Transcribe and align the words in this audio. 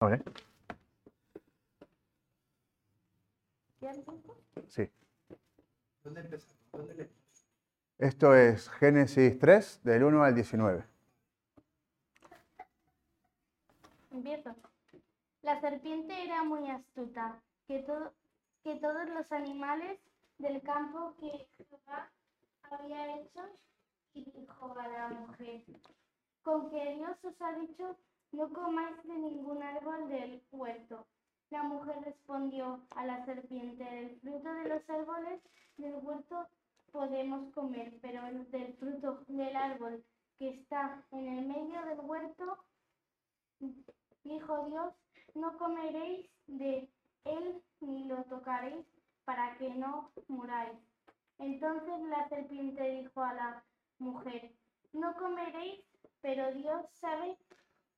¿Vale? 0.00 0.22
¿Ya 3.80 3.90
el 3.90 4.04
tiempo? 4.04 4.36
Sí. 4.68 4.88
¿Dónde 6.04 6.20
empezamos? 6.20 6.56
¿Dónde 6.72 6.94
leemos? 6.94 7.14
Esto 7.98 8.34
es 8.34 8.68
Génesis 8.70 9.38
3, 9.38 9.80
del 9.82 10.04
1 10.04 10.22
al 10.22 10.34
19. 10.34 10.84
Empiezo. 14.12 14.54
La 15.42 15.60
serpiente 15.60 16.24
era 16.24 16.42
muy 16.44 16.68
astuta, 16.70 17.40
que, 17.66 17.80
to- 17.80 18.12
que 18.62 18.76
todos 18.76 19.08
los 19.10 19.30
animales 19.32 19.98
del 20.38 20.62
campo 20.62 21.14
que 21.20 21.46
Jehová 21.56 22.08
había 22.70 23.16
hecho, 23.16 23.40
y 24.14 24.30
dijo 24.30 24.78
a 24.78 24.88
la 24.88 25.08
mujer, 25.08 25.64
con 26.42 26.70
que 26.70 26.94
Dios 26.94 27.16
os 27.24 27.40
ha 27.42 27.52
dicho, 27.58 27.96
no 28.32 28.52
comáis 28.52 29.02
de 29.04 29.14
ningún 29.14 29.62
árbol 29.62 30.08
del 30.08 30.42
huerto. 30.50 31.06
La 31.50 31.62
mujer 31.62 31.96
respondió 32.04 32.80
a 32.90 33.06
la 33.06 33.24
serpiente, 33.24 33.84
del 33.84 34.20
fruto 34.20 34.52
de 34.52 34.68
los 34.68 34.90
árboles 34.90 35.40
del 35.76 35.94
huerto 36.02 36.46
podemos 36.92 37.52
comer, 37.54 37.94
pero 38.02 38.26
el 38.26 38.50
del 38.50 38.74
fruto 38.74 39.24
del 39.28 39.56
árbol 39.56 40.04
que 40.38 40.50
está 40.50 41.04
en 41.10 41.26
el 41.26 41.46
medio 41.46 41.84
del 41.86 42.00
huerto, 42.00 42.58
dijo 44.24 44.66
Dios, 44.66 44.94
no 45.34 45.56
comeréis 45.58 46.28
de 46.46 46.88
él 47.24 47.62
ni 47.80 48.04
lo 48.04 48.24
tocaréis 48.24 48.86
para 49.24 49.56
que 49.58 49.70
no 49.70 50.10
muráis. 50.28 50.78
Entonces 51.38 52.00
la 52.08 52.28
serpiente 52.28 52.82
dijo 52.82 53.22
a 53.22 53.34
la 53.34 53.64
mujer, 53.98 54.52
no 54.92 55.14
comeréis, 55.16 55.84
pero 56.20 56.52
Dios 56.52 56.86
sabe 56.92 57.36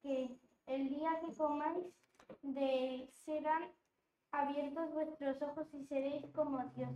que 0.02 0.38
el 0.66 0.88
día 0.88 1.20
que 1.20 1.36
comáis 1.36 1.86
de 2.42 2.95
él 2.95 3.09
serán 3.12 3.70
abiertos 4.32 4.92
vuestros 4.92 5.42
ojos 5.42 5.66
y 5.74 5.84
seréis 5.86 6.26
como 6.34 6.59
Dios. 6.76 6.90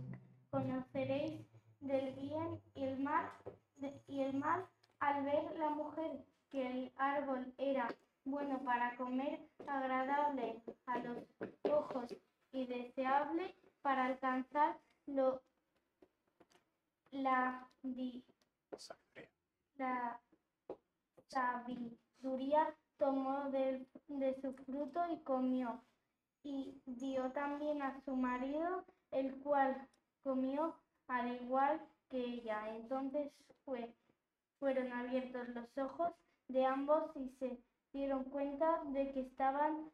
Conoceréis 0.49 1.45
del 1.81 2.15
bien 2.15 2.61
y 2.75 2.83
el 2.83 2.99
mal, 2.99 3.29
de- 3.77 4.01
y 4.07 4.21
el 4.21 4.37
mal 4.37 4.65
al 4.99 5.23
ver 5.25 5.57
la 5.57 5.69
mujer 5.69 6.23
que 6.49 6.65
el 6.65 6.93
árbol 6.95 7.53
era 7.57 7.93
bueno 8.23 8.59
para 8.63 8.95
comer, 8.95 9.39
agradable 9.67 10.61
a 10.85 10.99
los 10.99 11.17
ojos 11.69 12.15
y 12.51 12.65
deseable 12.65 13.55
para 13.81 14.05
alcanzar 14.05 14.79
lo, 15.05 15.41
la, 17.11 17.69
di- 17.83 18.23
la 19.77 20.21
sabiduría, 21.27 22.75
tomó 22.97 23.49
del- 23.51 23.87
de 24.07 24.39
su 24.41 24.53
fruto 24.53 24.99
y 25.11 25.19
comió. 25.23 25.81
Y 26.43 26.81
dio 26.85 27.31
también 27.31 27.81
a 27.81 27.99
su 28.05 28.15
marido, 28.15 28.85
el 29.11 29.35
cual 29.41 29.87
comió 30.23 30.75
al 31.07 31.41
igual 31.41 31.81
que 32.09 32.17
ella. 32.19 32.75
Entonces 32.75 33.31
fue, 33.63 33.93
fueron 34.59 34.91
abiertos 34.93 35.49
los 35.49 35.77
ojos 35.77 36.13
de 36.47 36.65
ambos 36.65 37.11
y 37.15 37.29
se 37.39 37.59
dieron 37.93 38.25
cuenta 38.25 38.83
de 38.85 39.11
que 39.11 39.21
estaban 39.21 39.91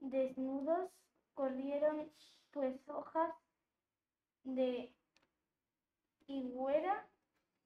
desnudos, 0.00 0.90
corrieron 1.34 2.10
pues 2.50 2.76
hojas 2.88 3.32
de 4.44 4.92
higuera, 6.26 7.06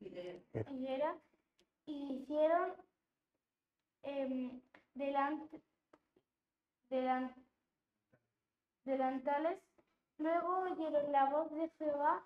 higuera 0.01 1.17
y 1.86 2.14
hicieron 2.14 2.73
em, 4.02 4.60
delante, 4.94 5.60
delan- 6.90 7.34
delantales. 8.84 9.62
Luego 10.18 10.58
oyeron 10.70 11.12
la 11.12 11.30
voz 11.30 11.50
de 11.52 11.68
Jehová 11.78 12.24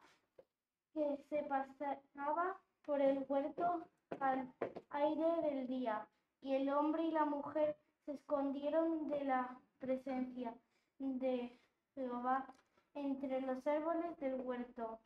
que 0.92 1.16
se 1.28 1.42
pasaba 1.44 2.60
por 2.86 3.00
el 3.00 3.24
huerto 3.28 3.86
al 4.20 4.52
aire 4.90 5.42
del 5.42 5.66
día, 5.66 6.06
y 6.42 6.54
el 6.54 6.68
hombre 6.70 7.04
y 7.04 7.10
la 7.10 7.24
mujer 7.24 7.76
se 8.04 8.12
escondieron 8.12 9.08
de 9.08 9.24
la 9.24 9.58
presencia 9.78 10.54
de 10.98 11.58
Jehová 11.94 12.46
entre 12.94 13.40
los 13.40 13.66
árboles 13.66 14.16
del 14.18 14.40
huerto. 14.40 15.00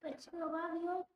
Pues 0.00 0.28
Jehová 0.30 0.70
Dios, 0.80 1.06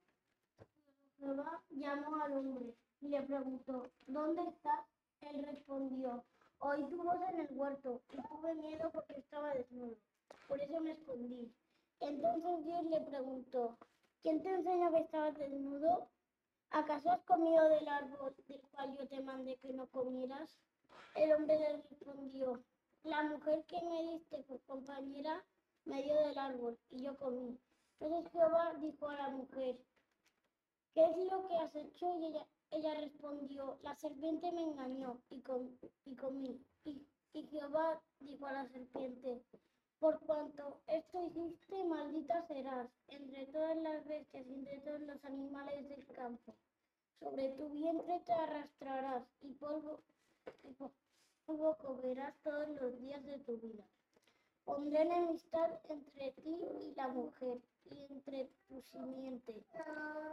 llamó 1.71 2.17
al 2.23 2.33
hombre 2.39 2.75
y 3.01 3.09
le 3.09 3.23
preguntó, 3.23 3.91
¿dónde 4.07 4.43
estás? 4.43 4.87
Él 5.21 5.45
respondió, 5.45 6.25
oí 6.59 6.85
tu 6.85 7.03
voz 7.03 7.21
en 7.31 7.41
el 7.41 7.49
huerto 7.53 8.01
y 8.13 8.17
tuve 8.29 8.55
miedo 8.55 8.91
porque 8.91 9.15
estaba 9.19 9.55
desnudo, 9.55 9.97
por 10.49 10.61
eso 10.61 10.81
me 10.81 10.93
escondí. 10.93 11.53
Entonces 12.01 12.65
Dios 12.65 12.85
le 12.85 13.01
preguntó, 13.03 13.77
¿quién 14.23 14.43
te 14.43 14.51
enseñó 14.51 14.91
que 14.91 15.01
estabas 15.01 15.35
desnudo? 15.37 16.09
¿Acaso 16.71 17.11
has 17.11 17.23
comido 17.23 17.69
del 17.69 17.89
árbol 17.89 18.35
del 18.49 18.63
cual 18.71 18.97
yo 18.97 19.09
te 19.09 19.21
mandé 19.23 19.57
que 19.59 19.73
no 19.73 19.87
comieras? 19.89 20.57
El 21.15 21.33
hombre 21.33 21.59
le 21.59 21.77
respondió, 21.77 22.63
la 23.03 23.23
mujer 23.25 23.65
que 23.67 23.83
me 23.83 24.13
diste 24.13 24.43
por 24.45 24.61
compañera 24.63 25.45
me 25.85 26.03
dio 26.03 26.15
del 26.15 26.39
árbol 26.39 26.79
y 26.91 27.03
yo 27.03 27.17
comí. 27.17 27.59
Entonces 27.99 28.33
Jehová 28.33 28.75
dijo 28.81 29.09
a 29.09 29.17
la 29.17 29.29
mujer, 29.31 29.79
¿qué 30.95 31.05
es 31.05 31.17
lo 31.31 31.47
que 31.49 31.57
has 31.57 31.75
hecho? 31.75 32.15
Y 32.19 32.27
ella, 32.27 32.47
ella 32.71 32.95
respondió, 32.95 33.79
la 33.83 33.95
serpiente 33.97 34.53
me 34.53 34.63
engañó 34.63 35.21
y, 35.31 35.43
y 36.05 36.17
comí. 36.17 36.65
Y, 36.85 37.07
Jehová 37.51 38.01
dijo 38.19 38.47
a 38.47 38.53
la 38.53 38.67
serpiente, 38.69 39.43
por 39.99 40.19
cuanto 40.21 40.81
esto 40.87 41.25
hiciste, 41.27 41.85
maldita 41.85 42.43
serás 42.47 42.89
entre 43.09 43.47
todas 43.47 43.77
las 43.77 44.05
bestias 44.05 44.47
y 44.47 44.55
entre 44.55 44.81
todos 44.81 45.01
los 45.01 45.25
animales 45.25 45.89
del 45.89 46.07
campo. 46.09 46.55
Sobre 47.21 47.51
tu 47.51 47.69
vientre 47.71 48.21
te 48.27 48.33
arrastrarás 48.33 49.25
y 49.43 49.53
polvo, 49.55 50.01
y 50.65 50.73
po- 50.73 50.93
polvo 51.47 51.77
comerás 51.77 52.35
todos 52.43 52.69
los 52.81 52.99
días 53.01 53.25
de 53.25 53.39
tu 53.41 53.59
vida. 53.59 53.85
Pondré 54.65 55.03
enemistad 55.03 55.71
entre 55.89 56.33
ti 56.33 56.57
y 56.81 56.95
la 56.95 57.09
mujer, 57.09 57.59
y 57.91 58.05
entre 58.11 58.51
tu 58.69 58.81
simiente 58.83 59.53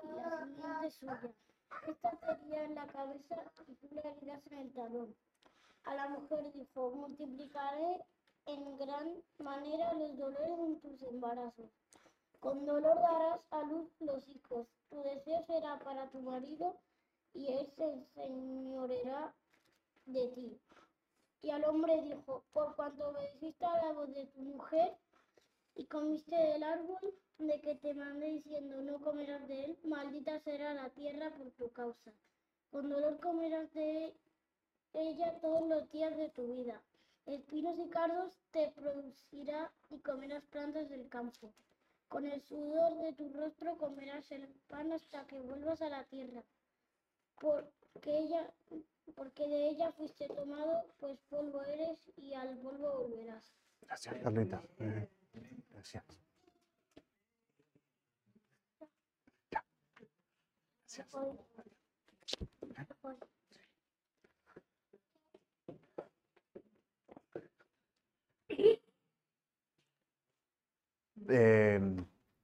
y 0.04 0.08
la 0.14 0.32
simiente 0.32 0.92
suya. 0.92 1.34
Esta 1.88 2.12
te 2.12 2.32
herirá 2.32 2.64
en 2.66 2.76
la 2.76 2.88
cabeza 2.88 3.36
y 3.68 3.96
le 3.96 4.02
herirás 4.02 4.46
en 4.48 4.58
el 4.60 4.74
talón. 4.74 5.16
A 5.86 5.96
la 5.96 6.10
mujer 6.10 6.52
dijo, 6.54 6.92
multiplicaré 6.92 8.04
en 8.46 8.78
gran 8.78 9.24
manera 9.40 9.94
los 9.94 10.18
dolores 10.18 10.60
en 10.60 10.80
tus 10.80 11.02
embarazos. 11.04 11.70
Con 12.40 12.66
dolor 12.66 12.96
darás 12.96 13.42
a 13.52 13.64
luz 13.64 13.90
los 14.00 14.28
hijos. 14.28 14.68
Tu 14.90 15.02
deseo 15.02 15.44
será 15.46 15.80
para 15.80 16.10
tu 16.10 16.22
marido 16.22 16.78
y 17.34 17.48
él 17.48 17.72
se 17.76 17.84
enseñoreará 17.84 19.34
de 20.06 20.28
ti. 20.30 20.60
Y 21.42 21.52
al 21.52 21.66
hombre 21.66 22.02
dijo, 22.02 22.44
por 22.52 22.76
cuanto 22.76 23.10
obedeciste 23.10 23.66
a 23.66 23.86
la 23.86 23.94
voz 23.94 24.14
de 24.14 24.26
tu 24.28 24.42
mujer 24.42 24.98
y 25.76 25.86
comiste 25.86 26.36
del 26.36 26.64
árbol 26.64 27.14
de 27.40 27.62
que 27.62 27.76
te 27.76 27.94
mandé 27.94 28.28
diciendo, 28.28 28.82
no 28.82 29.00
comerás 29.00 29.48
de 29.48 29.66
él, 29.66 29.80
maldita 29.84 30.40
será 30.40 30.74
la 30.74 30.90
tierra 30.90 31.30
por 31.32 31.52
tu 31.52 31.72
causa. 31.72 32.12
Con 32.72 32.90
dolor 32.90 33.20
comerás 33.20 33.72
de 33.74 34.14
ella 34.94 35.40
todos 35.40 35.68
los 35.68 35.90
días 35.92 36.16
de 36.18 36.30
tu 36.30 36.48
vida. 36.48 36.82
Espinos 37.26 37.78
y 37.78 37.90
cardos 37.90 38.34
te 38.52 38.72
producirá 38.72 39.72
y 39.90 40.00
comerás 40.00 40.44
plantas 40.46 40.90
del 40.90 41.08
campo. 41.10 41.54
Con 42.08 42.26
el 42.26 42.42
sudor 42.42 42.98
de 42.98 43.14
tu 43.14 43.32
rostro 43.34 43.78
comerás 43.78 44.32
el 44.32 44.48
pan 44.70 44.92
hasta 44.94 45.28
que 45.28 45.40
vuelvas 45.40 45.82
a 45.82 45.90
la 45.90 46.04
tierra. 46.06 46.44
Porque 47.40 48.18
ella, 48.18 48.50
porque 49.16 49.48
de 49.48 49.70
ella 49.70 49.92
fuiste 49.92 50.28
tomado, 50.30 50.86
pues 51.00 51.20
polvo 51.30 51.62
eres 51.64 52.12
y 52.16 52.34
al 52.34 52.58
polvo 52.60 53.04
volverás. 53.04 53.54
Gracias, 53.82 54.16
Carlita. 54.24 54.62
Gracias. 55.72 56.27
Gracias. 60.98 61.16
Eh, 71.30 71.80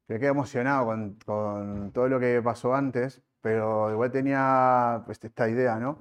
me 0.07 0.19
quedé 0.19 0.27
emocionado 0.29 0.85
con, 0.85 1.17
con 1.25 1.91
todo 1.91 2.07
lo 2.09 2.19
que 2.19 2.41
pasó 2.44 2.73
antes, 2.75 3.21
pero 3.41 3.91
igual 3.91 4.11
tenía 4.11 5.01
pues, 5.05 5.23
esta 5.23 5.50
idea, 5.50 5.77
¿no? 5.79 6.00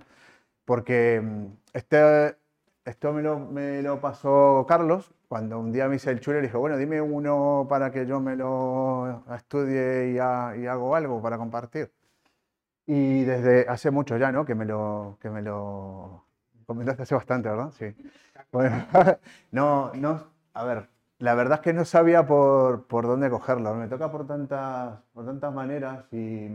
Porque 0.64 1.20
mm, 1.22 1.46
este, 1.75 2.37
esto 2.84 3.12
me 3.12 3.22
lo, 3.22 3.38
me 3.40 3.82
lo 3.82 4.00
pasó 4.00 4.66
Carlos 4.69 5.14
cuando 5.28 5.58
un 5.60 5.72
día 5.72 5.88
me 5.88 5.96
hice 5.96 6.10
el 6.10 6.20
chulo 6.20 6.38
le 6.38 6.49
dije, 6.49 6.56
bueno, 6.58 6.76
dime 6.78 7.00
uno 7.00 7.66
para 7.69 7.90
que 7.93 8.06
yo 8.06 8.20
me 8.20 8.37
lo 8.37 9.25
estudie 9.37 10.12
y 10.12 10.19
hago 10.69 10.96
algo 10.96 11.22
para 11.22 11.38
compartir. 11.38 11.93
Y 12.87 13.25
desde 13.25 13.69
hace 13.69 13.90
mucho 13.90 14.17
ya, 14.17 14.32
¿no? 14.32 14.44
Que 14.44 14.55
me 14.55 14.64
lo, 14.64 15.19
que 15.20 15.31
me 15.31 15.43
lo 15.43 16.26
comentaste 16.67 17.02
hace 17.02 17.14
bastante, 17.14 17.49
¿verdad? 17.49 17.73
Sí. 17.73 17.87
Bueno, 18.52 18.87
no, 19.52 19.93
no, 19.94 20.26
a 20.55 20.64
ver, 20.64 20.88
la 21.19 21.34
verdad 21.34 21.58
es 21.58 21.61
que 21.62 21.73
no 21.73 21.84
sabía 21.87 22.26
por, 22.26 22.87
por 22.87 23.06
dónde 23.06 23.31
cogerlo. 23.31 23.75
Me 23.75 23.88
toca 23.88 24.11
por 24.11 24.26
tantas, 24.26 25.00
por 25.14 25.25
tantas 25.25 25.52
maneras 25.55 26.05
y, 26.12 26.49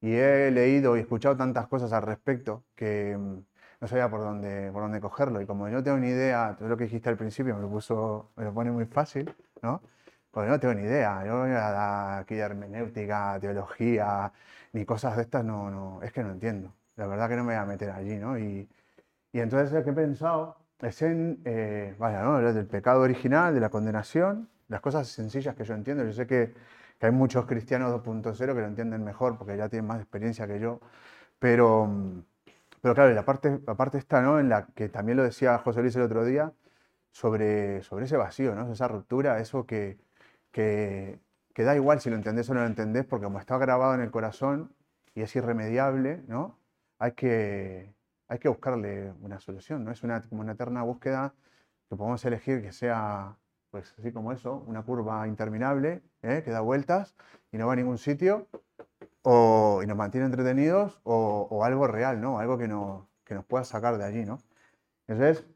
y 0.00 0.12
he 0.14 0.50
leído 0.50 0.96
y 0.96 1.00
escuchado 1.00 1.36
tantas 1.36 1.66
cosas 1.68 1.92
al 1.92 2.02
respecto 2.02 2.64
que 2.74 3.16
mm, 3.18 3.38
no 3.80 3.88
sabía 3.88 4.08
por 4.10 4.20
dónde, 4.20 4.70
por 4.72 4.82
dónde 4.82 5.00
cogerlo. 5.00 5.40
Y 5.40 5.46
como 5.46 5.68
no 5.68 5.82
tengo 5.82 5.98
ni 5.98 6.08
idea, 6.08 6.54
todo 6.58 6.68
lo 6.68 6.76
que 6.76 6.84
dijiste 6.84 7.08
al 7.08 7.16
principio 7.16 7.54
me 7.56 7.62
lo, 7.62 7.68
puso, 7.70 8.30
me 8.36 8.44
lo 8.44 8.54
pone 8.54 8.70
muy 8.70 8.86
fácil, 8.86 9.34
¿no? 9.62 9.82
Porque 10.30 10.50
no 10.50 10.60
tengo 10.60 10.74
ni 10.74 10.82
idea. 10.82 11.24
Yo 11.26 11.44
aquí 11.44 12.34
de 12.34 12.40
hermenéutica, 12.42 13.38
teología, 13.40 14.32
ni 14.72 14.84
cosas 14.84 15.16
de 15.16 15.22
estas, 15.22 15.44
no, 15.44 15.70
no, 15.70 16.02
es 16.02 16.12
que 16.12 16.22
no 16.22 16.30
entiendo. 16.30 16.74
La 16.96 17.06
verdad 17.06 17.28
que 17.28 17.36
no 17.36 17.44
me 17.44 17.54
voy 17.54 17.62
a 17.62 17.66
meter 17.66 17.90
allí, 17.90 18.16
¿no? 18.16 18.38
Y, 18.38 18.68
y 19.32 19.40
entonces 19.40 19.72
lo 19.72 19.84
que 19.84 19.90
he 19.90 19.92
pensado 19.92 20.58
es 20.80 21.02
en, 21.02 21.40
eh, 21.44 21.94
vaya, 21.98 22.22
¿no? 22.22 22.40
Del 22.52 22.66
pecado 22.66 23.00
original, 23.02 23.54
de 23.54 23.60
la 23.60 23.70
condenación, 23.70 24.48
las 24.68 24.80
cosas 24.80 25.08
sencillas 25.08 25.54
que 25.56 25.64
yo 25.64 25.74
entiendo. 25.74 26.04
Yo 26.04 26.12
sé 26.12 26.26
que, 26.26 26.54
que 26.98 27.06
hay 27.06 27.12
muchos 27.12 27.46
cristianos 27.46 27.90
2.0 27.92 28.36
que 28.54 28.60
lo 28.60 28.66
entienden 28.66 29.04
mejor 29.04 29.38
porque 29.38 29.56
ya 29.56 29.68
tienen 29.68 29.86
más 29.86 30.00
experiencia 30.00 30.46
que 30.46 30.60
yo, 30.60 30.80
pero, 31.38 31.88
pero 32.80 32.94
claro, 32.94 33.12
la 33.14 33.24
parte, 33.24 33.60
la 33.66 33.74
parte 33.76 33.98
está, 33.98 34.22
¿no? 34.22 34.40
En 34.40 34.48
la 34.48 34.66
que 34.66 34.88
también 34.88 35.16
lo 35.18 35.24
decía 35.24 35.58
José 35.58 35.80
Luis 35.82 35.96
el 35.96 36.02
otro 36.02 36.24
día, 36.24 36.52
sobre, 37.12 37.82
sobre 37.82 38.06
ese 38.06 38.16
vacío, 38.16 38.54
¿no? 38.54 38.72
Esa 38.72 38.88
ruptura, 38.88 39.40
eso 39.40 39.66
que, 39.66 39.98
que, 40.52 41.20
que 41.54 41.64
da 41.64 41.74
igual 41.74 42.00
si 42.00 42.10
lo 42.10 42.16
entendés 42.16 42.48
o 42.50 42.54
no 42.54 42.60
lo 42.60 42.66
entendés, 42.66 43.04
porque 43.04 43.24
como 43.24 43.38
está 43.40 43.58
grabado 43.58 43.94
en 43.94 44.00
el 44.00 44.10
corazón 44.10 44.74
y 45.14 45.22
es 45.22 45.34
irremediable, 45.36 46.22
¿no? 46.28 46.58
Hay 46.98 47.12
que, 47.12 47.94
hay 48.28 48.38
que 48.38 48.48
buscarle 48.48 49.12
una 49.22 49.40
solución, 49.40 49.84
¿no? 49.84 49.90
Es 49.92 50.02
una, 50.02 50.22
como 50.22 50.42
una 50.42 50.52
eterna 50.52 50.82
búsqueda 50.82 51.34
que 51.88 51.96
podemos 51.96 52.24
elegir 52.24 52.62
que 52.62 52.72
sea, 52.72 53.36
pues 53.70 53.94
así 53.98 54.12
como 54.12 54.32
eso, 54.32 54.62
una 54.66 54.82
curva 54.82 55.26
interminable, 55.26 56.02
¿eh? 56.22 56.42
que 56.44 56.50
da 56.50 56.60
vueltas 56.60 57.14
y 57.50 57.58
no 57.58 57.66
va 57.66 57.72
a 57.72 57.76
ningún 57.76 57.98
sitio, 57.98 58.46
o, 59.22 59.80
y 59.82 59.86
nos 59.86 59.96
mantiene 59.96 60.26
entretenidos, 60.26 61.00
o, 61.04 61.48
o 61.50 61.64
algo 61.64 61.86
real, 61.86 62.20
¿no? 62.20 62.38
Algo 62.38 62.58
que, 62.58 62.68
no, 62.68 63.08
que 63.24 63.34
nos 63.34 63.44
pueda 63.44 63.64
sacar 63.64 63.98
de 63.98 64.04
allí, 64.04 64.24
¿no? 64.24 64.38
Entonces, 65.08 65.46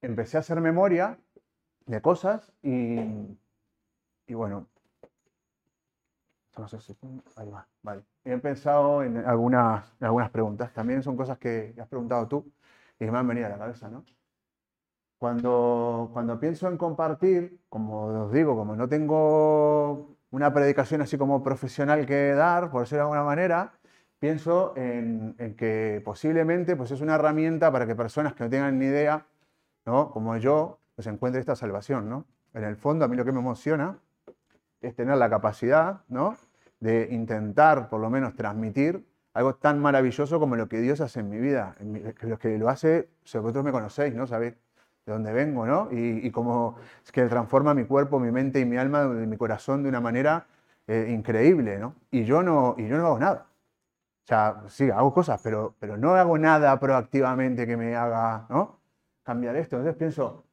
empecé 0.00 0.36
a 0.36 0.40
hacer 0.40 0.60
memoria 0.60 1.18
de 1.86 2.00
cosas 2.00 2.52
y, 2.62 2.98
y 4.26 4.34
bueno, 4.34 4.66
no 6.58 6.68
sé 6.68 6.80
si, 6.80 6.96
ahí 7.36 7.50
va, 7.50 7.66
vale. 7.82 8.02
He 8.24 8.36
pensado 8.38 9.02
en 9.02 9.18
algunas, 9.18 9.92
en 10.00 10.06
algunas 10.06 10.30
preguntas. 10.30 10.72
También 10.72 11.02
son 11.02 11.16
cosas 11.16 11.38
que 11.38 11.74
has 11.78 11.88
preguntado 11.88 12.26
tú 12.28 12.52
y 12.98 13.04
me 13.06 13.18
han 13.18 13.28
venido 13.28 13.46
a 13.46 13.50
la 13.50 13.58
cabeza, 13.58 13.88
¿no? 13.88 14.04
Cuando, 15.18 16.10
cuando 16.12 16.38
pienso 16.38 16.68
en 16.68 16.76
compartir, 16.76 17.60
como 17.68 18.24
os 18.24 18.32
digo, 18.32 18.54
como 18.54 18.76
no 18.76 18.88
tengo 18.88 20.16
una 20.30 20.52
predicación 20.52 21.00
así 21.00 21.16
como 21.16 21.42
profesional 21.42 22.04
que 22.06 22.32
dar, 22.32 22.70
por 22.70 22.82
decirlo 22.82 22.98
de 22.98 23.02
alguna 23.02 23.24
manera, 23.24 23.72
pienso 24.18 24.74
en, 24.76 25.34
en, 25.38 25.56
que 25.56 26.02
posiblemente 26.04 26.76
pues 26.76 26.90
es 26.90 27.00
una 27.00 27.14
herramienta 27.14 27.72
para 27.72 27.86
que 27.86 27.94
personas 27.94 28.34
que 28.34 28.44
no 28.44 28.50
tengan 28.50 28.78
ni 28.78 28.86
idea, 28.86 29.26
¿no? 29.86 30.10
como 30.10 30.36
yo, 30.36 30.80
pues 30.94 31.06
encuentren 31.06 31.40
esta 31.40 31.56
salvación. 31.56 32.10
¿no? 32.10 32.26
En 32.52 32.64
el 32.64 32.76
fondo, 32.76 33.04
a 33.04 33.08
mí 33.08 33.16
lo 33.16 33.24
que 33.24 33.32
me 33.32 33.40
emociona 33.40 33.98
es 34.86 34.94
tener 34.94 35.16
la 35.16 35.30
capacidad 35.30 36.02
¿no? 36.08 36.36
de 36.80 37.08
intentar, 37.10 37.88
por 37.88 38.00
lo 38.00 38.10
menos, 38.10 38.34
transmitir 38.34 39.04
algo 39.34 39.54
tan 39.56 39.78
maravilloso 39.80 40.40
como 40.40 40.56
lo 40.56 40.68
que 40.68 40.80
Dios 40.80 41.00
hace 41.02 41.20
en 41.20 41.28
mi 41.28 41.38
vida. 41.38 41.76
Los 42.22 42.38
que 42.38 42.56
lo 42.56 42.70
hace, 42.70 43.08
vosotros 43.34 43.64
me 43.64 43.70
conocéis, 43.70 44.14
¿no? 44.14 44.26
Sabéis 44.26 44.54
de 45.04 45.12
dónde 45.12 45.32
vengo, 45.32 45.66
¿no? 45.66 45.88
Y, 45.92 46.26
y 46.26 46.30
cómo 46.30 46.76
es 47.04 47.12
que 47.12 47.26
transforma 47.26 47.74
mi 47.74 47.84
cuerpo, 47.84 48.18
mi 48.18 48.32
mente 48.32 48.60
y 48.60 48.64
mi 48.64 48.78
alma, 48.78 49.04
mi 49.04 49.36
corazón 49.36 49.82
de 49.82 49.90
una 49.90 50.00
manera 50.00 50.46
eh, 50.86 51.08
increíble, 51.10 51.78
¿no? 51.78 51.96
Y 52.10 52.24
yo 52.24 52.42
no, 52.42 52.76
y 52.78 52.86
yo 52.88 52.96
no 52.96 53.06
hago 53.06 53.18
nada. 53.18 53.46
O 54.24 54.26
sea, 54.26 54.62
sí, 54.68 54.90
hago 54.90 55.12
cosas, 55.12 55.40
pero, 55.42 55.74
pero 55.78 55.96
no 55.96 56.14
hago 56.14 56.38
nada 56.38 56.78
proactivamente 56.80 57.66
que 57.66 57.76
me 57.76 57.94
haga, 57.94 58.46
¿no? 58.48 58.78
Cambiar 59.22 59.56
esto. 59.56 59.76
Entonces 59.76 59.98
pienso, 59.98 60.44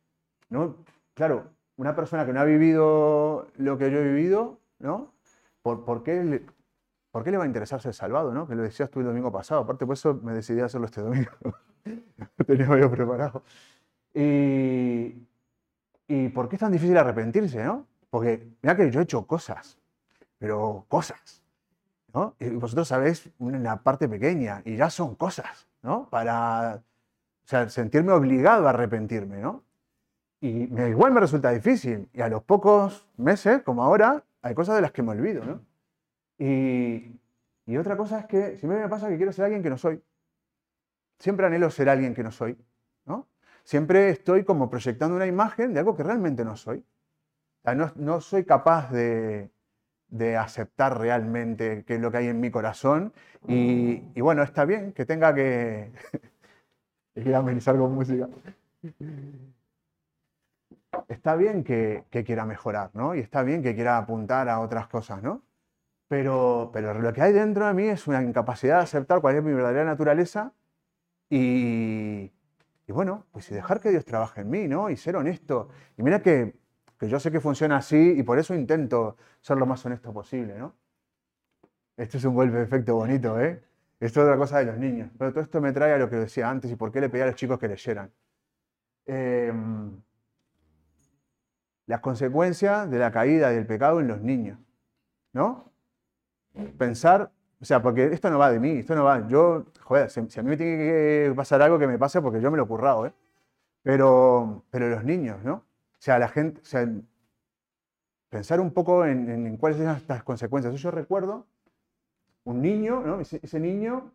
¿no? 0.49 0.77
Claro, 1.13 1.52
una 1.77 1.95
persona 1.95 2.25
que 2.25 2.33
no 2.33 2.39
ha 2.39 2.45
vivido 2.45 3.47
lo 3.57 3.77
que 3.77 3.91
yo 3.91 3.99
he 3.99 4.03
vivido, 4.03 4.59
¿no? 4.79 5.13
¿Por, 5.61 5.85
por, 5.85 6.03
qué, 6.03 6.23
le, 6.23 6.45
¿Por 7.11 7.23
qué 7.23 7.31
le 7.31 7.37
va 7.37 7.43
a 7.43 7.47
interesar 7.47 7.81
ser 7.81 7.93
salvado? 7.93 8.33
¿no? 8.33 8.47
Que 8.47 8.55
lo 8.55 8.63
decías 8.63 8.89
tú 8.89 8.99
el 8.99 9.05
domingo 9.05 9.31
pasado. 9.31 9.61
Aparte, 9.61 9.85
por 9.85 9.93
eso 9.93 10.19
me 10.21 10.33
decidí 10.33 10.59
a 10.59 10.65
hacerlo 10.65 10.85
este 10.85 11.01
domingo. 11.01 11.31
tenía 12.47 12.67
medio 12.67 12.91
preparado. 12.91 13.43
Y, 14.13 15.15
¿Y 16.07 16.29
por 16.29 16.49
qué 16.49 16.57
es 16.57 16.59
tan 16.59 16.71
difícil 16.71 16.97
arrepentirse? 16.97 17.63
¿no? 17.63 17.87
Porque 18.09 18.47
mira 18.61 18.75
que 18.75 18.91
yo 18.91 18.99
he 18.99 19.03
hecho 19.03 19.25
cosas, 19.25 19.79
pero 20.37 20.85
cosas. 20.87 21.43
¿no? 22.13 22.35
Y 22.39 22.49
vosotros 22.49 22.87
sabéis 22.87 23.29
una 23.39 23.81
parte 23.81 24.07
pequeña 24.07 24.61
y 24.65 24.75
ya 24.75 24.89
son 24.89 25.15
cosas, 25.15 25.67
¿no? 25.81 26.09
Para 26.09 26.83
o 27.43 27.47
sea, 27.47 27.67
sentirme 27.69 28.11
obligado 28.11 28.67
a 28.67 28.69
arrepentirme, 28.69 29.37
¿no? 29.39 29.63
Y 30.43 30.69
igual 30.89 31.13
me 31.13 31.21
resulta 31.21 31.51
difícil. 31.51 32.09
Y 32.11 32.19
a 32.19 32.27
los 32.27 32.43
pocos 32.43 33.07
meses, 33.15 33.61
como 33.61 33.81
ahora, 33.81 34.25
hay 34.41 34.53
cosas 34.53 34.75
de 34.75 34.81
las 34.81 34.91
que 34.91 35.01
me 35.01 35.11
olvido, 35.11 35.45
¿no? 35.45 35.61
Y, 36.37 37.17
y 37.65 37.77
otra 37.77 37.95
cosa 37.95 38.19
es 38.19 38.25
que 38.25 38.57
siempre 38.57 38.81
me 38.81 38.89
pasa 38.89 39.07
que 39.07 39.15
quiero 39.15 39.31
ser 39.31 39.45
alguien 39.45 39.63
que 39.63 39.69
no 39.69 39.77
soy. 39.77 40.03
Siempre 41.17 41.45
anhelo 41.45 41.69
ser 41.69 41.87
alguien 41.87 42.13
que 42.13 42.23
no 42.23 42.31
soy, 42.31 42.57
¿no? 43.05 43.25
Siempre 43.63 44.09
estoy 44.09 44.43
como 44.43 44.69
proyectando 44.69 45.15
una 45.15 45.27
imagen 45.27 45.73
de 45.73 45.79
algo 45.79 45.95
que 45.95 46.03
realmente 46.03 46.43
no 46.43 46.57
soy. 46.57 46.79
O 46.79 47.61
sea, 47.63 47.75
no, 47.75 47.93
no 47.95 48.19
soy 48.19 48.43
capaz 48.43 48.91
de, 48.91 49.49
de 50.09 50.35
aceptar 50.35 50.99
realmente 50.99 51.85
qué 51.85 51.95
es 51.95 52.01
lo 52.01 52.11
que 52.11 52.17
hay 52.17 52.27
en 52.27 52.41
mi 52.41 52.51
corazón. 52.51 53.13
Y, 53.47 54.03
y 54.13 54.19
bueno, 54.19 54.43
está 54.43 54.65
bien 54.65 54.91
que 54.91 55.05
tenga 55.05 55.33
que... 55.33 55.93
que 57.13 57.33
amenizar 57.33 57.77
con 57.77 57.95
música. 57.95 58.27
Está 61.07 61.35
bien 61.35 61.63
que, 61.63 62.05
quiera 62.25 62.45
mejorar, 62.45 62.91
¿no? 62.93 63.15
Y 63.15 63.19
está 63.19 63.43
bien 63.43 63.61
que 63.63 63.75
quiera 63.75 63.97
apuntar 63.97 64.49
a 64.49 64.59
otras 64.59 64.87
cosas, 64.87 65.21
¿no? 65.23 65.43
Pero, 66.07 66.69
pero 66.73 66.93
lo 66.93 67.13
que 67.13 67.21
hay 67.21 67.33
dentro 67.33 67.65
de 67.67 67.73
mí 67.73 67.83
es 67.83 68.07
una 68.07 68.21
incapacidad 68.21 68.77
de 68.77 68.83
aceptar 68.83 69.21
cuál 69.21 69.35
es 69.35 69.43
mi 69.43 69.53
verdadera 69.53 69.85
naturaleza 69.85 70.53
y, 71.29 72.31
y 72.87 72.91
bueno, 72.91 73.25
pues 73.31 73.49
y 73.51 73.55
dejar 73.55 73.79
que 73.81 73.89
Dios 73.89 74.05
trabaje 74.05 74.41
en 74.41 74.49
mí, 74.49 74.67
¿no? 74.67 74.89
Y 74.89 74.97
ser 74.97 75.15
honesto. 75.15 75.69
Y 75.97 76.03
mira 76.03 76.21
que, 76.21 76.55
que 76.99 77.09
yo 77.09 77.19
sé 77.19 77.31
que 77.31 77.39
funciona 77.39 77.77
así 77.77 78.15
y 78.17 78.23
por 78.23 78.37
eso 78.39 78.53
intento 78.53 79.17
ser 79.41 79.57
lo 79.57 79.65
más 79.65 79.85
honesto 79.85 80.13
posible, 80.13 80.57
¿no? 80.57 80.75
Este 81.97 82.17
es 82.17 82.25
un 82.25 82.35
golpe 82.35 82.57
de 82.57 82.63
efecto 82.63 82.95
bonito, 82.95 83.39
¿eh? 83.39 83.63
Esto 83.99 84.21
es 84.21 84.25
otra 84.25 84.37
cosa 84.37 84.59
de 84.59 84.65
los 84.65 84.77
niños. 84.77 85.09
Pero 85.17 85.31
todo 85.31 85.43
esto 85.43 85.61
me 85.61 85.71
trae 85.71 85.93
a 85.93 85.97
lo 85.97 86.09
que 86.09 86.17
decía 86.17 86.49
antes 86.49 86.71
y 86.71 86.75
por 86.75 86.91
qué 86.91 87.01
le 87.01 87.09
pedí 87.09 87.21
a 87.21 87.27
los 87.27 87.35
chicos 87.35 87.57
que 87.59 87.67
leyeran. 87.67 88.11
Eh, 89.05 89.53
las 91.85 91.99
consecuencias 91.99 92.89
de 92.89 92.99
la 92.99 93.11
caída 93.11 93.49
del 93.49 93.65
pecado 93.65 93.99
en 93.99 94.07
los 94.07 94.21
niños. 94.21 94.59
¿No? 95.33 95.71
Pensar, 96.77 97.31
o 97.59 97.65
sea, 97.65 97.81
porque 97.81 98.05
esto 98.05 98.29
no 98.29 98.37
va 98.37 98.51
de 98.51 98.59
mí, 98.59 98.71
esto 98.79 98.95
no 98.95 99.03
va. 99.03 99.27
Yo, 99.27 99.65
joder, 99.81 100.09
si, 100.09 100.19
a 100.19 100.43
mí 100.43 100.49
me 100.49 100.57
tiene 100.57 100.77
que 100.77 101.33
pasar 101.35 101.61
algo 101.61 101.79
que 101.79 101.87
me 101.87 101.97
pase 101.97 102.21
porque 102.21 102.39
yo 102.41 102.51
me 102.51 102.57
lo 102.57 102.63
he 102.63 102.67
currado, 102.67 103.07
¿eh? 103.07 103.13
Pero, 103.81 104.63
pero 104.69 104.89
los 104.89 105.03
niños, 105.03 105.43
¿no? 105.43 105.55
O 105.55 105.99
sea, 105.99 106.19
la 106.19 106.27
gente, 106.27 106.61
pensar 108.29 108.59
un 108.59 108.71
poco 108.71 109.05
en 109.05 109.57
cuáles 109.57 109.77
son 109.77 109.89
estas 109.89 110.23
consecuencias. 110.23 110.75
Yo 110.75 110.91
recuerdo 110.91 111.47
un 112.45 112.61
niño, 112.61 113.01
¿no? 113.01 113.19
ese, 113.19 113.39
ese 113.41 113.59
niño 113.59 114.11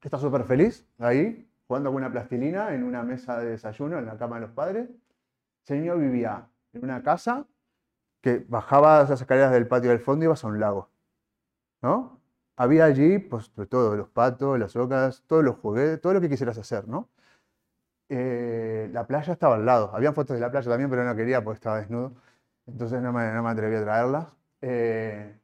que 0.00 0.08
está 0.08 0.18
súper 0.18 0.44
feliz 0.44 0.86
ahí, 0.98 1.48
jugando 1.66 1.90
con 1.90 1.96
una 1.96 2.10
plastilina 2.10 2.74
en 2.74 2.82
una 2.82 3.02
mesa 3.02 3.38
de 3.38 3.50
desayuno 3.50 3.98
en 3.98 4.06
la 4.06 4.16
cama 4.16 4.36
de 4.36 4.42
los 4.42 4.50
padres. 4.50 4.88
Ese 5.64 5.78
niño 5.78 5.96
vivía 5.96 6.48
en 6.72 6.84
una 6.84 7.02
casa 7.02 7.46
que 8.20 8.44
bajaba 8.48 9.00
las 9.00 9.20
escaleras 9.20 9.52
del 9.52 9.66
patio 9.66 9.90
del 9.90 10.00
fondo 10.00 10.24
y 10.24 10.26
ibas 10.26 10.44
a 10.44 10.48
un 10.48 10.60
lago. 10.60 10.88
¿no? 11.82 12.20
Había 12.56 12.84
allí 12.84 13.18
pues, 13.18 13.50
todo, 13.68 13.96
los 13.96 14.08
patos, 14.08 14.58
las 14.58 14.76
ocas, 14.76 15.22
todos 15.26 15.44
los 15.44 15.56
juguetes, 15.56 16.00
todo 16.00 16.14
lo 16.14 16.20
que 16.20 16.28
quisieras 16.28 16.58
hacer. 16.58 16.86
¿no? 16.88 17.08
Eh, 18.08 18.88
la 18.92 19.06
playa 19.06 19.32
estaba 19.32 19.56
al 19.56 19.66
lado. 19.66 19.90
Habían 19.94 20.14
fotos 20.14 20.34
de 20.36 20.40
la 20.40 20.50
playa 20.50 20.70
también, 20.70 20.90
pero 20.90 21.04
no 21.04 21.16
quería 21.16 21.42
porque 21.42 21.56
estaba 21.56 21.78
desnudo. 21.78 22.12
Entonces 22.66 23.02
no 23.02 23.12
me, 23.12 23.32
no 23.32 23.42
me 23.42 23.50
atreví 23.50 23.76
a 23.76 23.82
traerlas. 23.82 24.36
Eh, 24.60 25.36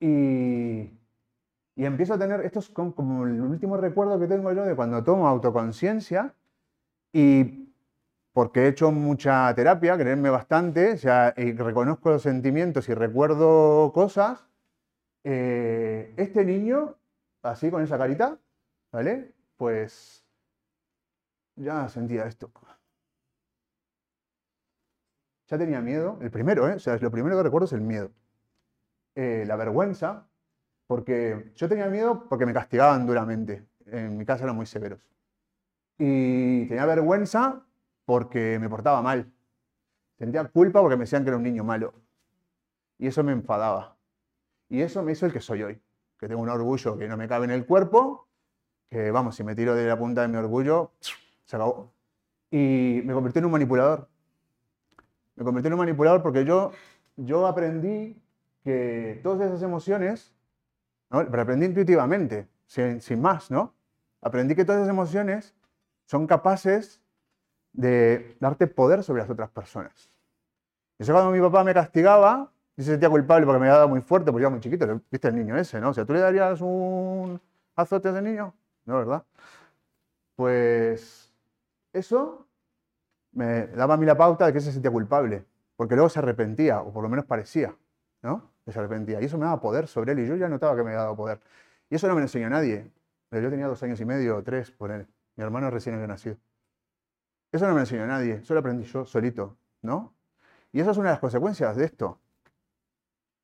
y, 0.00 0.90
y 1.76 1.84
empiezo 1.84 2.14
a 2.14 2.18
tener, 2.18 2.40
esto 2.42 2.58
es 2.58 2.68
como, 2.68 2.94
como 2.94 3.24
el 3.24 3.40
último 3.40 3.76
recuerdo 3.78 4.18
que 4.20 4.26
tengo 4.26 4.52
yo 4.52 4.64
de 4.64 4.76
cuando 4.76 5.02
tomo 5.02 5.26
autoconciencia 5.26 6.34
y 7.12 7.67
porque 8.38 8.60
he 8.60 8.68
hecho 8.68 8.92
mucha 8.92 9.52
terapia, 9.52 9.98
creerme 9.98 10.30
bastante, 10.30 10.92
o 10.92 11.40
y 11.40 11.52
reconozco 11.54 12.10
los 12.10 12.22
sentimientos 12.22 12.88
y 12.88 12.94
recuerdo 12.94 13.90
cosas, 13.92 14.46
eh, 15.24 16.14
este 16.16 16.44
niño, 16.44 16.94
así 17.42 17.68
con 17.68 17.82
esa 17.82 17.98
carita, 17.98 18.38
¿vale? 18.92 19.34
Pues 19.56 20.24
ya 21.56 21.88
sentía 21.88 22.26
esto. 22.26 22.52
Ya 25.48 25.58
tenía 25.58 25.80
miedo, 25.80 26.20
el 26.20 26.30
primero, 26.30 26.68
¿eh? 26.68 26.74
O 26.74 26.78
sea, 26.78 26.96
lo 26.98 27.10
primero 27.10 27.36
que 27.38 27.42
recuerdo 27.42 27.64
es 27.64 27.72
el 27.72 27.80
miedo. 27.80 28.12
Eh, 29.16 29.42
la 29.48 29.56
vergüenza, 29.56 30.28
porque 30.86 31.50
yo 31.56 31.68
tenía 31.68 31.88
miedo 31.88 32.28
porque 32.28 32.46
me 32.46 32.54
castigaban 32.54 33.04
duramente. 33.04 33.66
En 33.86 34.16
mi 34.16 34.24
casa 34.24 34.44
eran 34.44 34.54
muy 34.54 34.66
severos. 34.66 35.00
Y 35.98 36.66
tenía 36.68 36.86
vergüenza 36.86 37.64
porque 38.08 38.58
me 38.58 38.70
portaba 38.70 39.02
mal. 39.02 39.30
Sentía 40.16 40.42
culpa 40.44 40.80
porque 40.80 40.96
me 40.96 41.02
decían 41.02 41.24
que 41.24 41.28
era 41.28 41.36
un 41.36 41.42
niño 41.42 41.62
malo. 41.62 41.92
Y 42.96 43.06
eso 43.06 43.22
me 43.22 43.32
enfadaba. 43.32 43.98
Y 44.70 44.80
eso 44.80 45.02
me 45.02 45.12
hizo 45.12 45.26
el 45.26 45.32
que 45.34 45.42
soy 45.42 45.62
hoy. 45.62 45.82
Que 46.18 46.26
tengo 46.26 46.40
un 46.40 46.48
orgullo 46.48 46.96
que 46.96 47.06
no 47.06 47.18
me 47.18 47.28
cabe 47.28 47.44
en 47.44 47.50
el 47.50 47.66
cuerpo. 47.66 48.26
Que 48.88 49.10
vamos, 49.10 49.36
si 49.36 49.44
me 49.44 49.54
tiro 49.54 49.74
de 49.74 49.86
la 49.86 49.98
punta 49.98 50.22
de 50.22 50.28
mi 50.28 50.38
orgullo, 50.38 50.92
se 51.44 51.56
acabó. 51.56 51.92
Y 52.50 53.02
me 53.04 53.12
convirtió 53.12 53.40
en 53.40 53.44
un 53.44 53.52
manipulador. 53.52 54.08
Me 55.36 55.44
convirtió 55.44 55.66
en 55.66 55.74
un 55.74 55.80
manipulador 55.80 56.22
porque 56.22 56.46
yo, 56.46 56.72
yo 57.16 57.46
aprendí 57.46 58.18
que 58.64 59.20
todas 59.22 59.50
esas 59.50 59.62
emociones, 59.62 60.34
pero 61.10 61.42
aprendí 61.42 61.66
intuitivamente, 61.66 62.48
sin, 62.64 63.02
sin 63.02 63.20
más, 63.20 63.50
¿no? 63.50 63.74
Aprendí 64.22 64.54
que 64.54 64.64
todas 64.64 64.80
esas 64.80 64.88
emociones 64.88 65.54
son 66.06 66.26
capaces 66.26 67.02
de 67.78 68.36
darte 68.40 68.66
poder 68.66 69.04
sobre 69.04 69.22
las 69.22 69.30
otras 69.30 69.50
personas. 69.50 70.10
Y 70.98 71.04
eso 71.04 71.12
cuando 71.12 71.30
mi 71.30 71.40
papá 71.40 71.62
me 71.62 71.72
castigaba, 71.72 72.50
yo 72.76 72.84
se 72.84 72.90
sentía 72.90 73.08
culpable 73.08 73.46
porque 73.46 73.60
me 73.60 73.66
había 73.66 73.76
dado 73.76 73.88
muy 73.88 74.00
fuerte, 74.00 74.32
porque 74.32 74.42
yo 74.42 74.48
era 74.48 74.50
muy 74.50 74.60
chiquito, 74.60 75.00
viste 75.08 75.28
el 75.28 75.36
niño 75.36 75.56
ese, 75.56 75.80
¿no? 75.80 75.90
O 75.90 75.94
sea, 75.94 76.04
¿tú 76.04 76.12
le 76.12 76.18
darías 76.18 76.60
un 76.60 77.40
azote 77.76 78.08
a 78.08 78.20
niño? 78.20 78.52
No, 78.84 78.98
¿verdad? 78.98 79.22
Pues 80.34 81.32
eso 81.92 82.46
me 83.30 83.68
daba 83.68 83.94
a 83.94 83.96
mí 83.96 84.06
la 84.06 84.16
pauta 84.16 84.46
de 84.46 84.52
que 84.52 84.60
se 84.60 84.72
sentía 84.72 84.90
culpable, 84.90 85.44
porque 85.76 85.94
luego 85.94 86.08
se 86.08 86.18
arrepentía, 86.18 86.80
o 86.80 86.92
por 86.92 87.04
lo 87.04 87.08
menos 87.08 87.26
parecía, 87.26 87.76
¿no? 88.22 88.50
Que 88.64 88.72
se 88.72 88.80
arrepentía. 88.80 89.20
Y 89.22 89.26
eso 89.26 89.38
me 89.38 89.44
daba 89.44 89.60
poder 89.60 89.86
sobre 89.86 90.12
él, 90.12 90.18
y 90.18 90.26
yo 90.26 90.34
ya 90.34 90.48
notaba 90.48 90.74
que 90.74 90.82
me 90.82 90.90
había 90.90 91.02
dado 91.02 91.16
poder. 91.16 91.40
Y 91.90 91.94
eso 91.94 92.08
no 92.08 92.14
me 92.14 92.20
lo 92.22 92.24
enseñó 92.24 92.50
nadie. 92.50 92.90
Pero 93.28 93.44
yo 93.44 93.50
tenía 93.50 93.68
dos 93.68 93.80
años 93.84 94.00
y 94.00 94.04
medio 94.04 94.38
o 94.38 94.42
tres 94.42 94.72
por 94.72 94.90
él. 94.90 95.06
Mi 95.36 95.44
hermano 95.44 95.70
recién 95.70 95.94
había 95.94 96.08
nacido. 96.08 96.36
Eso 97.52 97.64
no 97.66 97.72
me 97.72 97.76
lo 97.76 97.80
enseñó 97.80 98.06
nadie, 98.06 98.34
eso 98.34 98.54
lo 98.54 98.60
aprendí 98.60 98.84
yo 98.84 99.04
solito, 99.06 99.56
¿no? 99.82 100.14
Y 100.72 100.80
esa 100.80 100.90
es 100.92 100.98
una 100.98 101.08
de 101.10 101.14
las 101.14 101.20
consecuencias 101.20 101.76
de 101.76 101.84
esto. 101.86 102.20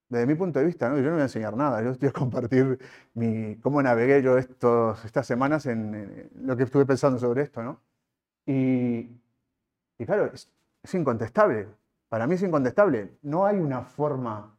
Desde 0.08 0.26
mi 0.26 0.34
punto 0.34 0.58
de 0.58 0.66
vista, 0.66 0.88
¿no? 0.88 0.96
yo 0.98 1.04
no 1.04 1.12
voy 1.12 1.20
a 1.20 1.24
enseñar 1.24 1.56
nada, 1.56 1.82
yo 1.82 1.90
estoy 1.90 2.08
a 2.08 2.12
compartir 2.12 2.78
mi, 3.14 3.56
cómo 3.56 3.82
navegué 3.82 4.22
yo 4.22 4.38
estos, 4.38 5.04
estas 5.04 5.26
semanas 5.26 5.66
en, 5.66 6.30
lo 6.36 6.56
que 6.56 6.64
estuve 6.64 6.86
pensando 6.86 7.18
sobre 7.18 7.42
esto, 7.42 7.62
¿no? 7.62 7.80
Y, 8.46 9.08
claro, 10.06 10.26
es, 10.32 10.50
es 10.82 10.94
incontestable. 10.94 11.68
Para 12.08 12.26
mí 12.26 12.34
es 12.34 12.42
incontestable. 12.42 13.18
No 13.22 13.46
hay 13.46 13.56
una 13.58 13.82
forma 13.82 14.56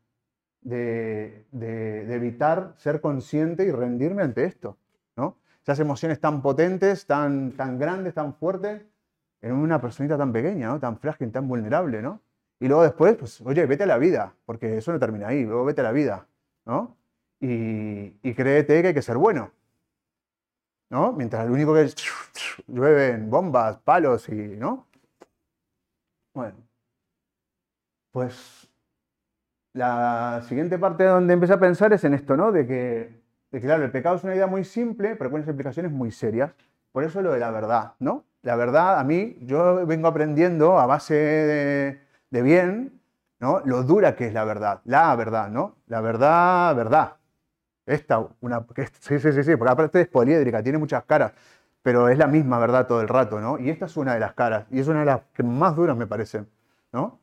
de, 0.62 1.46
de- 1.52 2.06
de 2.06 2.16
evitar 2.16 2.74
ser 2.78 3.02
consciente 3.02 3.66
y 3.66 3.72
rendirme 3.72 4.24
ante 4.24 4.46
esto. 4.46 4.78
¿no? 5.18 5.38
Esas 5.64 5.80
emociones 5.80 6.20
tan 6.20 6.42
potentes, 6.42 7.06
tan, 7.08 7.54
tan 7.54 7.80
grandes, 7.80 8.14
tan 8.16 8.36
fuertes, 8.36 8.84
en 9.42 9.54
una 9.54 9.80
personita 9.80 10.18
tan 10.18 10.32
pequeña, 10.32 10.68
¿no? 10.68 10.80
tan 10.80 10.98
frágil, 10.98 11.32
tan 11.32 11.48
vulnerable. 11.48 12.02
¿no? 12.02 12.22
Y 12.60 12.68
luego 12.68 12.84
después, 12.84 13.16
pues, 13.16 13.42
oye, 13.42 13.66
vete 13.66 13.84
a 13.84 13.88
la 13.88 13.98
vida, 13.98 14.34
porque 14.46 14.78
eso 14.78 14.92
no 14.92 15.00
termina 15.00 15.28
ahí, 15.28 15.44
luego 15.44 15.66
vete 15.66 15.82
a 15.82 15.86
la 15.86 15.92
vida. 15.92 16.28
¿no? 16.66 16.98
Y, 17.40 18.18
y 18.22 18.34
créete 18.34 18.82
que 18.82 18.88
hay 18.90 18.94
que 18.94 19.02
ser 19.02 19.18
bueno. 19.18 19.52
¿no? 20.90 21.14
Mientras 21.14 21.46
lo 21.48 21.54
único 21.54 21.74
que 21.74 21.84
es 21.84 21.96
llueven 22.68 23.30
bombas, 23.30 23.78
palos 23.78 24.30
y, 24.30 24.34
¿no? 24.34 24.88
Bueno, 26.34 26.58
pues 28.12 28.70
la 29.74 30.42
siguiente 30.48 30.78
parte 30.78 31.04
donde 31.04 31.34
empecé 31.34 31.54
a 31.54 31.60
pensar 31.60 31.92
es 31.94 32.04
en 32.04 32.14
esto, 32.14 32.38
¿no? 32.38 32.52
De 32.52 32.66
que, 32.66 33.22
de 33.52 33.60
que, 33.60 33.66
claro, 33.66 33.84
el 33.84 33.92
pecado 33.92 34.16
es 34.16 34.24
una 34.24 34.36
idea 34.36 34.48
muy 34.48 34.64
simple, 34.64 35.16
pero 35.16 35.30
con 35.30 35.40
unas 35.40 35.50
implicaciones 35.50 35.92
muy 35.92 36.12
serias. 36.12 36.54
Por 36.92 37.04
eso 37.04 37.22
lo 37.22 37.34
de 37.34 37.40
la 37.40 37.52
verdad, 37.52 37.94
¿no? 38.00 38.24
La 38.46 38.56
verdad, 38.56 39.00
a 39.00 39.04
mí, 39.04 39.38
yo 39.42 39.88
vengo 39.88 40.08
aprendiendo 40.08 40.78
a 40.78 40.86
base 40.86 41.16
de, 41.16 42.02
de 42.30 42.42
bien, 42.44 43.02
¿no? 43.40 43.62
Lo 43.66 43.82
dura 43.82 44.16
que 44.16 44.28
es 44.28 44.34
la 44.34 44.44
verdad, 44.44 44.82
la 44.86 45.16
verdad, 45.16 45.50
¿no? 45.50 45.78
La 45.88 46.00
verdad, 46.00 46.76
verdad. 46.76 47.16
Esta, 47.88 48.24
una, 48.42 48.64
que 48.68 48.86
sí, 49.00 49.18
sí, 49.18 49.32
sí, 49.32 49.44
sí, 49.44 49.56
porque 49.56 49.72
aparte 49.72 50.02
es 50.02 50.08
poliédrica, 50.08 50.62
tiene 50.62 50.78
muchas 50.78 51.04
caras, 51.06 51.34
pero 51.82 52.08
es 52.08 52.20
la 52.20 52.28
misma 52.28 52.60
verdad 52.60 52.86
todo 52.86 53.02
el 53.02 53.08
rato, 53.08 53.42
¿no? 53.42 53.58
Y 53.58 53.72
esta 53.72 53.86
es 53.86 53.98
una 53.98 54.14
de 54.14 54.20
las 54.20 54.34
caras, 54.34 54.68
y 54.70 54.80
es 54.80 54.88
una 54.88 55.00
de 55.00 55.06
las 55.08 55.22
que 55.34 55.42
más 55.42 55.76
duras 55.76 55.98
me 55.98 56.06
parecen, 56.06 56.48
¿no? 56.92 57.20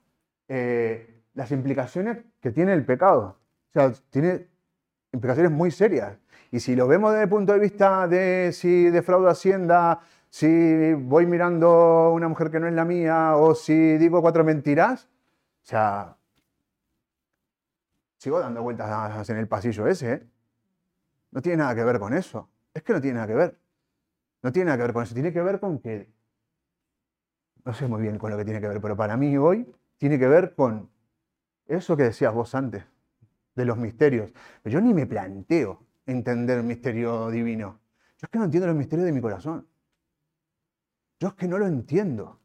Eh, 0.48 1.22
las 1.34 1.52
implicaciones 1.52 2.18
que 2.40 2.50
tiene 2.50 2.72
el 2.72 2.84
pecado. 2.84 3.38
O 3.70 3.72
sea, 3.72 3.92
tiene 4.10 4.48
implicaciones 5.12 5.52
muy 5.52 5.70
serias. 5.70 6.18
Y 6.50 6.58
si 6.58 6.74
lo 6.74 6.88
vemos 6.88 7.12
desde 7.12 7.24
el 7.24 7.30
punto 7.30 7.52
de 7.52 7.60
vista 7.60 8.08
de 8.08 8.50
si 8.52 8.90
defraudo 8.90 9.28
Hacienda, 9.28 10.00
si 10.32 10.94
voy 10.94 11.26
mirando 11.26 12.10
una 12.10 12.26
mujer 12.26 12.50
que 12.50 12.58
no 12.58 12.66
es 12.66 12.72
la 12.72 12.86
mía, 12.86 13.36
o 13.36 13.54
si 13.54 13.98
digo 13.98 14.22
cuatro 14.22 14.42
mentiras, 14.44 15.10
o 15.62 15.66
sea, 15.66 16.16
sigo 18.16 18.40
dando 18.40 18.62
vueltas 18.62 19.28
en 19.28 19.36
el 19.36 19.46
pasillo 19.46 19.86
ese, 19.86 20.12
¿eh? 20.14 20.26
No 21.32 21.42
tiene 21.42 21.58
nada 21.58 21.74
que 21.74 21.84
ver 21.84 21.98
con 21.98 22.14
eso. 22.14 22.48
Es 22.72 22.82
que 22.82 22.94
no 22.94 23.00
tiene 23.02 23.16
nada 23.16 23.26
que 23.26 23.34
ver. 23.34 23.60
No 24.42 24.50
tiene 24.52 24.66
nada 24.66 24.78
que 24.78 24.84
ver 24.84 24.92
con 24.94 25.02
eso. 25.02 25.12
Tiene 25.12 25.34
que 25.34 25.42
ver 25.42 25.60
con 25.60 25.78
que. 25.80 26.10
No 27.66 27.74
sé 27.74 27.86
muy 27.86 28.00
bien 28.00 28.16
con 28.16 28.30
lo 28.30 28.38
que 28.38 28.44
tiene 28.46 28.60
que 28.62 28.68
ver, 28.68 28.80
pero 28.80 28.96
para 28.96 29.18
mí 29.18 29.36
hoy 29.36 29.70
tiene 29.98 30.18
que 30.18 30.28
ver 30.28 30.54
con 30.54 30.90
eso 31.66 31.94
que 31.94 32.04
decías 32.04 32.32
vos 32.32 32.54
antes, 32.54 32.84
de 33.54 33.64
los 33.66 33.76
misterios. 33.76 34.30
Yo 34.64 34.80
ni 34.80 34.94
me 34.94 35.06
planteo 35.06 35.84
entender 36.06 36.58
el 36.58 36.64
misterio 36.64 37.28
divino. 37.28 37.80
Yo 38.16 38.24
es 38.24 38.30
que 38.30 38.38
no 38.38 38.46
entiendo 38.46 38.66
los 38.66 38.76
misterios 38.76 39.04
de 39.04 39.12
mi 39.12 39.20
corazón. 39.20 39.68
Yo 41.22 41.28
es 41.28 41.34
que 41.34 41.46
no 41.46 41.56
lo 41.56 41.68
entiendo. 41.68 42.40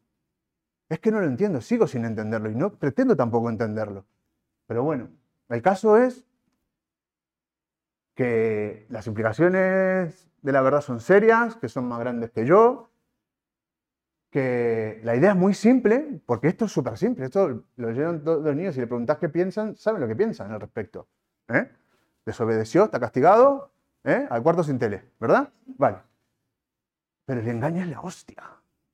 Es 0.87 0.99
que 0.99 1.09
no 1.09 1.19
lo 1.19 1.25
entiendo, 1.25 1.61
sigo 1.61 1.87
sin 1.87 2.05
entenderlo 2.05 2.51
y 2.51 2.53
no 2.53 2.75
pretendo 2.77 3.15
tampoco 3.15 3.49
entenderlo. 3.49 4.05
Pero 4.67 4.83
bueno, 4.83 5.09
el 5.49 5.63
caso 5.63 5.97
es 5.97 6.27
que 8.13 8.85
las 8.89 9.07
implicaciones 9.07 10.29
de 10.43 10.51
la 10.51 10.61
verdad 10.61 10.81
son 10.81 10.99
serias, 10.99 11.55
que 11.55 11.69
son 11.69 11.87
más 11.87 11.99
grandes 12.01 12.29
que 12.29 12.45
yo, 12.45 12.91
que 14.29 15.01
la 15.03 15.15
idea 15.15 15.31
es 15.31 15.37
muy 15.37 15.55
simple, 15.55 16.21
porque 16.27 16.47
esto 16.47 16.65
es 16.65 16.71
súper 16.71 16.99
simple, 16.99 17.25
esto 17.25 17.63
lo 17.77 17.87
oyeron 17.87 18.23
todos 18.23 18.45
los 18.45 18.55
niños, 18.55 18.75
si 18.75 18.81
le 18.81 18.85
preguntas 18.85 19.17
qué 19.17 19.27
piensan, 19.27 19.75
saben 19.75 20.01
lo 20.01 20.07
que 20.07 20.15
piensan 20.15 20.51
al 20.51 20.61
respecto. 20.61 21.07
¿eh? 21.47 21.67
Desobedeció, 22.27 22.83
está 22.83 22.99
castigado, 22.99 23.71
¿eh? 24.03 24.27
al 24.29 24.43
cuarto 24.43 24.63
sin 24.63 24.77
tele, 24.77 25.03
¿verdad? 25.19 25.49
Vale. 25.65 25.97
Pero 27.25 27.41
el 27.41 27.47
engaño 27.47 27.81
es 27.81 27.89
la 27.89 28.01
hostia. 28.01 28.43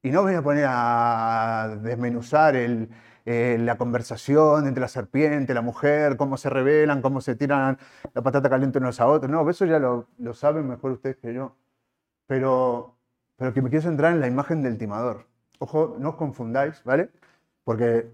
Y 0.03 0.11
no 0.11 0.21
voy 0.21 0.33
a 0.35 0.41
poner 0.41 0.65
a 0.67 1.77
desmenuzar 1.81 2.55
el, 2.57 2.89
eh, 3.25 3.57
la 3.59 3.77
conversación 3.77 4.67
entre 4.67 4.81
la 4.81 4.89
serpiente, 4.89 5.53
la 5.53 5.61
mujer, 5.61 6.17
cómo 6.17 6.35
se 6.37 6.49
rebelan, 6.49 7.01
cómo 7.01 7.21
se 7.21 7.35
tiran 7.35 7.77
la 8.13 8.21
patata 8.21 8.49
caliente 8.49 8.79
unos 8.79 8.99
a 8.99 9.07
otros. 9.07 9.31
No, 9.31 9.49
eso 9.49 9.65
ya 9.65 9.79
lo, 9.79 10.07
lo 10.17 10.33
saben 10.33 10.67
mejor 10.67 10.91
ustedes 10.91 11.17
que 11.17 11.33
yo. 11.33 11.55
Pero, 12.27 12.97
pero 13.37 13.53
que 13.53 13.61
me 13.61 13.69
quiero 13.69 13.83
centrar 13.83 14.13
en 14.13 14.21
la 14.21 14.27
imagen 14.27 14.63
del 14.63 14.77
timador. 14.77 15.27
Ojo, 15.59 15.95
no 15.99 16.09
os 16.11 16.15
confundáis, 16.17 16.83
¿vale? 16.83 17.11
Porque, 17.63 18.11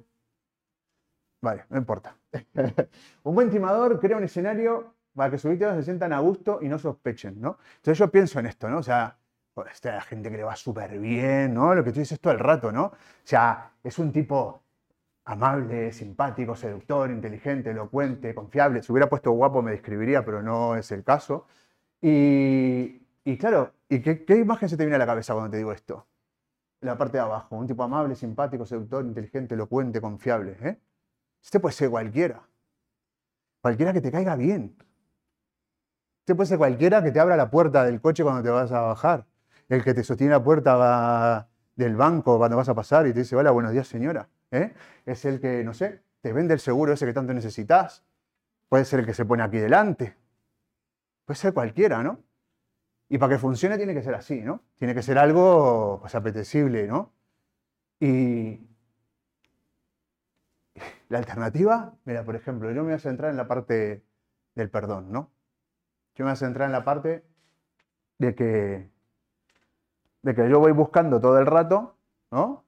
vale, 1.41 1.65
no 1.69 1.77
importa. 1.77 2.15
un 3.23 3.35
buen 3.35 3.49
timador 3.49 3.99
crea 3.99 4.17
un 4.17 4.23
escenario 4.23 4.93
para 5.15 5.31
que 5.31 5.37
sus 5.37 5.51
víctimas 5.51 5.75
se 5.77 5.83
sientan 5.83 6.13
a 6.13 6.19
gusto 6.19 6.59
y 6.61 6.69
no 6.69 6.79
sospechen, 6.79 7.41
¿no? 7.41 7.57
Entonces 7.77 7.97
yo 7.97 8.11
pienso 8.11 8.39
en 8.39 8.45
esto, 8.47 8.69
¿no? 8.69 8.77
O 8.79 8.83
sea, 8.83 9.18
pues, 9.63 9.73
esta 9.73 9.99
gente 10.01 10.31
que 10.31 10.37
le 10.37 10.43
va 10.43 10.55
súper 10.55 10.97
bien, 10.99 11.53
¿no? 11.53 11.75
Lo 11.75 11.83
que 11.83 11.91
tú 11.91 11.99
dices 11.99 12.19
todo 12.19 12.31
el 12.33 12.39
rato, 12.39 12.71
¿no? 12.71 12.85
O 12.85 12.93
sea, 13.23 13.73
es 13.83 13.99
un 13.99 14.11
tipo 14.13 14.63
amable, 15.25 15.91
simpático, 15.91 16.55
seductor, 16.55 17.11
inteligente, 17.11 17.71
elocuente, 17.71 18.33
confiable. 18.33 18.81
Si 18.81 18.91
hubiera 18.91 19.09
puesto 19.09 19.31
guapo 19.31 19.61
me 19.61 19.71
describiría, 19.71 20.23
pero 20.23 20.41
no 20.41 20.75
es 20.77 20.91
el 20.91 21.03
caso. 21.03 21.45
Y, 22.01 23.01
y 23.25 23.37
claro, 23.37 23.73
¿y 23.89 24.01
qué, 24.01 24.23
qué 24.25 24.37
imagen 24.37 24.69
se 24.69 24.77
te 24.77 24.85
viene 24.85 24.95
a 24.95 24.99
la 24.99 25.05
cabeza 25.05 25.33
cuando 25.33 25.51
te 25.51 25.57
digo 25.57 25.73
esto? 25.73 26.07
La 26.81 26.97
parte 26.97 27.17
de 27.17 27.23
abajo, 27.23 27.57
un 27.57 27.67
tipo 27.67 27.83
amable, 27.83 28.15
simpático, 28.15 28.65
seductor, 28.65 29.03
inteligente, 29.05 29.55
elocuente, 29.55 29.99
confiable. 30.01 30.57
¿eh? 30.61 30.79
Este 31.43 31.59
puede 31.59 31.73
ser 31.73 31.89
cualquiera. 31.89 32.41
Cualquiera 33.61 33.91
que 33.93 34.01
te 34.01 34.11
caiga 34.11 34.35
bien. 34.37 34.77
Este 36.21 36.35
puede 36.35 36.47
ser 36.47 36.57
cualquiera 36.59 37.03
que 37.03 37.11
te 37.11 37.19
abra 37.19 37.35
la 37.35 37.49
puerta 37.51 37.83
del 37.83 37.99
coche 38.01 38.23
cuando 38.23 38.43
te 38.43 38.49
vas 38.49 38.71
a 38.71 38.81
bajar. 38.81 39.28
El 39.69 39.83
que 39.83 39.93
te 39.93 40.03
sostiene 40.03 40.31
la 40.31 40.43
puerta 40.43 41.47
del 41.75 41.95
banco 41.95 42.37
cuando 42.37 42.57
vas 42.57 42.67
a 42.69 42.75
pasar 42.75 43.07
y 43.07 43.13
te 43.13 43.19
dice, 43.19 43.35
hola, 43.35 43.51
buenos 43.51 43.71
días 43.71 43.87
señora. 43.87 44.27
¿eh? 44.51 44.73
Es 45.05 45.25
el 45.25 45.39
que, 45.39 45.63
no 45.63 45.73
sé, 45.73 46.01
te 46.21 46.33
vende 46.33 46.55
el 46.55 46.59
seguro 46.59 46.93
ese 46.93 47.05
que 47.05 47.13
tanto 47.13 47.33
necesitas. 47.33 48.03
Puede 48.67 48.83
ser 48.83 49.01
el 49.01 49.05
que 49.05 49.13
se 49.13 49.25
pone 49.25 49.43
aquí 49.43 49.57
delante. 49.57 50.17
Puede 51.23 51.37
ser 51.37 51.53
cualquiera, 51.53 52.01
¿no? 52.01 52.19
Y 53.09 53.17
para 53.19 53.33
que 53.33 53.39
funcione 53.39 53.77
tiene 53.77 53.93
que 53.93 54.01
ser 54.01 54.15
así, 54.15 54.41
¿no? 54.41 54.63
Tiene 54.77 54.95
que 54.95 55.03
ser 55.03 55.19
algo 55.19 55.99
pues, 56.01 56.15
apetecible, 56.15 56.87
¿no? 56.87 57.13
Y 57.99 58.67
la 61.09 61.19
alternativa, 61.19 61.93
mira, 62.05 62.23
por 62.23 62.35
ejemplo, 62.35 62.69
yo 62.71 62.81
me 62.81 62.89
voy 62.89 62.93
a 62.93 62.99
centrar 62.99 63.29
en 63.29 63.37
la 63.37 63.47
parte 63.47 64.03
del 64.55 64.69
perdón, 64.69 65.11
¿no? 65.11 65.31
Yo 66.15 66.25
me 66.25 66.31
voy 66.31 66.33
a 66.33 66.35
centrar 66.35 66.67
en 66.67 66.71
la 66.71 66.83
parte 66.83 67.23
de 68.17 68.35
que, 68.35 68.89
de 70.21 70.35
que 70.35 70.49
yo 70.49 70.59
voy 70.59 70.71
buscando 70.71 71.19
todo 71.19 71.39
el 71.39 71.45
rato, 71.45 71.95
¿no? 72.31 72.63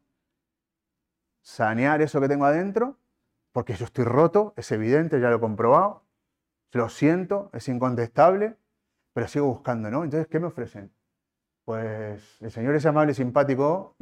Sanear 1.41 2.01
eso 2.01 2.21
que 2.21 2.27
tengo 2.27 2.45
adentro, 2.45 2.97
porque 3.51 3.73
yo 3.73 3.85
estoy 3.85 4.05
roto, 4.05 4.53
es 4.55 4.71
evidente, 4.71 5.19
ya 5.19 5.29
lo 5.29 5.37
he 5.37 5.39
comprobado, 5.39 6.03
lo 6.71 6.89
siento, 6.89 7.49
es 7.53 7.67
incontestable, 7.67 8.55
pero 9.13 9.27
sigo 9.27 9.47
buscando, 9.47 9.91
¿no? 9.91 10.03
Entonces, 10.03 10.27
¿qué 10.27 10.39
me 10.39 10.47
ofrecen? 10.47 10.91
Pues 11.65 12.41
el 12.41 12.51
Señor 12.51 12.75
es 12.75 12.85
amable 12.85 13.11
y 13.11 13.15
simpático, 13.15 13.95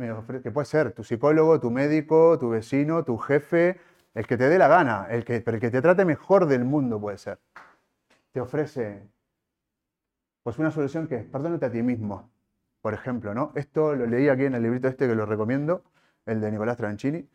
que 0.44 0.52
puede 0.52 0.66
ser 0.66 0.94
tu 0.94 1.04
psicólogo, 1.04 1.60
tu 1.60 1.72
médico, 1.72 2.38
tu 2.40 2.50
vecino, 2.50 3.04
tu 3.04 3.18
jefe, 3.18 3.80
el 4.14 4.28
que 4.28 4.38
te 4.38 4.50
dé 4.50 4.58
la 4.58 4.68
gana, 4.68 5.08
el 5.10 5.26
que, 5.26 5.42
pero 5.42 5.56
el 5.56 5.62
que 5.62 5.70
te 5.70 5.82
trate 5.82 6.06
mejor 6.06 6.46
del 6.46 6.64
mundo 6.64 7.00
puede 7.00 7.18
ser. 7.18 7.40
Te 8.32 8.42
ofrece 8.42 9.10
pues 10.44 10.58
una 10.58 10.72
solución 10.72 11.08
que 11.08 11.16
es 11.18 11.26
perdónate 11.26 11.66
a 11.66 11.72
ti 11.72 11.82
mismo, 11.84 12.30
por 12.82 12.94
ejemplo, 12.94 13.34
¿no? 13.34 13.52
Esto 13.56 13.96
lo 13.96 14.06
leí 14.06 14.30
aquí 14.30 14.46
en 14.46 14.56
el 14.56 14.64
librito 14.64 14.88
este 14.88 15.08
que 15.08 15.16
lo 15.16 15.26
recomiendo, 15.26 15.84
el 16.26 16.40
de 16.42 16.52
Nicolás 16.52 16.78
Tranchini. 16.78 17.28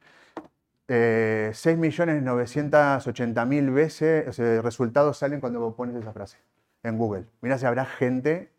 Eh, 0.86 1.50
6.980.000 1.52 3.72
veces 3.72 4.38
o 4.38 4.62
resultados 4.62 5.16
salen 5.16 5.40
cuando 5.40 5.74
pones 5.74 5.96
esa 5.96 6.12
frase 6.12 6.38
en 6.82 6.98
Google. 6.98 7.26
Mira 7.40 7.56
si 7.58 7.64
habrá 7.66 7.86
gente 7.86 8.52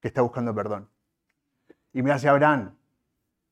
que 0.00 0.08
está 0.08 0.22
buscando 0.22 0.54
perdón. 0.54 0.88
Y 1.92 2.02
mira 2.02 2.18
si 2.18 2.28
habrán 2.28 2.76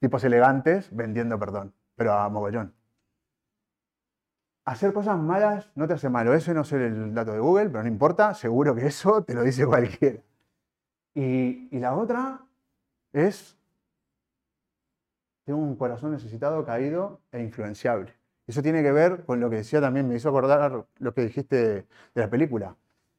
tipos 0.01 0.25
elegantes 0.25 0.89
vendiendo 0.91 1.39
perdón, 1.39 1.75
pero 1.97 2.15
a 2.15 2.29
mogollón. 2.29 2.75
Hacer 4.67 4.95
cosas 4.95 5.19
malas 5.19 5.71
no 5.75 5.87
te 5.87 5.93
hace 5.93 6.09
malo. 6.09 6.33
Ese 6.33 6.55
no 6.55 6.63
es 6.63 6.73
el 6.73 7.15
dato 7.15 7.33
de 7.33 7.39
Google, 7.39 7.69
pero 7.69 7.83
no 7.83 7.89
importa, 7.89 8.33
seguro 8.33 8.75
que 8.75 8.87
eso 8.87 9.23
te 9.23 9.35
lo 9.35 9.43
dice 9.43 9.67
cualquiera. 9.67 10.21
Y, 11.15 11.69
y 11.71 11.79
la 11.79 11.95
otra 11.95 12.41
es, 13.15 13.57
tengo 15.45 15.61
un 15.61 15.77
corazón 15.77 16.11
necesitado, 16.11 16.65
caído 16.67 17.21
e 17.33 17.41
influenciable. 17.41 18.13
Eso 18.47 18.61
tiene 18.61 18.83
que 18.83 18.93
ver 18.93 19.25
con 19.25 19.41
lo 19.41 19.49
que 19.49 19.57
decía 19.57 19.81
también, 19.81 20.07
me 20.07 20.17
hizo 20.17 20.29
acordar 20.29 20.87
lo 20.99 21.15
que 21.15 21.23
dijiste 21.23 21.57
de 21.57 21.87
la 22.15 22.29
película. 22.29 22.77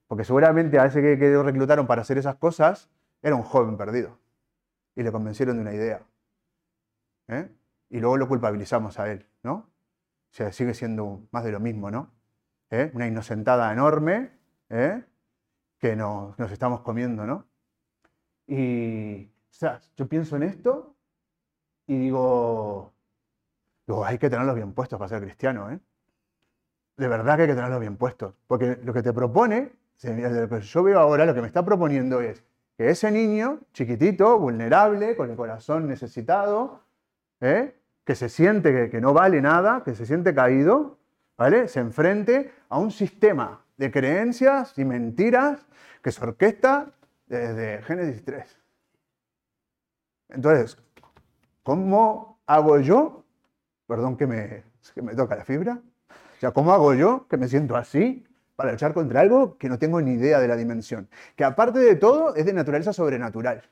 Porque 0.08 0.24
seguramente 0.24 0.78
a 0.78 0.86
ese 0.86 1.02
que, 1.02 1.18
que 1.18 1.42
reclutaron 1.42 1.88
para 1.88 2.04
hacer 2.04 2.18
esas 2.18 2.36
cosas 2.36 2.90
era 3.24 3.36
un 3.36 3.42
joven 3.42 3.78
perdido. 3.78 4.20
Y 4.96 5.02
le 5.02 5.12
convencieron 5.12 5.56
de 5.56 5.62
una 5.62 5.74
idea. 5.74 6.04
¿eh? 7.28 7.50
Y 7.90 8.00
luego 8.00 8.18
lo 8.18 8.28
culpabilizamos 8.28 9.00
a 9.00 9.12
él, 9.12 9.26
¿no? 9.42 9.54
O 9.54 10.34
sea, 10.38 10.52
sigue 10.52 10.74
siendo 10.74 11.22
más 11.32 11.44
de 11.44 11.52
lo 11.52 11.60
mismo, 11.60 11.90
¿no? 11.90 12.12
¿Eh? 12.70 12.92
Una 12.94 13.08
inocentada 13.08 13.72
enorme 13.72 14.32
¿eh? 14.70 15.04
que 15.80 15.96
nos, 15.96 16.38
nos, 16.38 16.52
estamos 16.52 16.82
comiendo, 16.82 17.26
¿no? 17.26 17.48
Y, 18.48 19.30
o 19.56 19.58
sea, 19.58 19.80
yo 19.96 20.06
pienso 20.06 20.36
en 20.36 20.44
esto 20.44 20.94
y 21.88 21.98
digo, 21.98 22.92
digo, 23.88 24.04
hay 24.04 24.18
que 24.18 24.30
tenerlos 24.30 24.54
bien 24.54 24.74
puestos 24.74 25.00
para 25.00 25.08
ser 25.08 25.22
cristiano, 25.22 25.72
¿eh? 25.72 25.80
De 26.98 27.08
verdad 27.08 27.38
que 27.38 27.44
hay 27.44 27.48
que 27.48 27.56
tenerlos 27.56 27.80
bien 27.80 27.96
puestos. 27.96 28.34
Porque 28.48 28.78
lo 28.84 28.92
que 28.92 29.02
te 29.02 29.14
propone 29.14 29.72
lo 30.04 30.50
que 30.50 30.62
yo 30.62 30.84
veo 30.84 31.00
ahora, 31.00 31.26
lo 31.26 31.34
que 31.34 31.40
me 31.40 31.48
está 31.48 31.64
proponiendo 31.64 32.20
es 32.20 32.44
que 32.78 32.90
ese 32.90 33.10
niño, 33.12 33.62
chiquitito, 33.72 34.38
vulnerable, 34.38 35.16
con 35.16 35.30
el 35.30 35.38
corazón 35.38 35.88
necesitado, 35.88 36.82
¿eh? 37.40 37.76
que 38.04 38.16
se 38.16 38.28
siente 38.28 38.90
que, 38.90 39.00
no 39.00 39.14
vale 39.14 39.42
nada, 39.42 39.84
que 39.86 39.96
se 39.96 40.06
siente 40.06 40.36
caído, 40.36 40.98
¿vale? 41.38 41.70
Se 41.70 41.80
enfrente 41.80 42.52
a 42.68 42.78
un 42.78 42.92
sistema 42.92 43.62
de 43.78 43.90
creencias 43.90 44.78
y 44.78 44.84
mentiras 44.84 45.66
que 46.02 46.12
se 46.12 46.22
orquesta 46.22 46.92
desde 47.28 47.82
Génesis 47.84 48.24
3. 48.26 48.65
Entonces, 50.30 50.78
¿cómo 51.64 52.40
hago 52.46 52.80
yo? 52.80 53.24
Perdón 53.88 54.18
que 54.18 54.28
me, 54.28 54.64
que 54.94 55.02
me 55.02 55.16
toca 55.16 55.36
la 55.36 55.46
fibra. 55.46 55.82
O 56.10 56.40
sea, 56.40 56.52
¿cómo 56.52 56.74
hago 56.74 56.94
yo 56.94 57.28
que 57.28 57.38
me 57.38 57.48
siento 57.48 57.76
así? 57.76 58.26
para 58.56 58.72
luchar 58.72 58.94
contra 58.94 59.22
algo 59.22 59.58
que 59.58 59.70
no 59.70 59.78
tengo 59.78 60.02
ni 60.02 60.14
idea 60.14 60.40
de 60.40 60.48
la 60.48 60.56
dimensión. 60.56 61.10
Que 61.36 61.44
aparte 61.44 61.80
de 61.80 61.96
todo 61.96 62.36
es 62.36 62.46
de 62.46 62.54
naturaleza 62.54 62.94
sobrenatural. 62.94 63.64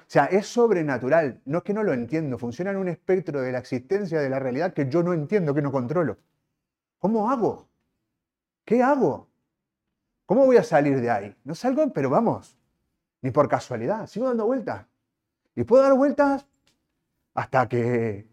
O 0.00 0.04
sea, 0.06 0.26
es 0.26 0.46
sobrenatural. 0.46 1.40
No 1.44 1.58
es 1.58 1.64
que 1.64 1.74
no 1.74 1.82
lo 1.82 1.92
entiendo. 1.92 2.38
Funciona 2.38 2.70
en 2.70 2.76
un 2.76 2.88
espectro 2.88 3.40
de 3.40 3.52
la 3.52 3.58
existencia 3.58 4.20
de 4.20 4.30
la 4.30 4.38
realidad 4.38 4.72
que 4.72 4.88
yo 4.88 5.02
no 5.02 5.12
entiendo, 5.12 5.54
que 5.54 5.62
no 5.62 5.72
controlo. 5.72 6.18
¿Cómo 6.98 7.30
hago? 7.30 7.68
¿Qué 8.64 8.82
hago? 8.82 9.28
¿Cómo 10.26 10.46
voy 10.46 10.56
a 10.56 10.62
salir 10.62 11.00
de 11.00 11.10
ahí? 11.10 11.36
No 11.44 11.54
salgo, 11.54 11.92
pero 11.92 12.08
vamos. 12.10 12.56
Ni 13.22 13.30
por 13.30 13.48
casualidad. 13.48 14.06
Sigo 14.06 14.26
dando 14.26 14.46
vueltas. 14.46 14.86
Y 15.56 15.64
puedo 15.64 15.82
dar 15.82 15.94
vueltas 15.94 16.46
hasta 17.34 17.68
que 17.68 18.28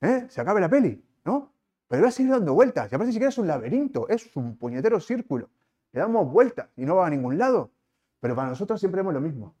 ¿eh? 0.00 0.26
se 0.28 0.40
acabe 0.40 0.60
la 0.60 0.68
peli, 0.68 1.04
¿no? 1.24 1.52
Pero 1.88 2.02
va 2.02 2.08
a 2.08 2.12
seguir 2.12 2.32
dando 2.32 2.54
vueltas. 2.54 2.90
Y 2.90 2.94
aparte 2.94 3.08
ni 3.08 3.12
siquiera 3.12 3.30
es 3.30 3.38
un 3.38 3.46
laberinto, 3.46 4.08
es 4.08 4.34
un 4.36 4.56
puñetero 4.56 5.00
círculo. 5.00 5.50
Le 5.92 6.00
damos 6.00 6.30
vueltas 6.30 6.68
y 6.76 6.84
no 6.84 6.96
va 6.96 7.06
a 7.06 7.10
ningún 7.10 7.36
lado. 7.36 7.70
Pero 8.20 8.36
para 8.36 8.48
nosotros 8.48 8.78
siempre 8.78 9.00
vemos 9.00 9.14
lo 9.14 9.20
mismo. 9.20 9.54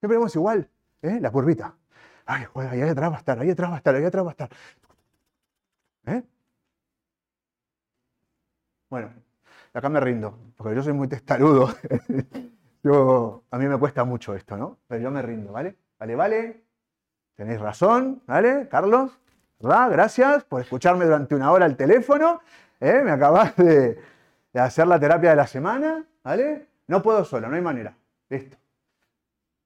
Siempre 0.00 0.18
vemos 0.18 0.34
igual, 0.34 0.68
¿eh? 1.02 1.20
La 1.20 1.30
curvita. 1.30 1.76
Ay, 2.26 2.46
ahí 2.54 2.80
atrás 2.82 3.10
va 3.10 3.16
a 3.16 3.18
estar, 3.18 3.38
ahí 3.38 3.50
atrás 3.50 3.70
va 3.70 3.74
a 3.74 3.78
estar, 3.78 3.94
ahí 3.94 4.04
atrás 4.04 4.24
va 4.24 4.30
a 4.30 4.32
estar. 4.32 4.50
¿Eh? 6.06 6.22
Bueno, 8.88 9.12
acá 9.72 9.88
me 9.88 10.00
rindo, 10.00 10.38
porque 10.56 10.74
yo 10.74 10.82
soy 10.82 10.92
muy 10.92 11.08
testarudo. 11.08 11.68
yo, 12.82 13.44
a 13.50 13.58
mí 13.58 13.66
me 13.66 13.78
cuesta 13.78 14.04
mucho 14.04 14.34
esto, 14.34 14.56
¿no? 14.56 14.78
Pero 14.86 15.02
yo 15.02 15.10
me 15.10 15.22
rindo, 15.22 15.52
¿vale? 15.52 15.76
Vale, 16.04 16.16
vale. 16.16 16.64
Tenéis 17.34 17.58
razón, 17.60 18.22
¿vale? 18.26 18.68
Carlos, 18.68 19.18
¿verdad? 19.58 19.90
Gracias 19.90 20.44
por 20.44 20.60
escucharme 20.60 21.06
durante 21.06 21.34
una 21.34 21.50
hora 21.50 21.64
al 21.64 21.78
teléfono. 21.78 22.42
¿eh? 22.78 23.00
Me 23.02 23.10
acabas 23.10 23.56
de, 23.56 23.98
hacer 24.52 24.86
la 24.86 25.00
terapia 25.00 25.30
de 25.30 25.36
la 25.36 25.46
semana, 25.46 26.04
¿vale? 26.22 26.66
No 26.88 27.02
puedo 27.02 27.24
solo, 27.24 27.48
no 27.48 27.56
hay 27.56 27.62
manera. 27.62 27.96
Listo. 28.28 28.58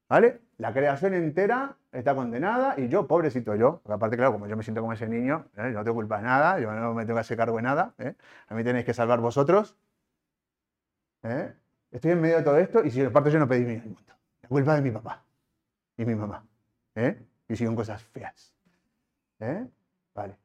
¿Vale? 0.08 0.40
La 0.58 0.72
creación 0.72 1.14
entera 1.14 1.74
está 1.90 2.14
condenada 2.14 2.78
y 2.78 2.86
yo, 2.86 3.08
pobrecito 3.08 3.56
yo, 3.56 3.80
porque 3.82 3.94
aparte, 3.94 4.16
claro, 4.16 4.34
como 4.34 4.46
yo 4.46 4.56
me 4.56 4.62
siento 4.62 4.80
como 4.80 4.92
ese 4.92 5.08
niño, 5.08 5.44
¿eh? 5.56 5.72
no 5.72 5.82
tengo 5.82 5.96
culpa 5.96 6.18
de 6.18 6.22
nada, 6.22 6.60
yo 6.60 6.70
no 6.70 6.94
me 6.94 7.04
tengo 7.04 7.16
que 7.16 7.22
hacer 7.22 7.36
cargo 7.36 7.56
de 7.56 7.62
nada, 7.62 7.94
¿eh? 7.98 8.14
a 8.46 8.54
mí 8.54 8.62
tenéis 8.62 8.84
que 8.84 8.94
salvar 8.94 9.18
vosotros. 9.18 9.76
Estoy 11.90 12.12
en 12.12 12.20
medio 12.20 12.36
de 12.36 12.42
todo 12.44 12.58
esto 12.58 12.84
y 12.84 12.92
si 12.92 13.04
aparte 13.04 13.32
yo 13.32 13.40
no 13.40 13.48
pedí 13.48 13.64
mi 13.64 13.76
mundo. 13.78 14.12
La 14.42 14.48
culpa 14.48 14.76
de 14.76 14.82
mi 14.82 14.92
papá 14.92 15.24
y 15.98 16.06
mi 16.06 16.14
mamá. 16.14 16.46
Y 17.48 17.56
siguen 17.56 17.76
cosas 17.76 18.02
feas. 18.02 18.54
¿Eh? 19.40 19.66
Vale. 20.14 20.36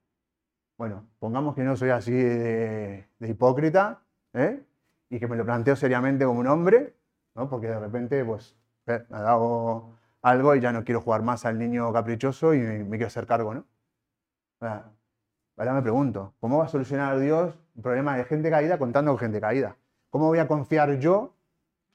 Bueno, 0.78 1.08
pongamos 1.20 1.56
que 1.56 1.64
no 1.64 1.76
soy 1.78 1.92
así 1.92 2.12
de, 2.12 3.08
hipócrita, 3.22 4.02
¿eh? 4.34 4.62
Y 5.10 5.20
que 5.20 5.28
me 5.28 5.36
lo 5.36 5.46
planteo 5.46 5.76
seriamente 5.76 6.26
como 6.26 6.40
un 6.40 6.48
hombre, 6.48 6.96
¿no? 7.36 7.50
Porque 7.50 7.68
de 7.68 7.80
repente, 7.80 8.26
pues, 8.26 8.56
eh, 8.88 9.06
me 9.10 9.18
ha 9.18 9.22
dado 9.22 9.98
algo 10.22 10.56
y 10.56 10.60
ya 10.60 10.72
no 10.72 10.84
quiero 10.84 11.02
jugar 11.02 11.22
más 11.22 11.46
al 11.46 11.60
niño 11.60 11.92
caprichoso 11.94 12.54
y 12.54 12.60
me, 12.60 12.90
quiero 12.90 13.08
hacer 13.08 13.28
cargo, 13.28 13.54
¿no? 13.54 13.66
Ahora 14.60 15.74
me 15.74 15.82
pregunto, 15.82 16.34
¿cómo 16.40 16.60
va 16.60 16.66
a 16.66 16.68
solucionar 16.70 17.20
Dios 17.20 17.54
un 17.76 17.84
problema 17.84 18.16
de 18.16 18.24
gente 18.24 18.50
caída 18.50 18.78
contando 18.78 19.12
con 19.12 19.20
gente 19.20 19.42
caída? 19.42 19.76
¿Cómo 20.10 20.28
voy 20.28 20.40
a 20.40 20.48
confiar 20.48 20.98
yo, 21.00 21.36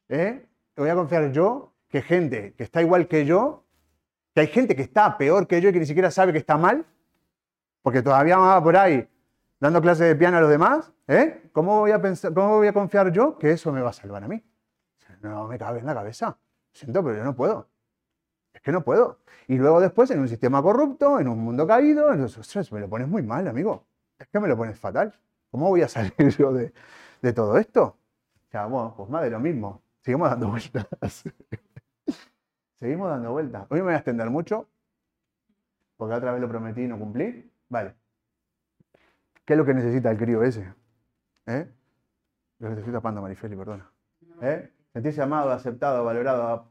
eh? 0.09 0.47
¿Voy 0.77 0.91
a 0.91 0.95
confiar 0.95 1.33
yo 1.33 1.73
que 1.89 2.03
gente 2.03 2.55
que 2.55 2.65
está 2.65 2.83
igual 2.83 3.09
que 3.09 3.25
yo, 3.25 3.65
que 4.35 4.41
hay 4.43 4.47
gente 4.49 4.77
que 4.77 4.83
está 4.83 5.17
peor 5.19 5.47
que 5.47 5.61
yo 5.61 5.71
y 5.71 5.73
que 5.73 5.81
ni 5.81 5.87
siquiera 5.87 6.11
sabe 6.11 6.33
que 6.33 6.39
está 6.39 6.57
mal, 6.57 6.87
porque 7.83 8.03
todavía 8.03 8.39
va 8.39 8.63
por 8.63 8.77
ahí 8.77 9.09
dando 9.61 9.81
clases 9.81 10.07
de 10.09 10.17
piano 10.17 10.37
a 10.37 10.41
los 10.41 10.51
demás, 10.51 10.93
¿eh? 11.07 11.51
¿Cómo 11.53 11.81
voy 11.81 11.91
a 11.91 12.01
pensar, 12.01 12.33
cómo 12.33 12.59
voy 12.59 12.69
a 12.69 12.73
confiar 12.73 13.11
yo 13.13 13.39
que 13.39 13.53
eso 13.53 13.73
me 13.73 13.81
va 13.81 13.91
a 13.91 13.93
salvar 13.93 14.25
a 14.25 14.29
mí? 14.29 14.43
No 15.21 15.49
me 15.49 15.59
cabe 15.59 15.81
en 15.81 15.87
la 15.87 15.95
cabeza. 15.95 16.39
Siento, 16.73 17.03
pero 17.03 17.17
yo 17.17 17.25
no 17.25 17.35
puedo. 17.35 17.69
Es 18.53 18.61
que 18.61 18.71
no 18.71 18.85
puedo. 18.85 19.19
Y 19.49 19.57
luego 19.57 19.81
después 19.81 20.11
en 20.11 20.21
un 20.21 20.29
sistema 20.29 20.63
corrupto, 20.63 21.19
en 21.19 21.29
un 21.29 21.39
mundo 21.39 21.67
caído, 21.67 22.09
ostras, 22.09 22.71
me 22.71 22.81
lo 22.81 22.89
pones 22.89 23.09
muy 23.09 23.23
mal, 23.23 23.49
amigo. 23.49 23.85
Es 24.19 24.29
que 24.29 24.39
me 24.39 24.49
lo 24.49 24.57
pones 24.57 24.79
fatal. 24.79 25.13
¿Cómo 25.51 25.69
voy 25.69 25.83
a 25.83 25.89
salir 25.89 26.13
yo 26.39 26.53
de, 26.53 26.73
de 27.21 27.33
todo 27.33 27.59
esto? 27.59 27.83
O 27.83 28.51
sea, 28.51 28.67
bueno, 28.67 28.95
pues 28.97 29.09
más 29.09 29.23
de 29.23 29.31
lo 29.31 29.41
mismo. 29.41 29.83
Seguimos 30.03 30.31
dando 30.31 30.49
vueltas. 30.49 30.87
Seguimos 32.79 33.09
dando 33.11 33.33
vueltas. 33.33 33.67
Hoy 33.71 33.79
me 33.79 33.87
voy 33.87 33.95
a 33.95 33.97
extender 33.97 34.31
mucho, 34.31 34.69
porque 35.97 36.15
otra 36.15 36.33
vez 36.33 36.41
lo 36.41 36.49
prometí 36.49 36.83
y 36.83 36.89
no 36.89 36.99
cumplí. 36.99 37.51
Vale. 37.69 37.95
¿Qué 39.45 39.55
es 39.55 39.59
lo 39.59 39.65
que 39.65 39.75
necesita 39.75 40.11
el 40.11 40.19
crío 40.19 40.43
ese? 40.45 40.73
¿Eh? 41.47 41.69
Lo 42.61 42.69
necesita 42.71 43.01
Pando 43.01 43.21
Marifeli, 43.21 43.57
perdona. 43.57 43.91
¿Eh? 44.43 44.73
Sentirse 44.93 45.23
amado, 45.23 45.51
aceptado, 45.51 46.05
valorado. 46.05 46.71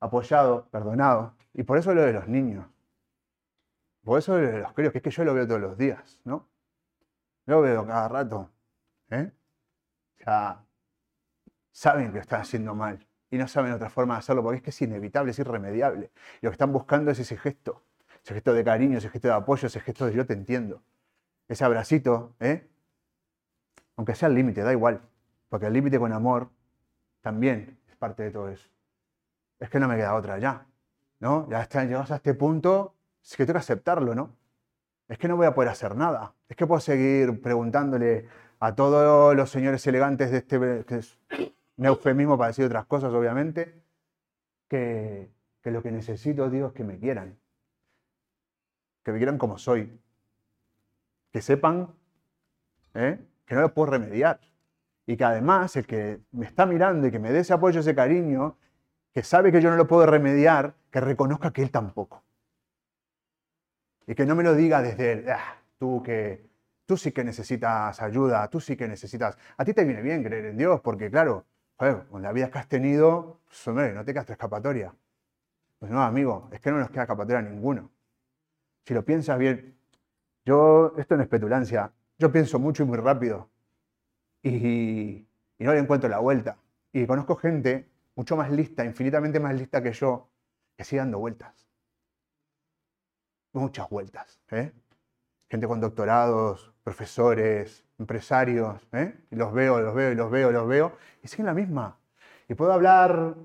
apoyado, 0.00 0.68
perdonado. 0.70 1.36
Y 1.52 1.62
por 1.62 1.78
eso 1.78 1.94
lo 1.94 2.02
de 2.02 2.12
los 2.12 2.26
niños. 2.26 2.66
Por 4.02 4.18
eso 4.18 4.38
lo 4.38 4.46
de 4.46 4.58
los 4.58 4.72
críos, 4.72 4.92
que 4.92 4.98
es 4.98 5.04
que 5.04 5.10
yo 5.10 5.24
lo 5.24 5.34
veo 5.34 5.46
todos 5.46 5.60
los 5.60 5.78
días, 5.78 6.20
¿no? 6.24 6.48
Lo 7.46 7.60
veo 7.60 7.86
cada 7.86 8.08
rato. 8.08 8.50
¿eh? 9.10 9.30
Sea, 10.16 10.64
saben 11.70 12.12
que 12.12 12.18
están 12.18 12.40
haciendo 12.40 12.74
mal 12.74 13.06
y 13.34 13.38
no 13.38 13.48
saben 13.48 13.72
otra 13.72 13.90
forma 13.90 14.14
de 14.14 14.20
hacerlo 14.20 14.44
porque 14.44 14.58
es 14.58 14.62
que 14.62 14.70
es 14.70 14.82
inevitable, 14.82 15.32
es 15.32 15.38
irremediable. 15.40 16.12
Lo 16.40 16.50
que 16.50 16.54
están 16.54 16.72
buscando 16.72 17.10
es 17.10 17.18
ese 17.18 17.36
gesto, 17.36 17.82
ese 18.22 18.34
gesto 18.34 18.52
de 18.52 18.62
cariño, 18.62 18.98
ese 18.98 19.10
gesto 19.10 19.26
de 19.26 19.34
apoyo, 19.34 19.66
ese 19.66 19.80
gesto 19.80 20.06
de 20.06 20.14
yo 20.14 20.24
te 20.24 20.34
entiendo. 20.34 20.82
Ese 21.48 21.64
abracito, 21.64 22.36
¿eh? 22.38 22.68
Aunque 23.96 24.14
sea 24.14 24.28
el 24.28 24.36
límite, 24.36 24.62
da 24.62 24.70
igual. 24.70 25.00
Porque 25.48 25.66
el 25.66 25.72
límite 25.72 25.98
con 25.98 26.12
amor 26.12 26.48
también 27.22 27.76
es 27.88 27.96
parte 27.96 28.22
de 28.22 28.30
todo 28.30 28.48
eso. 28.48 28.68
Es 29.58 29.68
que 29.68 29.80
no 29.80 29.88
me 29.88 29.96
queda 29.96 30.14
otra 30.14 30.38
ya. 30.38 30.66
¿No? 31.18 31.48
Ya 31.50 31.60
están 31.60 31.88
llegados 31.88 32.12
a 32.12 32.16
este 32.16 32.34
punto, 32.34 32.94
es 33.20 33.36
que 33.36 33.46
tengo 33.46 33.54
que 33.54 33.62
aceptarlo, 33.62 34.14
¿no? 34.14 34.36
Es 35.08 35.18
que 35.18 35.26
no 35.26 35.36
voy 35.36 35.46
a 35.46 35.54
poder 35.54 35.70
hacer 35.70 35.96
nada. 35.96 36.34
Es 36.48 36.56
que 36.56 36.68
puedo 36.68 36.80
seguir 36.80 37.42
preguntándole 37.42 38.28
a 38.60 38.76
todos 38.76 39.34
los 39.34 39.50
señores 39.50 39.84
elegantes 39.88 40.30
de 40.30 40.38
este, 40.38 41.00
un 41.76 41.86
eufemismo 41.86 42.38
para 42.38 42.48
decir 42.48 42.64
otras 42.64 42.86
cosas, 42.86 43.12
obviamente, 43.12 43.82
que, 44.68 45.30
lo 45.64 45.82
que 45.82 45.90
necesito, 45.90 46.50
Dios, 46.50 46.68
es 46.68 46.76
que 46.76 46.84
me 46.84 46.98
quieran. 46.98 47.38
Que 49.02 49.12
me 49.12 49.18
quieran 49.18 49.38
como 49.38 49.58
soy. 49.58 50.00
Que 51.32 51.40
sepan 51.40 51.94
¿eh? 52.94 53.18
que 53.44 53.54
no 53.54 53.62
lo 53.62 53.74
puedo 53.74 53.92
remediar. 53.92 54.40
Y 55.06 55.16
que 55.16 55.24
además 55.24 55.76
el 55.76 55.86
que 55.86 56.20
me 56.32 56.46
está 56.46 56.64
mirando 56.64 57.06
y 57.06 57.10
que 57.10 57.18
me 57.18 57.30
dé 57.30 57.40
ese 57.40 57.52
apoyo, 57.52 57.80
ese 57.80 57.94
cariño, 57.94 58.56
que 59.12 59.22
sabe 59.22 59.52
que 59.52 59.60
yo 59.60 59.70
no 59.70 59.76
lo 59.76 59.86
puedo 59.86 60.06
remediar, 60.06 60.74
que 60.90 61.00
reconozca 61.00 61.52
que 61.52 61.62
él 61.62 61.70
tampoco. 61.70 62.22
Y 64.06 64.14
que 64.14 64.26
no 64.26 64.34
me 64.34 64.42
lo 64.42 64.54
diga 64.54 64.82
desde 64.82 65.12
el, 65.12 65.30
ah, 65.30 65.56
tú 65.78 66.02
que 66.02 66.46
tú 66.86 66.96
sí 66.96 67.12
que 67.12 67.24
necesitas 67.24 68.00
ayuda, 68.00 68.48
tú 68.48 68.60
sí 68.60 68.76
que 68.76 68.88
necesitas. 68.88 69.36
A 69.56 69.64
ti 69.64 69.72
te 69.72 69.84
viene 69.84 70.02
bien 70.02 70.22
creer 70.22 70.46
en 70.46 70.56
Dios, 70.56 70.80
porque 70.80 71.10
claro, 71.10 71.46
con 71.76 72.22
la 72.22 72.32
vida 72.32 72.50
que 72.50 72.58
has 72.58 72.68
tenido, 72.68 73.40
pues, 73.46 73.68
hombre, 73.68 73.92
no 73.92 74.04
te 74.04 74.12
quedas 74.12 74.30
escapatoria. 74.30 74.94
Pues 75.78 75.90
no, 75.90 76.02
amigo, 76.02 76.48
es 76.52 76.60
que 76.60 76.70
no 76.70 76.78
nos 76.78 76.90
queda 76.90 77.02
escapatoria 77.02 77.42
ninguno. 77.42 77.90
Si 78.84 78.94
lo 78.94 79.04
piensas 79.04 79.38
bien, 79.38 79.76
yo, 80.44 80.94
esto 80.98 81.16
no 81.16 81.22
es 81.22 81.28
petulancia, 81.28 81.92
yo 82.18 82.30
pienso 82.30 82.58
mucho 82.58 82.82
y 82.82 82.86
muy 82.86 82.98
rápido 82.98 83.50
y, 84.42 85.26
no 85.58 85.72
le 85.72 85.78
encuentro 85.78 86.08
la 86.08 86.18
vuelta. 86.18 86.58
Y 86.92 87.06
conozco 87.06 87.36
gente 87.36 87.88
mucho 88.14 88.36
más 88.36 88.50
lista, 88.50 88.84
infinitamente 88.84 89.40
más 89.40 89.54
lista 89.54 89.82
que 89.82 89.92
yo, 89.92 90.28
que 90.76 90.84
sigue 90.84 91.00
dando 91.00 91.18
vueltas. 91.18 91.66
Muchas 93.52 93.88
vueltas. 93.88 94.40
¿eh? 94.50 94.72
Gente 95.48 95.66
con 95.66 95.80
doctorados, 95.80 96.72
profesores, 96.82 97.83
empresarios, 97.98 98.86
¿eh? 98.92 99.14
y 99.30 99.36
los 99.36 99.52
veo, 99.52 99.80
los 99.80 99.94
veo, 99.94 100.12
y 100.12 100.14
los 100.14 100.30
veo, 100.30 100.50
los 100.50 100.66
veo, 100.66 100.96
y 101.22 101.28
siguen 101.28 101.46
la 101.46 101.54
misma. 101.54 101.98
Y 102.48 102.54
puedo 102.54 102.72
hablar 102.72 103.36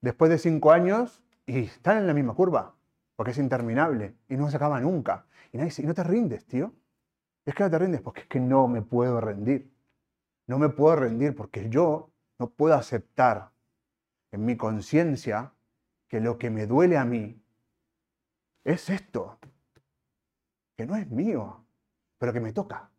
después 0.00 0.30
de 0.30 0.38
cinco 0.38 0.72
años 0.72 1.22
y 1.46 1.60
están 1.60 1.98
en 1.98 2.06
la 2.06 2.14
misma 2.14 2.34
curva, 2.34 2.74
porque 3.16 3.32
es 3.32 3.38
interminable 3.38 4.14
y 4.28 4.36
no 4.36 4.50
se 4.50 4.56
acaba 4.56 4.80
nunca. 4.80 5.26
Y, 5.52 5.58
nadie, 5.58 5.72
y 5.78 5.82
no 5.82 5.94
te 5.94 6.02
rindes, 6.02 6.44
tío. 6.46 6.72
Es 7.44 7.54
que 7.54 7.64
no 7.64 7.70
te 7.70 7.78
rindes 7.78 8.00
porque 8.00 8.22
es 8.22 8.26
que 8.26 8.40
no 8.40 8.68
me 8.68 8.82
puedo 8.82 9.20
rendir. 9.20 9.72
No 10.46 10.58
me 10.58 10.68
puedo 10.68 10.96
rendir 10.96 11.34
porque 11.34 11.68
yo 11.68 12.10
no 12.38 12.50
puedo 12.50 12.74
aceptar 12.74 13.50
en 14.32 14.44
mi 14.44 14.56
conciencia 14.56 15.52
que 16.08 16.20
lo 16.20 16.38
que 16.38 16.50
me 16.50 16.66
duele 16.66 16.96
a 16.96 17.04
mí 17.04 17.42
es 18.64 18.90
esto, 18.90 19.38
que 20.76 20.86
no 20.86 20.96
es 20.96 21.10
mío, 21.10 21.64
pero 22.18 22.32
que 22.32 22.40
me 22.40 22.52
toca. 22.52 22.91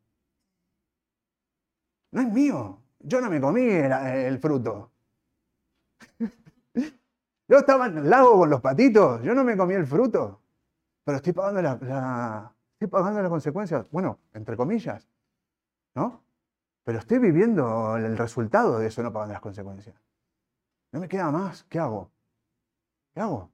No 2.14 2.22
es 2.22 2.32
mío. 2.32 2.80
Yo 3.00 3.20
no 3.20 3.30
me 3.30 3.42
comí 3.42 3.64
el, 3.64 4.38
fruto. 4.40 4.92
Yo 7.48 7.58
estaba 7.58 7.88
en 7.88 7.98
el 7.98 8.10
lago 8.10 8.38
con 8.38 8.50
los 8.50 8.62
patitos, 8.62 9.22
yo 9.22 9.36
no 9.36 9.44
me 9.44 9.58
comí 9.58 9.74
el 9.74 9.86
fruto, 9.86 10.40
pero 11.04 11.18
estoy 11.18 11.34
pagando 11.34 11.62
la, 11.62 12.54
estoy 12.72 12.88
pagando 12.88 13.22
las 13.22 13.30
consecuencias, 13.30 13.86
bueno, 13.92 14.18
entre 14.34 14.56
comillas, 14.56 15.06
¿no? 15.94 16.24
Pero 16.86 17.00
estoy 17.00 17.20
viviendo 17.20 17.98
el 17.98 18.18
resultado 18.18 18.80
de 18.80 18.88
eso, 18.88 19.04
no 19.04 19.12
pagando 19.12 19.34
las 19.34 19.42
consecuencias. 19.42 19.96
No 20.94 21.02
me 21.02 21.10
queda 21.10 21.30
más, 21.32 21.66
¿qué 21.66 21.80
hago? 21.80 22.10
¿Qué 23.14 23.20
hago? 23.20 23.52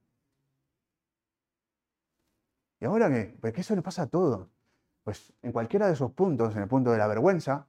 ¿Y 2.78 2.84
ahora 2.84 3.10
qué? 3.10 3.36
Pues 3.40 3.52
que 3.52 3.62
eso 3.62 3.74
le 3.74 3.82
pasa 3.82 4.02
a 4.02 4.06
todo. 4.06 4.48
Pues 5.02 5.32
en 5.42 5.50
cualquiera 5.50 5.88
de 5.88 5.94
esos 5.94 6.12
puntos, 6.12 6.54
en 6.54 6.62
el 6.62 6.68
punto 6.68 6.92
de 6.92 6.98
la 6.98 7.08
vergüenza, 7.08 7.66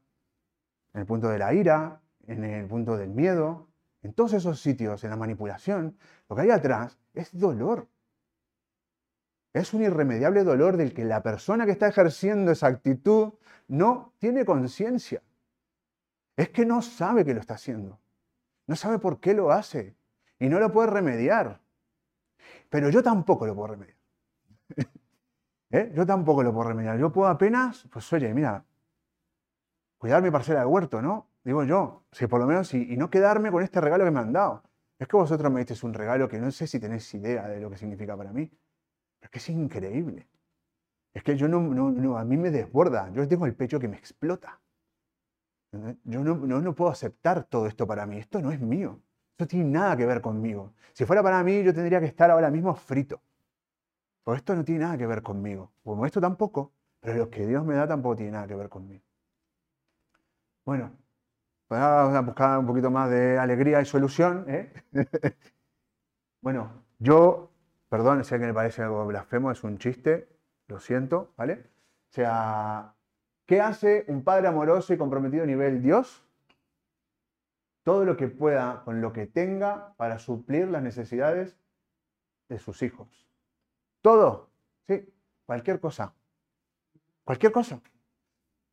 en 0.94 1.02
el 1.02 1.06
punto 1.06 1.30
de 1.30 1.40
la 1.40 1.54
ira, 1.54 2.02
en 2.28 2.44
el 2.44 2.68
punto 2.68 2.98
del 2.98 3.10
miedo, 3.10 3.70
en 4.02 4.14
todos 4.14 4.34
esos 4.34 4.60
sitios, 4.60 5.04
en 5.04 5.12
la 5.12 5.16
manipulación, 5.16 5.98
lo 6.28 6.36
que 6.36 6.44
hay 6.44 6.52
atrás 6.52 6.98
es 7.14 7.38
dolor. 7.38 7.88
Es 9.54 9.74
un 9.74 9.84
irremediable 9.84 10.44
dolor 10.44 10.78
del 10.78 10.94
que 10.94 11.04
la 11.04 11.22
persona 11.22 11.66
que 11.66 11.72
está 11.72 11.88
ejerciendo 11.88 12.52
esa 12.52 12.68
actitud 12.68 13.34
no 13.68 14.14
tiene 14.18 14.46
conciencia. 14.46 15.22
Es 16.38 16.50
que 16.50 16.66
no 16.66 16.82
sabe 16.82 17.26
que 17.26 17.34
lo 17.34 17.42
está 17.42 17.56
haciendo. 17.56 18.00
No 18.66 18.76
sabe 18.76 19.00
por 19.00 19.20
qué 19.20 19.34
lo 19.34 19.52
hace. 19.52 19.96
Y 20.40 20.48
no 20.48 20.60
lo 20.60 20.72
puede 20.72 20.90
remediar. 20.90 21.62
Pero 22.70 22.90
yo 22.90 23.04
tampoco 23.04 23.46
lo 23.46 23.54
puedo 23.54 23.68
remediar. 23.68 23.98
¿Eh? 25.72 25.92
Yo 25.94 26.06
tampoco 26.06 26.42
lo 26.42 26.54
puedo 26.54 26.70
remediar. 26.70 26.98
Yo 26.98 27.12
puedo 27.12 27.30
apenas, 27.30 27.86
pues 27.92 28.12
oye, 28.14 28.34
mira, 28.34 28.66
cuidar 30.02 30.24
mi 30.24 30.32
parcela 30.32 30.62
de 30.62 30.66
huerto, 30.66 31.00
¿no? 31.00 31.28
Digo 31.44 31.64
yo, 31.64 32.06
si 32.12 32.26
por 32.26 32.40
lo 32.40 32.48
menos, 32.48 32.74
y, 32.74 32.98
no 32.98 33.12
quedarme 33.12 33.52
con 33.52 33.62
este 33.62 33.80
regalo 33.80 34.04
que 34.04 34.10
me 34.10 34.20
han 34.20 34.34
dado. 34.34 34.64
Es 34.98 35.08
que 35.08 35.16
vosotros 35.16 35.52
me 35.52 35.60
disteis 35.60 35.84
un 35.84 35.94
regalo 35.94 36.28
que 36.28 36.40
no 36.40 36.50
sé 36.50 36.66
si 36.66 36.80
tenéis 36.80 37.14
idea 37.14 37.48
de 37.48 37.60
lo 37.60 37.70
que 37.70 37.78
significa 37.78 38.18
para 38.18 38.34
mí. 38.34 38.52
Es 39.22 39.30
que 39.30 39.38
es 39.38 39.50
increíble. 39.50 40.28
Es 41.14 41.24
que 41.24 41.38
yo 41.38 41.48
no, 41.48 41.62
no, 41.62 42.18
a 42.18 42.26
mí 42.26 42.36
me 42.36 42.50
desborda. 42.50 43.12
Yo 43.12 43.28
tengo 43.28 43.46
el 43.46 43.54
pecho 43.54 43.80
que 43.80 43.88
me 43.88 43.96
explota. 43.96 44.60
Yo 46.04 46.24
no, 46.24 46.36
no, 46.36 46.74
puedo 46.74 46.90
aceptar 46.90 47.44
todo 47.44 47.68
esto 47.68 47.86
para 47.86 48.08
mí. 48.08 48.18
Esto 48.18 48.42
no 48.42 48.52
es 48.52 48.60
mío. 48.60 49.00
Esto 49.34 49.46
tiene 49.46 49.66
nada 49.66 49.96
que 49.96 50.08
ver 50.08 50.22
conmigo. 50.22 50.74
Si 50.94 51.06
fuera 51.06 51.22
para 51.22 51.44
mí, 51.44 51.62
yo 51.62 51.76
tendría 51.76 52.00
que 52.00 52.08
estar 52.08 52.32
ahora 52.32 52.50
mismo 52.50 52.74
frito. 52.74 53.22
Esto 54.26 54.56
no 54.56 54.66
tiene 54.66 54.82
nada 54.82 54.98
que 54.98 55.06
ver 55.06 55.22
conmigo. 55.22 55.72
Como 55.84 56.08
esto 56.08 56.20
tampoco, 56.20 56.72
pero 57.00 57.18
lo 57.18 57.30
que 57.30 57.46
Dios 57.46 57.64
me 57.64 57.76
da 57.76 57.88
tampoco 57.88 58.16
tiene 58.16 58.32
nada 58.32 58.48
que 58.48 58.56
ver 58.56 58.70
conmigo. 58.70 59.04
Bueno, 60.66 60.92
pues 61.68 61.82
vamos 61.82 62.16
a 62.16 62.22
buscar 62.22 62.60
un 62.60 62.68
poquito 62.68 62.92
más 62.92 63.10
de 63.10 63.38
alegría 63.40 63.82
y 63.82 63.86
solución. 63.86 64.46
¿eh? 64.48 64.72
bueno, 66.42 66.84
yo, 67.00 67.52
perdón, 67.90 68.24
sé 68.24 68.40
que 68.40 68.46
me 68.46 68.54
parece 68.54 68.84
algo 68.84 69.06
blasfemo, 69.08 69.52
es 69.52 69.64
un 69.64 69.80
chiste, 69.80 70.30
lo 70.68 70.80
siento, 70.80 71.34
¿vale? 71.36 71.64
O 72.10 72.14
sea, 72.14 72.94
¿qué 73.48 73.60
hace 73.60 74.06
un 74.08 74.24
padre 74.24 74.48
amoroso 74.50 74.94
y 74.94 74.98
comprometido 74.98 75.44
a 75.44 75.48
nivel 75.48 75.82
Dios? 75.82 76.24
Todo 77.84 78.06
lo 78.06 78.16
que 78.16 78.28
pueda 78.28 78.84
con 78.86 79.02
lo 79.02 79.12
que 79.14 79.26
tenga 79.26 79.96
para 79.98 80.20
suplir 80.20 80.68
las 80.68 80.84
necesidades 80.84 81.58
de 82.50 82.60
sus 82.60 82.84
hijos. 82.84 83.28
Todo, 84.02 84.52
sí, 84.88 85.12
cualquier 85.46 85.80
cosa. 85.80 86.14
Cualquier 87.24 87.52
cosa 87.52 87.82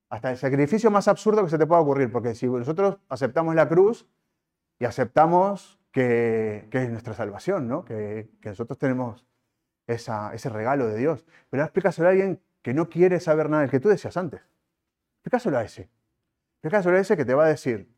hasta 0.09 0.31
el 0.31 0.37
sacrificio 0.37 0.90
más 0.90 1.09
absurdo 1.09 1.44
que 1.44 1.51
se 1.51 1.59
te 1.59 1.66
pueda 1.66 1.81
ocurrir, 1.81 2.11
porque 2.11 2.35
si 2.35 2.47
nosotros 2.47 2.99
aceptamos 3.09 3.55
la 3.55 3.68
cruz 3.68 4.07
y 4.79 4.85
aceptamos 4.85 5.79
que, 5.92 6.68
es 6.71 6.90
nuestra 6.90 7.14
salvación, 7.14 7.68
¿no? 7.68 7.85
que, 7.85 8.31
nosotros 8.44 8.79
tenemos 8.79 9.27
ese 9.87 10.49
regalo 10.51 10.87
de 10.87 10.97
Dios, 10.97 11.25
pero 11.51 11.62
explícaselo 11.62 12.09
a 12.09 12.11
alguien 12.11 12.40
que 12.62 12.75
no 12.75 12.88
quiere 12.88 13.21
saber 13.21 13.49
nada 13.49 13.62
del 13.62 13.71
que 13.71 13.81
tú 13.81 13.88
decías 13.88 14.16
antes. 14.16 14.42
Explícaselo 15.16 15.59
a 15.59 15.64
ese. 15.64 15.88
Explícaselo 16.57 16.97
a 16.97 17.01
ese 17.01 17.16
que 17.16 17.25
te 17.25 17.35
va 17.35 17.44
a 17.44 17.49
decir 17.49 17.88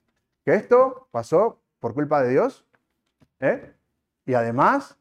que 0.44 0.54
esto 0.54 1.08
pasó 1.10 1.60
por 1.80 1.94
culpa 1.94 2.22
de 2.22 2.30
Dios, 2.30 2.64
¿eh? 3.40 3.74
y 4.24 4.34
además 4.34 4.98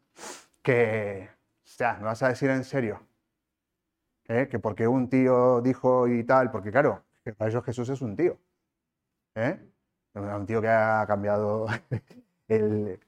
que, 0.62 1.30
o 1.63 1.67
sea, 1.67 1.95
me 1.95 2.06
vas 2.06 2.24
a 2.24 2.30
decir 2.30 2.50
en 2.50 2.63
serio, 2.63 3.02
¿eh? 4.29 4.47
que 4.47 4.59
porque 4.59 4.87
un 4.87 5.09
tío 5.09 5.61
dijo 5.61 6.07
y 6.07 6.23
tal, 6.23 6.51
porque 6.51 6.71
claro, 6.71 7.03
para 7.37 7.49
ellos 7.49 7.65
Jesús 7.65 7.89
es 7.89 8.01
un 8.01 8.15
tío. 8.15 8.37
¿eh? 9.35 9.59
Un 10.13 10.45
tío 10.45 10.61
que 10.61 10.69
ha 10.69 11.05
cambiado 11.07 11.67
el, 12.47 12.99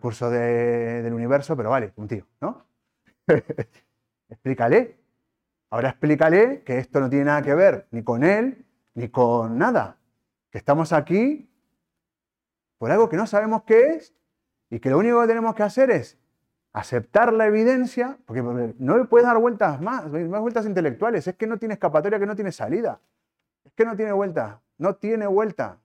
curso 0.00 0.30
del 0.30 1.12
universo, 1.12 1.56
pero 1.56 1.70
vale, 1.70 1.92
un 1.96 2.08
tío, 2.08 2.26
¿no? 2.40 2.64
explícale. 4.28 4.98
Ahora 5.70 5.90
explícale 5.90 6.62
que 6.64 6.78
esto 6.78 7.00
no 7.00 7.08
tiene 7.08 7.26
nada 7.26 7.42
que 7.42 7.54
ver 7.54 7.88
ni 7.90 8.02
con 8.02 8.24
él, 8.24 8.66
ni 8.94 9.08
con 9.08 9.58
nada. 9.58 9.98
Que 10.50 10.58
estamos 10.58 10.92
aquí 10.92 11.48
por 12.78 12.90
algo 12.90 13.08
que 13.08 13.16
no 13.16 13.26
sabemos 13.26 13.62
qué 13.62 13.94
es, 13.94 14.14
Y 14.68 14.80
que 14.80 14.90
lo 14.90 14.98
único 14.98 15.20
que 15.20 15.28
tenemos 15.28 15.54
que 15.54 15.62
hacer 15.62 15.90
es 15.90 16.18
aceptar 16.72 17.32
la 17.32 17.46
evidencia, 17.46 18.16
porque 18.24 18.42
no 18.42 18.98
le 18.98 19.04
puedes 19.04 19.26
dar 19.26 19.38
vueltas 19.38 19.80
más, 19.80 20.10
más 20.10 20.40
vueltas 20.40 20.66
intelectuales, 20.66 21.26
es 21.26 21.36
que 21.36 21.46
no 21.46 21.58
tiene 21.58 21.74
escapatoria, 21.74 22.18
que 22.18 22.26
no 22.26 22.34
tiene 22.34 22.52
salida. 22.52 23.00
Es 23.64 23.72
que 23.72 23.84
no 23.84 23.96
tiene 23.96 24.12
vuelta, 24.12 24.60
no 24.78 24.94
tiene 24.96 25.26
vuelta. 25.26 25.78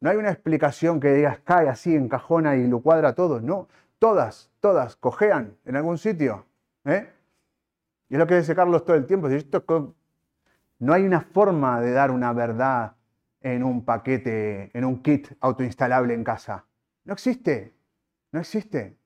No 0.00 0.10
hay 0.10 0.16
una 0.16 0.30
explicación 0.30 1.00
que 1.00 1.12
digas 1.12 1.38
cae 1.44 1.68
así, 1.68 1.94
encajona 1.94 2.56
y 2.56 2.66
lo 2.66 2.80
cuadra 2.80 3.14
todo. 3.14 3.40
No, 3.40 3.68
todas, 3.98 4.50
todas 4.60 4.96
cojean 4.96 5.56
en 5.64 5.76
algún 5.76 5.98
sitio. 5.98 6.46
¿eh? 6.84 7.10
Y 8.08 8.14
es 8.14 8.18
lo 8.18 8.26
que 8.26 8.36
dice 8.36 8.54
Carlos 8.54 8.84
todo 8.84 8.96
el 8.96 9.06
tiempo. 9.06 9.28
no 10.78 10.92
hay 10.92 11.02
una 11.04 11.20
forma 11.20 11.80
de 11.80 11.92
dar 11.92 12.10
una 12.10 12.32
verdad 12.32 12.96
en 13.40 13.62
un 13.62 13.84
paquete, 13.84 14.70
en 14.76 14.84
un 14.84 15.02
kit 15.02 15.28
autoinstalable 15.40 16.14
en 16.14 16.24
casa. 16.24 16.64
No 17.04 17.12
existe, 17.12 17.74
no 18.32 18.40
existe. 18.40 18.96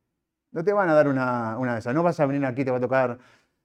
No 0.53 0.65
te 0.65 0.73
van 0.73 0.89
a 0.89 0.95
dar 0.95 1.09
una, 1.09 1.59
una 1.59 1.75
de 1.75 1.79
esas. 1.81 1.95
No 1.95 2.03
vas 2.03 2.19
a 2.21 2.27
venir 2.27 2.45
aquí, 2.47 2.65
te 2.65 2.71
va 2.71 2.79
a 2.79 2.81
tocar 2.81 3.19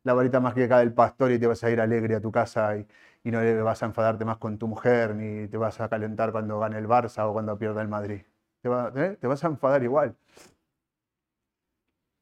la 0.03 0.13
varita 0.13 0.39
mágica 0.39 0.79
del 0.79 0.93
pastor 0.93 1.31
y 1.31 1.39
te 1.39 1.47
vas 1.47 1.63
a 1.63 1.69
ir 1.71 1.79
alegre 1.81 2.15
a 2.15 2.21
tu 2.21 2.31
casa 2.31 2.77
y, 2.77 2.87
y 3.23 3.31
no 3.31 3.39
vas 3.63 3.83
a 3.83 3.85
enfadarte 3.87 4.25
más 4.25 4.37
con 4.37 4.57
tu 4.57 4.67
mujer, 4.67 5.15
ni 5.15 5.47
te 5.47 5.57
vas 5.57 5.79
a 5.81 5.89
calentar 5.89 6.31
cuando 6.31 6.59
gane 6.59 6.77
el 6.77 6.87
Barça 6.87 7.23
o 7.29 7.33
cuando 7.33 7.57
pierda 7.57 7.81
el 7.81 7.87
Madrid. 7.87 8.21
Te, 8.61 8.69
¿eh? 8.95 9.17
te 9.19 9.27
vas 9.27 9.43
a 9.43 9.47
enfadar 9.47 9.83
igual. 9.83 10.15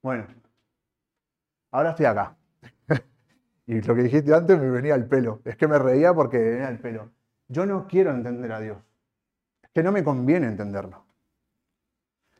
Bueno, 0.01 0.27
ahora 1.71 1.91
estoy 1.91 2.05
acá. 2.05 2.37
y 3.67 3.81
lo 3.81 3.95
que 3.95 4.03
dijiste 4.03 4.33
antes 4.33 4.59
me 4.59 4.69
venía 4.69 4.95
al 4.95 5.07
pelo. 5.07 5.41
Es 5.45 5.57
que 5.57 5.67
me 5.67 5.79
reía 5.79 6.13
porque 6.13 6.37
venía 6.37 6.67
al 6.67 6.79
pelo. 6.79 7.11
Yo 7.47 7.65
no 7.65 7.87
quiero 7.87 8.11
entender 8.11 8.51
a 8.51 8.59
Dios. 8.59 8.77
Es 9.63 9.71
que 9.73 9.83
no 9.83 9.93
me 9.93 10.03
conviene 10.03 10.47
entenderlo. 10.47 11.05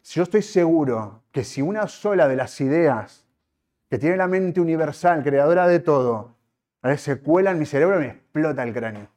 Si 0.02 0.20
yo 0.20 0.24
estoy 0.24 0.42
seguro 0.42 1.24
que 1.32 1.44
si 1.44 1.62
una 1.62 1.88
sola 1.88 2.28
de 2.28 2.36
las 2.36 2.60
ideas 2.60 3.28
que 3.90 4.00
tiene 4.00 4.18
la 4.18 4.28
mente 4.28 4.60
universal, 4.60 5.24
creadora 5.24 5.68
de 5.68 5.80
todo, 5.80 6.36
se 6.98 7.20
cuela 7.20 7.52
en 7.52 7.60
mi 7.60 7.66
cerebro 7.66 8.00
me 8.00 8.08
explota 8.08 8.64
el 8.64 8.74
cráneo. 8.74 9.08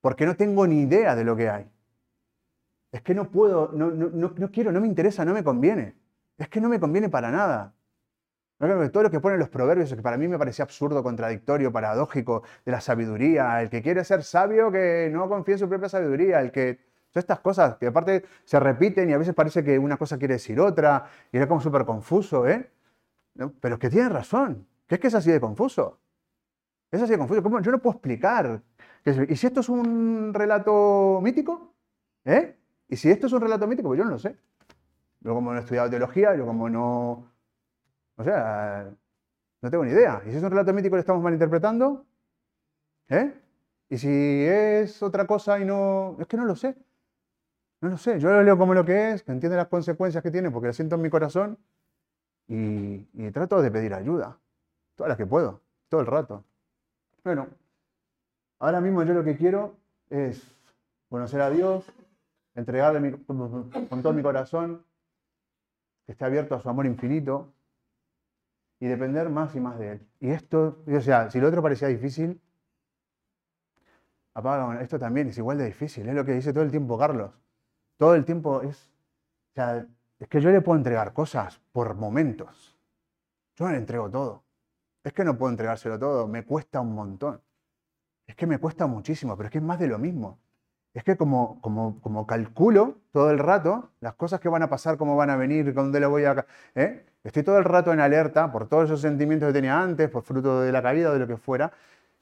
Porque 0.00 0.26
no 0.26 0.34
tengo 0.34 0.66
ni 0.66 0.80
idea 0.80 1.14
de 1.14 1.24
lo 1.24 1.36
que 1.36 1.50
hay. 1.50 1.70
Es 2.90 3.02
que 3.02 3.14
no 3.14 3.30
puedo, 3.30 3.70
no, 3.72 3.90
no, 3.90 4.50
quiero, 4.50 4.72
no 4.72 4.80
me 4.80 4.88
interesa, 4.88 5.24
no 5.24 5.32
me 5.32 5.44
conviene. 5.44 5.94
Es 6.36 6.48
que 6.48 6.60
no 6.60 6.68
me 6.68 6.80
conviene 6.80 7.08
para 7.08 7.30
nada. 7.30 7.74
Todo 8.58 9.04
lo 9.04 9.10
que 9.10 9.20
ponen 9.20 9.38
los 9.38 9.48
proverbios, 9.48 9.94
que 9.94 10.02
para 10.02 10.16
mí 10.18 10.26
me 10.26 10.38
parecía 10.38 10.64
absurdo, 10.64 11.02
contradictorio, 11.02 11.72
paradójico, 11.72 12.42
de 12.64 12.72
la 12.72 12.80
sabiduría, 12.80 13.62
el 13.62 13.70
que 13.70 13.80
quiere 13.80 14.04
ser 14.04 14.22
sabio 14.22 14.70
que 14.72 15.08
no 15.12 15.28
confíe 15.28 15.54
en 15.54 15.58
su 15.60 15.68
propia 15.68 15.88
sabiduría, 15.88 16.40
el 16.40 16.50
que... 16.50 16.89
Todas 17.10 17.24
estas 17.24 17.40
cosas 17.40 17.76
que 17.76 17.88
aparte 17.88 18.24
se 18.44 18.60
repiten 18.60 19.10
y 19.10 19.12
a 19.12 19.18
veces 19.18 19.34
parece 19.34 19.64
que 19.64 19.78
una 19.78 19.96
cosa 19.96 20.16
quiere 20.16 20.34
decir 20.34 20.60
otra 20.60 21.06
y 21.32 21.36
era 21.36 21.48
como 21.48 21.60
súper 21.60 21.84
confuso, 21.84 22.46
¿eh? 22.46 22.70
Pero 23.60 23.74
es 23.74 23.80
que 23.80 23.90
tiene 23.90 24.08
razón, 24.08 24.66
que 24.86 24.96
es 24.96 25.00
que 25.00 25.08
es 25.08 25.14
así 25.14 25.30
de 25.30 25.40
confuso. 25.40 25.98
Es 26.90 27.02
así 27.02 27.12
de 27.12 27.18
confuso. 27.18 27.42
¿Cómo? 27.42 27.60
Yo 27.60 27.72
no 27.72 27.78
puedo 27.78 27.94
explicar. 27.94 28.62
¿Y 29.04 29.36
si 29.36 29.46
esto 29.46 29.60
es 29.60 29.68
un 29.68 30.32
relato 30.34 31.20
mítico? 31.22 31.74
¿Eh? 32.24 32.56
¿Y 32.88 32.96
si 32.96 33.10
esto 33.10 33.26
es 33.26 33.32
un 33.32 33.40
relato 33.40 33.66
mítico? 33.66 33.88
Pues 33.88 33.98
yo 33.98 34.04
no 34.04 34.10
lo 34.10 34.18
sé. 34.18 34.36
Yo 35.20 35.34
como 35.34 35.52
no 35.52 35.58
he 35.58 35.60
estudiado 35.60 35.90
teología, 35.90 36.34
yo 36.36 36.46
como 36.46 36.68
no... 36.68 37.30
O 38.16 38.24
sea, 38.24 38.90
no 39.62 39.70
tengo 39.70 39.84
ni 39.84 39.92
idea. 39.92 40.22
¿Y 40.26 40.30
si 40.30 40.36
es 40.36 40.42
un 40.42 40.50
relato 40.50 40.72
mítico 40.72 40.96
lo 40.96 41.00
estamos 41.00 41.22
malinterpretando? 41.22 42.04
¿Eh? 43.08 43.32
¿Y 43.88 43.98
si 43.98 44.08
es 44.08 45.02
otra 45.02 45.26
cosa 45.26 45.58
y 45.58 45.64
no... 45.64 46.16
Es 46.20 46.26
que 46.26 46.36
no 46.36 46.44
lo 46.44 46.56
sé. 46.56 46.76
No 47.80 47.88
lo 47.88 47.96
sé. 47.96 48.18
Yo 48.20 48.30
lo 48.30 48.42
leo 48.42 48.58
como 48.58 48.74
lo 48.74 48.84
que 48.84 49.12
es, 49.12 49.22
que 49.22 49.32
entiende 49.32 49.56
las 49.56 49.68
consecuencias 49.68 50.22
que 50.22 50.30
tiene 50.30 50.50
porque 50.50 50.68
lo 50.68 50.72
siento 50.72 50.96
en 50.96 51.02
mi 51.02 51.10
corazón 51.10 51.58
y, 52.46 53.30
trato 53.30 53.62
de 53.62 53.70
pedir 53.70 53.94
ayuda. 53.94 54.38
Todas 54.96 55.08
las 55.08 55.18
que 55.18 55.26
puedo. 55.26 55.60
Todo 55.88 56.00
el 56.00 56.06
rato. 56.06 56.44
Bueno, 57.24 57.48
ahora 58.58 58.80
mismo 58.80 59.02
yo 59.02 59.14
lo 59.14 59.24
que 59.24 59.36
quiero 59.36 59.74
es 60.08 60.42
conocer 61.08 61.40
a 61.40 61.50
Dios, 61.50 61.84
entregarle 62.54 63.18
con 63.26 64.02
todo 64.02 64.12
mi 64.12 64.22
corazón, 64.22 64.84
que 66.06 66.12
esté 66.12 66.24
abierto 66.24 66.54
a 66.54 66.60
su 66.60 66.68
amor 66.68 66.86
infinito 66.86 67.52
y 68.80 68.86
depender 68.86 69.28
más 69.28 69.54
y 69.54 69.60
más 69.60 69.78
de 69.78 69.92
Él. 69.92 70.06
Y 70.20 70.30
esto, 70.30 70.82
o 70.86 71.00
sea, 71.00 71.30
si 71.30 71.40
lo 71.40 71.48
otro 71.48 71.62
parecía 71.62 71.88
difícil, 71.88 72.40
apaga, 74.34 74.80
esto 74.80 74.98
también 74.98 75.28
es 75.28 75.38
igual 75.38 75.58
de 75.58 75.66
difícil, 75.66 76.08
es 76.08 76.14
lo 76.14 76.24
que 76.24 76.32
dice 76.32 76.52
todo 76.52 76.64
el 76.64 76.70
tiempo 76.70 76.98
Carlos. 76.98 77.30
Todo 78.00 78.14
el 78.14 78.24
tiempo 78.24 78.62
es, 78.62 78.88
o 79.50 79.54
sea, 79.56 79.86
es 80.18 80.26
que 80.26 80.40
yo 80.40 80.50
le 80.50 80.62
puedo 80.62 80.78
entregar 80.78 81.12
cosas 81.12 81.60
por 81.70 81.94
momentos. 81.96 82.74
Yo 83.56 83.68
le 83.68 83.76
entrego 83.76 84.08
todo. 84.08 84.42
Es 85.04 85.12
que 85.12 85.22
no 85.22 85.36
puedo 85.36 85.50
entregárselo 85.50 85.98
todo, 85.98 86.26
me 86.26 86.46
cuesta 86.46 86.80
un 86.80 86.94
montón. 86.94 87.42
Es 88.26 88.34
que 88.36 88.46
me 88.46 88.56
cuesta 88.56 88.86
muchísimo, 88.86 89.36
pero 89.36 89.48
es 89.48 89.52
que 89.52 89.58
es 89.58 89.64
más 89.64 89.78
de 89.78 89.86
lo 89.86 89.98
mismo. 89.98 90.38
Es 90.94 91.04
que 91.04 91.18
como, 91.18 91.60
como, 91.60 92.00
como 92.00 92.26
calculo 92.26 92.96
todo 93.12 93.30
el 93.30 93.38
rato 93.38 93.90
las 94.00 94.14
cosas 94.14 94.40
que 94.40 94.48
van 94.48 94.62
a 94.62 94.70
pasar, 94.70 94.96
cómo 94.96 95.14
van 95.14 95.28
a 95.28 95.36
venir, 95.36 95.74
dónde 95.74 96.00
lo 96.00 96.08
voy 96.08 96.24
a... 96.24 96.46
¿eh? 96.74 97.04
Estoy 97.22 97.42
todo 97.42 97.58
el 97.58 97.64
rato 97.64 97.92
en 97.92 98.00
alerta 98.00 98.50
por 98.50 98.66
todos 98.66 98.86
esos 98.86 99.02
sentimientos 99.02 99.48
que 99.48 99.52
tenía 99.52 99.78
antes, 99.78 100.08
por 100.08 100.22
fruto 100.22 100.62
de 100.62 100.72
la 100.72 100.80
caída 100.80 101.10
o 101.10 101.12
de 101.12 101.18
lo 101.18 101.26
que 101.26 101.36
fuera. 101.36 101.70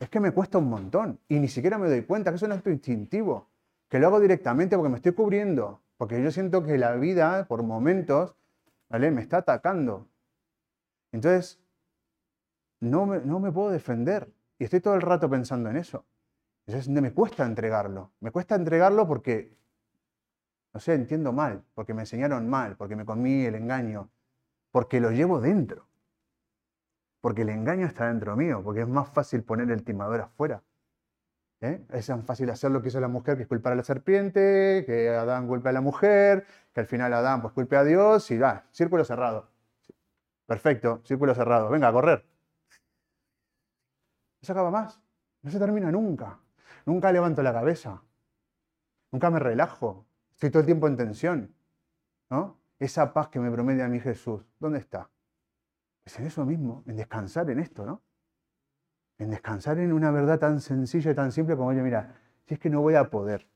Es 0.01 0.09
que 0.09 0.19
me 0.19 0.33
cuesta 0.33 0.59
un 0.59 0.69
montón 0.69 1.21
y 1.29 1.39
ni 1.39 1.47
siquiera 1.47 1.79
me 1.79 1.89
doy 1.89 2.03
cuenta 2.03 2.33
que 2.33 2.37
eso 2.37 2.49
no 2.49 2.57
es 2.57 2.67
instintivo, 2.67 3.47
que 3.89 3.99
lo 3.99 4.07
hago 4.09 4.21
directamente 4.21 4.77
porque 4.77 4.91
me 4.91 4.97
estoy 4.97 5.13
cubriendo, 5.13 5.81
porque 5.97 6.23
yo 6.23 6.31
siento 6.31 6.63
que 6.63 6.79
la 6.79 6.95
vida, 6.97 7.47
por 7.49 7.63
momentos, 7.63 8.37
¿vale? 8.89 9.11
me 9.11 9.23
está 9.23 9.39
atacando. 9.39 10.09
Entonces, 11.13 11.61
no 12.81 13.07
me, 13.07 13.53
puedo 13.53 13.71
defender. 13.71 14.33
Y 14.59 14.65
estoy 14.65 14.81
todo 14.81 14.95
el 14.95 15.03
rato 15.03 15.29
pensando 15.29 15.71
en 15.71 15.77
eso. 15.77 16.05
Entonces 16.67 16.89
me 16.89 17.13
cuesta 17.13 17.47
entregarlo. 17.47 18.13
Me 18.21 18.31
cuesta 18.31 18.55
entregarlo 18.55 19.07
porque, 19.07 19.57
no 20.75 20.81
sé, 20.81 20.95
entiendo 20.95 21.33
mal, 21.33 21.65
porque 21.75 21.95
me 21.95 22.03
enseñaron 22.03 22.49
mal, 22.49 22.77
porque 22.77 22.95
me 22.95 23.05
comí 23.05 23.47
el 23.47 23.55
engaño, 23.55 24.11
porque 24.71 25.01
lo 25.01 25.11
llevo 25.11 25.41
dentro. 25.41 25.87
Porque 27.21 27.43
el 27.43 27.49
engaño 27.49 27.87
está 27.87 28.09
dentro 28.09 28.37
mío, 28.37 28.63
porque 28.63 28.83
es 28.83 28.89
más 28.89 29.09
fácil 29.09 29.43
poner 29.43 29.71
el 29.71 29.83
timador 29.83 30.21
afuera. 30.21 30.63
¿Eh? 31.61 31.85
Es 31.91 32.07
tan 32.07 32.25
fácil 32.25 32.49
hacer 32.51 32.71
lo 32.71 32.81
que 32.81 32.89
hizo 32.89 33.01
la 33.01 33.09
mujer, 33.09 33.37
que 33.37 33.43
es 33.43 33.49
culpar 33.49 33.73
a 33.73 33.77
la 33.77 33.83
serpiente, 33.83 34.85
que 34.87 35.09
Adán 35.09 35.49
culpe 35.49 35.69
a 35.69 35.73
la 35.73 35.81
mujer, 35.81 36.47
que 36.73 36.81
al 36.81 36.87
final 36.87 37.13
Adán 37.13 37.43
pues 37.43 37.53
culpe 37.53 37.77
a 37.77 37.85
Dios 37.85 38.31
y 38.31 38.39
va, 38.39 38.67
círculo 38.71 39.05
cerrado. 39.05 39.51
Perfecto, 40.47 41.01
círculo 41.05 41.35
cerrado. 41.35 41.69
Venga, 41.69 41.89
a 41.89 41.93
correr. 41.93 42.25
No 44.41 44.47
se 44.47 44.53
acaba 44.53 44.71
más. 44.71 45.01
No 45.43 45.51
se 45.51 45.59
termina 45.59 45.91
nunca. 45.91 46.39
Nunca 46.87 47.13
levanto 47.13 47.43
la 47.43 47.53
cabeza. 47.53 48.03
Nunca 49.11 49.31
me 49.31 49.39
relajo. 49.39 50.07
Estoy 50.33 50.51
todo 50.51 50.61
el 50.61 50.67
tiempo 50.67 50.87
en 50.87 50.97
tensión. 50.97 51.55
¿no? 52.31 52.61
Esa 52.79 53.13
paz 53.13 53.29
que 53.29 53.41
me 53.41 53.51
promete 53.51 53.83
a 53.83 53.89
mí 53.89 54.01
Jesús, 54.01 54.45
¿dónde 54.59 54.79
está? 54.79 55.11
Es 56.05 56.19
en 56.19 56.27
eso 56.27 56.45
mismo, 56.45 56.83
en 56.87 56.97
descansar 56.97 57.51
en 57.51 57.59
esto, 57.59 57.85
¿no? 57.85 58.03
En 59.19 59.31
descansar 59.31 59.79
en 59.79 59.93
una 59.93 60.11
verdad 60.11 60.39
tan 60.39 60.61
sencilla 60.61 61.11
y 61.11 61.15
tan 61.15 61.33
simple 61.33 61.57
como, 61.57 61.69
oye, 61.69 61.83
mira, 61.83 62.17
si 62.47 62.55
es 62.55 62.61
que 62.61 62.71
no 62.71 62.81
voy 62.81 62.95
a 62.95 63.11
poder. 63.11 63.49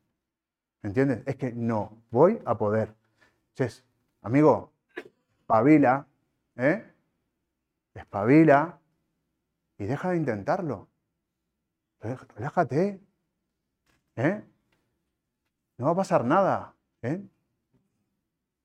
¿Entiendes? 0.82 1.22
Es 1.26 1.36
que 1.36 1.52
no 1.52 2.02
voy 2.10 2.40
a 2.44 2.56
poder. 2.56 2.94
Entonces, 3.50 3.84
amigo, 4.22 4.72
espabila, 5.40 6.06
¿eh? 6.56 6.84
Espabila, 7.94 8.80
y 9.82 9.86
deja 9.86 10.10
de 10.10 10.16
intentarlo. 10.16 10.88
Relájate. 12.00 13.00
¿eh? 14.16 14.44
No 15.76 15.86
va 15.86 15.92
a 15.92 15.96
pasar 15.96 16.24
nada. 16.24 16.74
¿eh? 17.02 17.20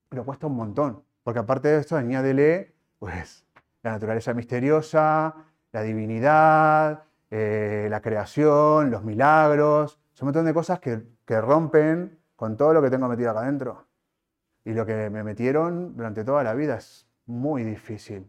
Pero 0.10 0.26
cuesta 0.26 0.48
un 0.48 0.56
montón. 0.56 1.04
Porque 1.24 1.40
aparte 1.40 1.70
de 1.70 1.80
esto, 1.80 1.96
añádele 1.96 2.76
pues, 3.00 3.46
la 3.82 3.94
naturaleza 3.94 4.34
misteriosa, 4.36 5.36
la 5.78 5.84
divinidad, 5.84 7.04
eh, 7.30 7.88
la 7.88 8.02
creación, 8.02 8.90
los 8.90 9.04
milagros. 9.04 10.00
Son 10.14 10.26
un 10.26 10.30
montón 10.30 10.46
de 10.46 10.54
cosas 10.54 10.80
que, 10.80 11.04
que 11.24 11.40
rompen 11.40 12.18
con 12.36 12.58
todo 12.58 12.74
lo 12.74 12.82
que 12.82 12.90
tengo 12.90 13.08
metido 13.08 13.30
acá 13.30 13.42
adentro. 13.42 13.86
Y 14.66 14.74
lo 14.74 14.88
que 14.88 15.12
me 15.12 15.24
metieron 15.24 15.96
durante 15.96 16.24
toda 16.24 16.44
la 16.44 16.56
vida 16.56 16.78
es 16.78 17.08
muy 17.28 17.64
difícil. 17.64 18.28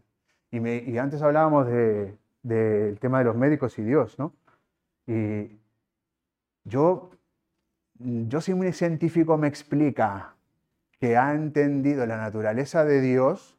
Y, 0.51 0.59
me, 0.59 0.77
y 0.77 0.99
antes 0.99 1.23
hablábamos 1.23 1.65
de, 1.65 2.19
del 2.43 2.99
tema 2.99 3.17
de 3.17 3.25
los 3.25 3.35
médicos 3.35 3.79
y 3.79 3.83
Dios, 3.83 4.19
¿no? 4.19 4.33
Y 5.07 5.59
yo, 6.65 7.09
yo 7.95 8.41
si 8.41 8.53
un 8.53 8.71
científico 8.73 9.37
me 9.39 9.47
explica 9.47 10.35
que 10.99 11.17
ha 11.17 11.33
entendido 11.33 12.05
la 12.05 12.17
naturaleza 12.17 12.85
de 12.85 13.01
Dios, 13.01 13.57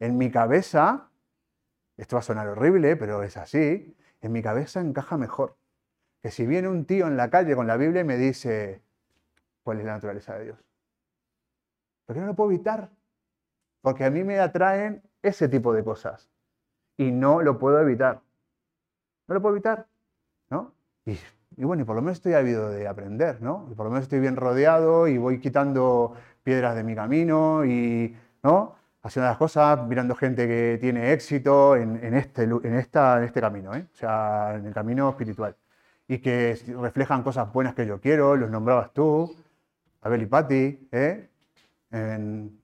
en 0.00 0.18
mi 0.18 0.30
cabeza, 0.30 1.08
esto 2.02 2.16
va 2.16 2.20
a 2.20 2.22
sonar 2.22 2.48
horrible, 2.48 2.96
pero 2.96 3.22
es 3.22 3.36
así, 3.36 3.96
en 4.20 4.32
mi 4.32 4.42
cabeza 4.42 4.80
encaja 4.80 5.16
mejor. 5.18 5.56
Que 6.22 6.30
si 6.30 6.46
viene 6.46 6.68
un 6.68 6.84
tío 6.84 7.06
en 7.06 7.16
la 7.16 7.30
calle 7.30 7.56
con 7.56 7.66
la 7.66 7.76
Biblia 7.76 8.02
y 8.02 8.04
me 8.04 8.16
dice, 8.16 8.82
¿cuál 9.64 9.80
es 9.80 9.86
la 9.86 9.94
naturaleza 9.94 10.34
de 10.38 10.44
Dios? 10.44 10.58
Porque 12.06 12.20
no 12.20 12.26
lo 12.26 12.34
puedo 12.34 12.50
evitar. 12.50 12.90
porque 13.80 14.04
a 14.04 14.10
mí 14.10 14.24
me 14.24 14.38
atraen 14.38 15.02
ese 15.22 15.48
tipo 15.48 15.72
de 15.72 15.84
cosas 15.84 16.28
y 16.96 17.10
no 17.10 17.42
lo 17.42 17.58
puedo 17.58 17.80
evitar. 17.80 18.22
No 19.28 19.34
lo 19.34 19.42
puedo 19.42 19.54
evitar, 19.54 19.86
¿no? 20.50 20.72
Y, 21.04 21.18
y 21.56 21.64
bueno, 21.64 21.82
y 21.82 21.86
por 21.86 21.96
lo 21.96 22.02
menos 22.02 22.18
estoy 22.18 22.34
ávido 22.34 22.70
de 22.70 22.86
aprender, 22.88 23.40
¿no? 23.42 23.68
Y 23.70 23.74
por 23.74 23.86
lo 23.86 23.90
menos 23.90 24.04
estoy 24.04 24.20
bien 24.20 24.36
rodeado 24.36 25.08
y 25.08 25.18
voy 25.18 25.40
quitando 25.40 26.14
piedras 26.44 26.76
de 26.76 26.84
mi 26.84 26.94
camino 26.94 27.64
y, 27.64 28.16
¿no? 28.42 28.76
Haciendo 29.02 29.28
las 29.28 29.36
cosas, 29.36 29.84
mirando 29.86 30.14
gente 30.14 30.46
que 30.46 30.78
tiene 30.80 31.12
éxito 31.12 31.74
en, 31.76 32.02
en 32.04 32.14
este, 32.14 32.44
en, 32.44 32.74
esta, 32.76 33.18
en 33.18 33.24
este 33.24 33.40
camino, 33.40 33.74
¿eh? 33.74 33.86
O 33.92 33.96
sea, 33.96 34.54
en 34.54 34.66
el 34.66 34.72
camino 34.72 35.10
espiritual. 35.10 35.56
Y 36.06 36.18
que 36.18 36.56
reflejan 36.80 37.22
cosas 37.24 37.52
buenas 37.52 37.74
que 37.74 37.84
yo 37.84 38.00
quiero, 38.00 38.36
los 38.36 38.50
nombrabas 38.50 38.92
tú, 38.92 39.34
Abel 40.02 40.22
y 40.22 40.26
Pati, 40.26 40.88
¿eh? 40.92 41.30
En 41.90 42.60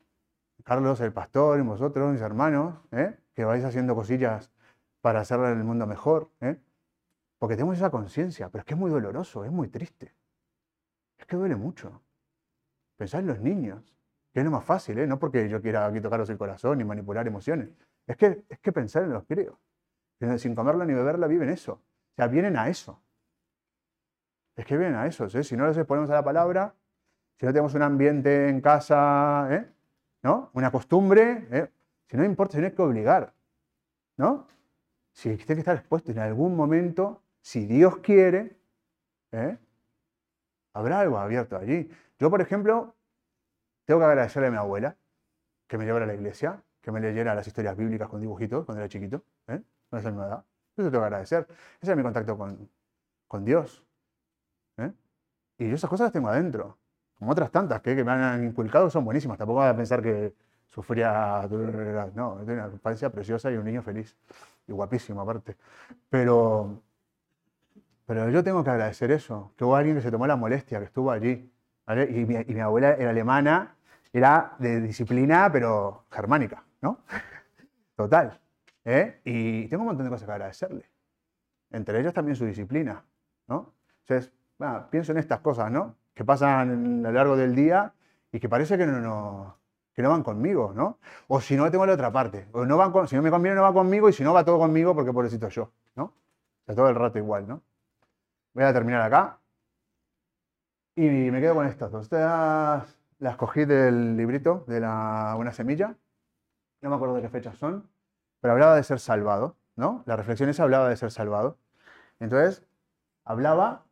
Carlos, 0.62 1.00
el 1.00 1.12
pastor, 1.12 1.58
y 1.58 1.62
vosotros, 1.62 2.12
mis 2.12 2.20
hermanos, 2.20 2.76
¿eh? 2.92 3.18
Que 3.34 3.44
vais 3.44 3.64
haciendo 3.64 3.94
cosillas 3.96 4.50
para 5.00 5.20
hacer 5.20 5.40
el 5.40 5.64
mundo 5.64 5.86
mejor, 5.86 6.30
¿eh? 6.40 6.56
Porque 7.38 7.56
tenemos 7.56 7.76
esa 7.76 7.90
conciencia, 7.90 8.48
pero 8.48 8.60
es 8.60 8.64
que 8.64 8.74
es 8.74 8.80
muy 8.80 8.90
doloroso, 8.90 9.44
es 9.44 9.50
muy 9.50 9.68
triste. 9.68 10.14
Es 11.16 11.26
que 11.26 11.36
duele 11.36 11.56
mucho. 11.56 12.00
Pensad 12.96 13.20
en 13.20 13.26
los 13.28 13.40
niños, 13.40 13.97
que 14.42 14.46
es 14.46 14.52
más 14.52 14.64
fácil, 14.64 14.98
¿eh? 14.98 15.06
No 15.06 15.18
porque 15.18 15.48
yo 15.48 15.60
quiera 15.60 15.86
aquí 15.86 16.00
tocaros 16.00 16.28
el 16.30 16.38
corazón 16.38 16.80
y 16.80 16.84
manipular 16.84 17.26
emociones. 17.26 17.70
Es 18.06 18.16
que, 18.16 18.44
es 18.48 18.58
que 18.58 18.72
pensar 18.72 19.02
en 19.04 19.12
los 19.12 19.24
críos. 19.24 19.56
Sin 20.38 20.54
comerla 20.54 20.84
ni 20.84 20.94
beberla 20.94 21.26
viven 21.26 21.48
eso. 21.48 21.72
O 21.72 22.14
sea, 22.16 22.26
vienen 22.26 22.56
a 22.56 22.68
eso. 22.68 23.00
Es 24.56 24.66
que 24.66 24.76
vienen 24.76 24.96
a 24.96 25.06
eso. 25.06 25.28
Si 25.28 25.56
no 25.56 25.66
les 25.66 25.76
exponemos 25.76 26.10
a 26.10 26.14
la 26.14 26.24
palabra, 26.24 26.74
si 27.38 27.46
no 27.46 27.52
tenemos 27.52 27.74
un 27.74 27.82
ambiente 27.82 28.48
en 28.48 28.60
casa, 28.60 29.48
¿eh? 29.50 29.68
¿no? 30.22 30.50
Una 30.54 30.70
costumbre, 30.70 31.46
¿eh? 31.50 31.70
si 32.06 32.16
no 32.16 32.24
importa, 32.24 32.54
si 32.54 32.58
no 32.60 32.66
hay 32.66 32.72
que 32.72 32.82
obligar, 32.82 33.32
¿no? 34.16 34.48
Si 35.12 35.36
tiene 35.36 35.54
que 35.54 35.60
estar 35.60 35.76
expuesto 35.76 36.10
en 36.10 36.18
algún 36.18 36.56
momento, 36.56 37.22
si 37.40 37.66
Dios 37.66 37.98
quiere, 37.98 38.56
¿eh? 39.32 39.56
habrá 40.72 41.00
algo 41.00 41.18
abierto 41.18 41.56
allí. 41.56 41.88
Yo, 42.18 42.30
por 42.30 42.40
ejemplo, 42.40 42.94
tengo 43.88 44.00
que 44.00 44.04
agradecerle 44.04 44.48
a 44.48 44.50
mi 44.50 44.58
abuela 44.58 44.98
que 45.66 45.78
me 45.78 45.86
llevara 45.86 46.04
a 46.04 46.08
la 46.08 46.12
iglesia, 46.12 46.62
que 46.82 46.92
me 46.92 47.00
leyera 47.00 47.34
las 47.34 47.46
historias 47.46 47.74
bíblicas 47.74 48.06
con 48.06 48.20
dibujitos 48.20 48.66
cuando 48.66 48.82
era 48.82 48.88
chiquito, 48.90 49.24
¿eh? 49.46 49.62
con 49.88 49.98
esa 49.98 50.10
misma 50.10 50.26
edad. 50.26 50.44
Eso 50.76 50.90
tengo 50.90 51.00
que 51.00 51.06
agradecer. 51.06 51.46
Ese 51.80 51.92
es 51.92 51.96
mi 51.96 52.02
contacto 52.02 52.36
con, 52.36 52.68
con 53.26 53.46
Dios. 53.46 53.82
¿eh? 54.76 54.92
Y 55.56 55.70
yo 55.70 55.74
esas 55.74 55.88
cosas 55.88 56.04
las 56.04 56.12
tengo 56.12 56.28
adentro. 56.28 56.76
Como 57.18 57.30
otras 57.32 57.50
tantas 57.50 57.80
que, 57.80 57.96
que 57.96 58.04
me 58.04 58.12
han 58.12 58.44
inculcado 58.44 58.90
son 58.90 59.06
buenísimas. 59.06 59.38
Tampoco 59.38 59.60
voy 59.60 59.68
a 59.68 59.74
pensar 59.74 60.02
que 60.02 60.34
sufría. 60.66 61.48
No, 62.14 62.36
tengo 62.44 62.64
una 62.64 62.68
infancia 62.70 63.08
preciosa 63.08 63.50
y 63.50 63.56
un 63.56 63.64
niño 63.64 63.82
feliz. 63.82 64.14
Y 64.66 64.72
guapísimo, 64.72 65.22
aparte. 65.22 65.56
Pero, 66.10 66.82
pero 68.04 68.28
yo 68.28 68.44
tengo 68.44 68.62
que 68.62 68.68
agradecer 68.68 69.10
eso. 69.12 69.54
Que 69.56 69.64
hubo 69.64 69.76
alguien 69.76 69.96
que 69.96 70.02
se 70.02 70.10
tomó 70.10 70.26
la 70.26 70.36
molestia, 70.36 70.78
que 70.78 70.84
estuvo 70.84 71.10
allí. 71.10 71.50
¿vale? 71.86 72.04
Y, 72.04 72.26
mi, 72.26 72.34
y 72.34 72.52
mi 72.52 72.60
abuela 72.60 72.92
era 72.92 73.08
alemana, 73.08 73.77
era 74.12 74.54
de 74.58 74.80
disciplina, 74.80 75.50
pero 75.52 76.04
germánica, 76.10 76.64
¿no? 76.80 77.00
Total. 77.96 78.40
¿eh? 78.84 79.20
Y 79.24 79.68
tengo 79.68 79.82
un 79.82 79.88
montón 79.88 80.04
de 80.04 80.10
cosas 80.10 80.26
que 80.26 80.32
agradecerle. 80.32 80.90
Entre 81.70 82.00
ellos 82.00 82.14
también 82.14 82.36
su 82.36 82.46
disciplina, 82.46 83.04
¿no? 83.46 83.72
Entonces, 84.00 84.32
bueno, 84.58 84.88
pienso 84.90 85.12
en 85.12 85.18
estas 85.18 85.40
cosas, 85.40 85.70
¿no? 85.70 85.96
Que 86.14 86.24
pasan 86.24 87.04
a 87.04 87.08
lo 87.10 87.12
largo 87.12 87.36
del 87.36 87.54
día 87.54 87.92
y 88.32 88.40
que 88.40 88.48
parece 88.48 88.78
que 88.78 88.86
no, 88.86 89.00
no, 89.00 89.58
que 89.92 90.02
no 90.02 90.10
van 90.10 90.22
conmigo, 90.22 90.72
¿no? 90.74 90.98
O 91.28 91.40
si 91.40 91.56
no, 91.56 91.70
tengo 91.70 91.84
la 91.84 91.92
otra 91.92 92.10
parte. 92.10 92.48
O 92.52 92.64
no 92.64 92.76
van 92.76 92.92
con- 92.92 93.06
si 93.06 93.16
no 93.16 93.22
me 93.22 93.30
conviene, 93.30 93.56
no 93.56 93.62
va 93.62 93.72
conmigo 93.72 94.08
y 94.08 94.12
si 94.12 94.24
no, 94.24 94.32
va 94.32 94.44
todo 94.44 94.58
conmigo 94.58 94.94
porque 94.94 95.12
pobrecito 95.12 95.48
yo, 95.48 95.70
¿no? 95.96 96.04
O 96.04 96.14
sea, 96.66 96.74
todo 96.74 96.88
el 96.88 96.94
rato 96.94 97.18
igual, 97.18 97.46
¿no? 97.46 97.62
Voy 98.54 98.64
a 98.64 98.72
terminar 98.72 99.02
acá. 99.02 99.38
Y 100.96 101.02
me 101.30 101.40
quedo 101.40 101.54
con 101.54 101.66
estas 101.66 101.90
dos. 101.92 102.08
Las 103.18 103.36
cogí 103.36 103.64
del 103.64 104.16
librito 104.16 104.64
de 104.66 104.80
la 104.80 105.32
Buena 105.36 105.52
Semilla. 105.52 105.96
No 106.80 106.90
me 106.90 106.96
acuerdo 106.96 107.16
de 107.16 107.22
qué 107.22 107.28
fechas 107.28 107.58
son, 107.58 107.88
pero 108.40 108.52
hablaba 108.52 108.76
de 108.76 108.82
ser 108.82 109.00
salvado, 109.00 109.56
¿no? 109.76 110.02
La 110.06 110.16
reflexión 110.16 110.48
esa 110.48 110.62
hablaba 110.62 110.88
de 110.88 110.96
ser 110.96 111.10
salvado. 111.10 111.58
Entonces, 112.20 112.64
hablaba 113.24 113.84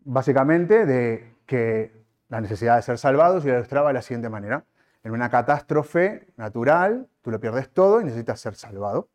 básicamente 0.00 0.86
de 0.86 1.34
que 1.46 2.04
la 2.28 2.40
necesidad 2.40 2.76
de 2.76 2.82
ser 2.82 2.98
salvados 2.98 3.44
y 3.44 3.48
ilustraba 3.48 3.88
de 3.88 3.94
la 3.94 4.02
siguiente 4.02 4.28
manera. 4.28 4.64
En 5.02 5.12
una 5.12 5.30
catástrofe 5.30 6.28
natural, 6.36 7.08
tú 7.22 7.30
lo 7.30 7.40
pierdes 7.40 7.72
todo 7.72 8.00
y 8.00 8.04
necesitas 8.04 8.40
ser 8.40 8.54
salvado. 8.54 9.08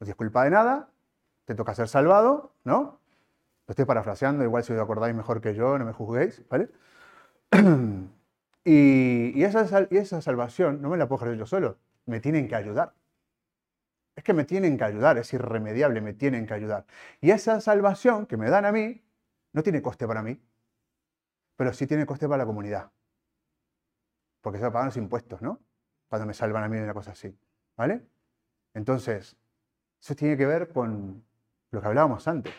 No 0.00 0.04
tienes 0.04 0.16
culpa 0.16 0.44
de 0.44 0.50
nada, 0.50 0.88
te 1.44 1.54
toca 1.54 1.74
ser 1.74 1.88
salvado, 1.88 2.52
¿no? 2.64 3.00
Lo 3.66 3.72
estoy 3.72 3.84
parafraseando, 3.84 4.44
igual 4.44 4.62
si 4.62 4.72
os 4.72 4.80
acordáis 4.80 5.14
mejor 5.14 5.40
que 5.40 5.54
yo, 5.54 5.78
no 5.78 5.84
me 5.84 5.92
juzguéis, 5.92 6.42
¿vale? 6.48 6.70
y, 8.68 9.44
esa, 9.44 9.86
y 9.90 9.96
esa 9.96 10.20
salvación 10.20 10.82
no 10.82 10.88
me 10.88 10.96
la 10.96 11.06
puedo 11.06 11.22
ejercer 11.22 11.38
yo 11.38 11.46
solo, 11.46 11.78
me 12.04 12.18
tienen 12.18 12.48
que 12.48 12.56
ayudar. 12.56 12.94
Es 14.16 14.24
que 14.24 14.32
me 14.32 14.44
tienen 14.44 14.76
que 14.76 14.82
ayudar, 14.82 15.18
es 15.18 15.32
irremediable, 15.32 16.00
me 16.00 16.14
tienen 16.14 16.46
que 16.46 16.54
ayudar. 16.54 16.84
Y 17.20 17.30
esa 17.30 17.60
salvación 17.60 18.26
que 18.26 18.36
me 18.36 18.50
dan 18.50 18.64
a 18.64 18.72
mí 18.72 19.04
no 19.52 19.62
tiene 19.62 19.82
coste 19.82 20.08
para 20.08 20.20
mí, 20.20 20.42
pero 21.54 21.72
sí 21.72 21.86
tiene 21.86 22.06
coste 22.06 22.26
para 22.26 22.38
la 22.38 22.46
comunidad. 22.46 22.90
Porque 24.40 24.58
se 24.58 24.64
pagar 24.64 24.86
los 24.86 24.96
impuestos, 24.96 25.40
¿no? 25.42 25.60
Cuando 26.08 26.26
me 26.26 26.34
salvan 26.34 26.64
a 26.64 26.68
mí 26.68 26.76
de 26.76 26.84
una 26.84 26.94
cosa 26.94 27.12
así, 27.12 27.38
¿vale? 27.76 28.04
Entonces, 28.74 29.36
eso 30.00 30.16
tiene 30.16 30.36
que 30.36 30.46
ver 30.46 30.70
con 30.70 31.24
lo 31.70 31.80
que 31.80 31.86
hablábamos 31.86 32.26
antes. 32.26 32.52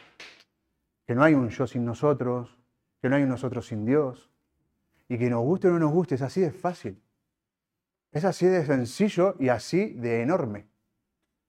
Que 1.05 1.15
no 1.15 1.23
hay 1.23 1.33
un 1.33 1.49
yo 1.49 1.67
sin 1.67 1.83
nosotros, 1.83 2.57
que 3.01 3.09
no 3.09 3.17
hay 3.17 3.23
un 3.23 3.29
nosotros 3.29 3.67
sin 3.67 3.85
Dios. 3.85 4.31
Y 5.09 5.17
que 5.17 5.29
nos 5.29 5.41
guste 5.43 5.67
o 5.67 5.71
no 5.71 5.79
nos 5.79 5.91
guste, 5.91 6.15
es 6.15 6.21
así 6.21 6.41
de 6.41 6.51
fácil. 6.51 7.01
Es 8.11 8.25
así 8.25 8.45
de 8.45 8.65
sencillo 8.65 9.35
y 9.39 9.49
así 9.49 9.93
de 9.93 10.21
enorme. 10.21 10.67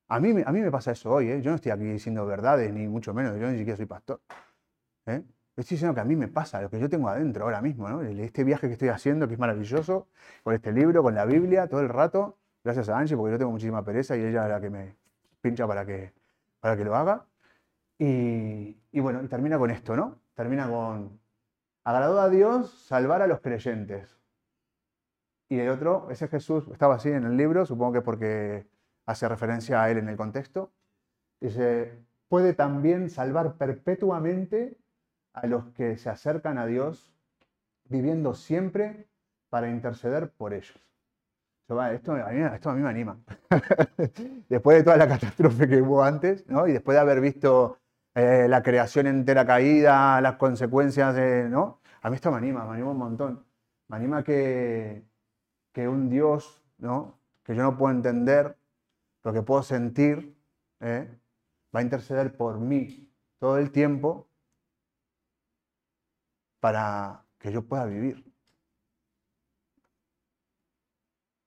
A 0.08 0.20
mí, 0.20 0.42
a 0.44 0.52
mí 0.52 0.60
me 0.60 0.70
pasa 0.70 0.92
eso 0.92 1.10
hoy, 1.10 1.30
¿eh? 1.30 1.42
Yo 1.42 1.50
no 1.50 1.56
estoy 1.56 1.70
aquí 1.72 1.84
diciendo 1.84 2.24
verdades, 2.26 2.72
ni 2.72 2.88
mucho 2.88 3.12
menos, 3.12 3.38
yo 3.38 3.50
ni 3.50 3.58
siquiera 3.58 3.76
soy 3.76 3.86
pastor. 3.86 4.20
¿eh? 5.06 5.22
Estoy 5.56 5.74
diciendo 5.74 5.94
que 5.94 6.00
a 6.00 6.04
mí 6.04 6.16
me 6.16 6.28
pasa 6.28 6.62
lo 6.62 6.70
que 6.70 6.78
yo 6.78 6.88
tengo 6.88 7.08
adentro 7.08 7.44
ahora 7.44 7.60
mismo, 7.60 7.88
¿no? 7.88 8.02
Este 8.02 8.44
viaje 8.44 8.68
que 8.68 8.74
estoy 8.74 8.88
haciendo, 8.88 9.26
que 9.28 9.34
es 9.34 9.40
maravilloso, 9.40 10.08
con 10.42 10.54
este 10.54 10.72
libro, 10.72 11.02
con 11.02 11.14
la 11.14 11.24
Biblia, 11.24 11.66
todo 11.66 11.80
el 11.80 11.88
rato, 11.88 12.38
gracias 12.64 12.88
a 12.88 12.98
Angie, 12.98 13.16
porque 13.16 13.32
yo 13.32 13.38
tengo 13.38 13.50
muchísima 13.50 13.84
pereza 13.84 14.16
y 14.16 14.20
ella 14.20 14.44
es 14.44 14.50
la 14.50 14.60
que 14.60 14.70
me 14.70 14.94
pincha 15.40 15.66
para 15.66 15.84
que, 15.84 16.12
para 16.60 16.76
que 16.76 16.84
lo 16.84 16.94
haga. 16.94 17.26
Y, 17.98 18.78
y 18.92 19.00
bueno, 19.00 19.22
y 19.22 19.28
termina 19.28 19.58
con 19.58 19.70
esto, 19.70 19.96
¿no? 19.96 20.20
Termina 20.34 20.68
con, 20.68 21.18
agradó 21.88 22.20
a 22.20 22.28
Dios 22.28 22.70
salvar 22.86 23.22
a 23.22 23.26
los 23.26 23.40
creyentes. 23.40 24.20
Y 25.48 25.58
el 25.58 25.70
otro, 25.70 26.08
ese 26.10 26.28
Jesús, 26.28 26.68
estaba 26.70 26.96
así 26.96 27.08
en 27.08 27.24
el 27.24 27.38
libro, 27.38 27.64
supongo 27.64 27.94
que 27.94 28.00
porque 28.02 28.66
hace 29.06 29.26
referencia 29.26 29.82
a 29.82 29.90
él 29.90 29.96
en 29.96 30.10
el 30.10 30.16
contexto. 30.18 30.70
Dice, 31.40 31.98
puede 32.28 32.52
también 32.52 33.08
salvar 33.08 33.54
perpetuamente 33.54 34.76
a 35.32 35.46
los 35.46 35.64
que 35.68 35.96
se 35.96 36.10
acercan 36.10 36.58
a 36.58 36.66
Dios, 36.66 37.10
viviendo 37.84 38.34
siempre 38.34 39.08
para 39.48 39.70
interceder 39.70 40.28
por 40.28 40.52
ellos. 40.52 40.78
Esto, 41.68 41.80
a, 41.80 42.28
mí, 42.30 42.42
esto 42.54 42.68
a 42.68 42.74
mí 42.74 42.82
me 42.82 42.88
anima. 42.90 43.18
después 44.50 44.76
de 44.76 44.84
toda 44.84 44.98
la 44.98 45.08
catástrofe 45.08 45.66
que 45.66 45.80
hubo 45.80 46.02
antes, 46.02 46.46
¿no? 46.48 46.68
y 46.68 46.72
después 46.72 46.96
de 46.96 47.00
haber 47.00 47.22
visto 47.22 47.78
eh, 48.18 48.48
la 48.48 48.64
creación 48.64 49.06
entera 49.06 49.46
caída, 49.46 50.20
las 50.20 50.34
consecuencias, 50.36 51.14
de, 51.14 51.48
¿no? 51.48 51.77
A 52.02 52.10
mí 52.10 52.16
esto 52.16 52.30
me 52.30 52.38
anima, 52.38 52.64
me 52.64 52.74
anima 52.74 52.90
un 52.90 52.98
montón. 52.98 53.46
Me 53.88 53.96
anima 53.96 54.22
que, 54.22 55.04
que 55.72 55.88
un 55.88 56.08
Dios 56.10 56.62
¿no? 56.78 57.18
que 57.44 57.54
yo 57.54 57.62
no 57.62 57.76
puedo 57.76 57.94
entender, 57.94 58.56
lo 59.24 59.32
que 59.32 59.42
puedo 59.42 59.62
sentir, 59.62 60.36
¿eh? 60.80 61.18
va 61.74 61.80
a 61.80 61.82
interceder 61.82 62.36
por 62.36 62.58
mí 62.58 63.10
todo 63.38 63.58
el 63.58 63.72
tiempo 63.72 64.28
para 66.60 67.24
que 67.38 67.52
yo 67.52 67.62
pueda 67.66 67.86
vivir. 67.86 68.24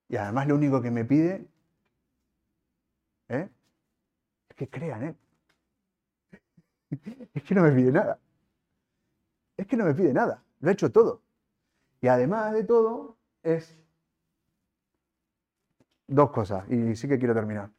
Y 0.08 0.16
además 0.16 0.46
lo 0.46 0.56
único 0.56 0.82
que 0.82 0.90
me 0.90 1.04
pide 1.04 1.46
¿eh? 3.28 3.48
es 4.48 4.56
que 4.56 4.68
crean. 4.68 5.16
Es 7.34 7.42
que 7.44 7.54
no 7.54 7.62
me 7.62 7.72
pide 7.72 7.90
nada. 7.90 8.18
Es 9.62 9.68
que 9.68 9.76
no 9.76 9.84
me 9.84 9.94
pide 9.94 10.12
nada. 10.12 10.42
Lo 10.58 10.70
ha 10.70 10.72
hecho 10.72 10.90
todo. 10.90 11.22
Y 12.00 12.08
además 12.08 12.52
de 12.52 12.64
todo, 12.64 13.16
es 13.44 13.80
dos 16.08 16.32
cosas. 16.32 16.68
Y 16.68 16.96
sí 16.96 17.06
que 17.06 17.16
quiero 17.16 17.32
terminar. 17.32 17.70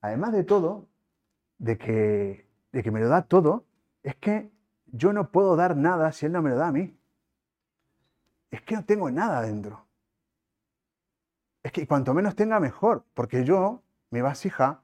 Además 0.00 0.32
de 0.32 0.42
todo, 0.42 0.88
de 1.58 1.78
que, 1.78 2.48
de 2.72 2.82
que 2.82 2.90
me 2.90 2.98
lo 2.98 3.08
da 3.08 3.22
todo, 3.22 3.64
es 4.02 4.16
que 4.16 4.50
yo 4.86 5.12
no 5.12 5.30
puedo 5.30 5.54
dar 5.54 5.76
nada 5.76 6.10
si 6.10 6.26
Él 6.26 6.32
no 6.32 6.42
me 6.42 6.50
lo 6.50 6.56
da 6.56 6.66
a 6.66 6.72
mí. 6.72 6.98
Es 8.50 8.60
que 8.62 8.74
no 8.74 8.84
tengo 8.84 9.08
nada 9.08 9.40
dentro. 9.42 9.86
Es 11.62 11.70
que 11.70 11.86
cuanto 11.86 12.12
menos 12.12 12.34
tenga, 12.34 12.58
mejor, 12.58 13.04
porque 13.14 13.44
yo, 13.44 13.84
mi 14.10 14.20
vasija, 14.20 14.82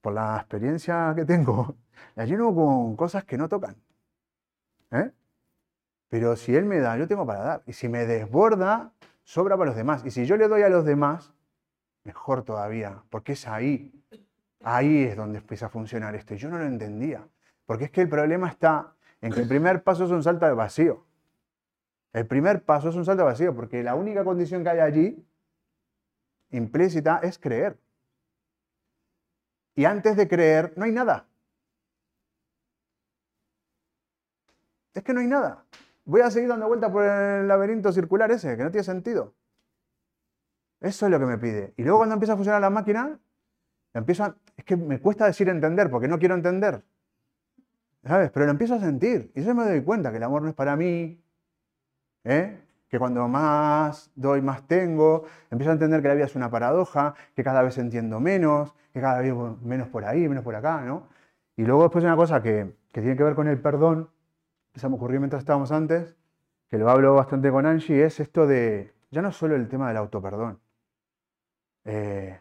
por 0.00 0.14
la 0.14 0.38
experiencia 0.38 1.12
que 1.14 1.26
tengo, 1.26 1.76
la 2.14 2.24
lleno 2.24 2.54
con 2.54 2.96
cosas 2.96 3.24
que 3.24 3.36
no 3.36 3.46
tocan. 3.46 3.76
¿Eh? 4.90 5.12
Pero 6.08 6.36
si 6.36 6.54
Él 6.54 6.64
me 6.64 6.78
da, 6.78 6.96
yo 6.96 7.06
tengo 7.06 7.26
para 7.26 7.40
dar. 7.40 7.62
Y 7.66 7.72
si 7.72 7.88
me 7.88 8.06
desborda, 8.06 8.92
sobra 9.22 9.56
para 9.56 9.70
los 9.70 9.76
demás. 9.76 10.04
Y 10.04 10.10
si 10.10 10.24
yo 10.24 10.36
le 10.36 10.48
doy 10.48 10.62
a 10.62 10.68
los 10.68 10.84
demás, 10.84 11.32
mejor 12.04 12.42
todavía, 12.42 13.02
porque 13.10 13.32
es 13.32 13.46
ahí. 13.46 13.92
Ahí 14.62 15.04
es 15.04 15.16
donde 15.16 15.38
empieza 15.38 15.66
a 15.66 15.68
funcionar 15.68 16.14
esto. 16.14 16.34
Yo 16.34 16.48
no 16.48 16.58
lo 16.58 16.64
entendía. 16.64 17.26
Porque 17.66 17.84
es 17.84 17.90
que 17.90 18.00
el 18.00 18.08
problema 18.08 18.48
está 18.48 18.94
en 19.20 19.32
que 19.32 19.40
el 19.40 19.48
primer 19.48 19.82
paso 19.82 20.04
es 20.04 20.10
un 20.10 20.22
salto 20.22 20.46
al 20.46 20.54
vacío. 20.54 21.04
El 22.12 22.26
primer 22.26 22.64
paso 22.64 22.88
es 22.88 22.96
un 22.96 23.04
salto 23.04 23.22
al 23.22 23.28
vacío, 23.28 23.54
porque 23.54 23.82
la 23.82 23.94
única 23.94 24.24
condición 24.24 24.62
que 24.62 24.70
hay 24.70 24.78
allí, 24.78 25.26
implícita, 26.50 27.20
es 27.22 27.38
creer. 27.38 27.78
Y 29.74 29.84
antes 29.84 30.16
de 30.16 30.26
creer, 30.26 30.72
no 30.76 30.86
hay 30.86 30.92
nada. 30.92 31.26
Es 34.94 35.04
que 35.04 35.12
no 35.12 35.20
hay 35.20 35.26
nada. 35.26 35.64
Voy 36.08 36.22
a 36.22 36.30
seguir 36.30 36.48
dando 36.48 36.66
vueltas 36.66 36.90
por 36.90 37.04
el 37.04 37.46
laberinto 37.46 37.92
circular 37.92 38.30
ese, 38.30 38.56
que 38.56 38.64
no 38.64 38.70
tiene 38.70 38.82
sentido. 38.82 39.34
Eso 40.80 41.04
es 41.04 41.12
lo 41.12 41.18
que 41.18 41.26
me 41.26 41.36
pide. 41.36 41.74
Y 41.76 41.82
luego 41.82 41.98
cuando 41.98 42.14
empieza 42.14 42.32
a 42.32 42.36
funcionar 42.36 42.62
la 42.62 42.70
máquina, 42.70 43.18
empiezo 43.92 44.34
es 44.56 44.64
que 44.64 44.78
me 44.78 45.00
cuesta 45.00 45.26
decir 45.26 45.50
entender, 45.50 45.90
porque 45.90 46.08
no 46.08 46.18
quiero 46.18 46.34
entender. 46.34 46.82
¿Sabes? 48.06 48.30
Pero 48.30 48.46
lo 48.46 48.52
empiezo 48.52 48.76
a 48.76 48.80
sentir. 48.80 49.30
Y 49.34 49.42
yo 49.42 49.54
me 49.54 49.64
doy 49.64 49.82
cuenta 49.82 50.10
que 50.10 50.16
el 50.16 50.22
amor 50.22 50.40
no 50.40 50.48
es 50.48 50.54
para 50.54 50.76
mí. 50.76 51.22
¿eh? 52.24 52.58
Que 52.88 52.98
cuando 52.98 53.28
más 53.28 54.10
doy, 54.14 54.40
más 54.40 54.66
tengo. 54.66 55.26
Empiezo 55.50 55.72
a 55.72 55.74
entender 55.74 56.00
que 56.00 56.08
la 56.08 56.14
vida 56.14 56.24
es 56.24 56.34
una 56.34 56.50
paradoja, 56.50 57.16
que 57.36 57.44
cada 57.44 57.60
vez 57.60 57.76
entiendo 57.76 58.18
menos, 58.18 58.74
que 58.94 59.02
cada 59.02 59.20
vez 59.20 59.34
menos 59.62 59.88
por 59.88 60.06
ahí, 60.06 60.26
menos 60.26 60.42
por 60.42 60.54
acá, 60.54 60.80
¿no? 60.80 61.06
Y 61.54 61.64
luego 61.64 61.82
después 61.82 62.02
una 62.02 62.16
cosa 62.16 62.40
que, 62.40 62.72
que 62.92 63.02
tiene 63.02 63.14
que 63.14 63.24
ver 63.24 63.34
con 63.34 63.46
el 63.46 63.60
perdón, 63.60 64.08
se 64.78 64.88
me 64.88 64.94
ocurrió 64.96 65.20
mientras 65.20 65.40
estábamos 65.42 65.72
antes, 65.72 66.16
que 66.68 66.78
lo 66.78 66.90
hablo 66.90 67.14
bastante 67.14 67.50
con 67.50 67.66
Angie, 67.66 68.04
es 68.04 68.20
esto 68.20 68.46
de, 68.46 68.92
ya 69.10 69.22
no 69.22 69.32
solo 69.32 69.56
el 69.56 69.68
tema 69.68 69.88
del 69.88 69.96
autoperdón. 69.96 70.60
Eh, 71.84 72.38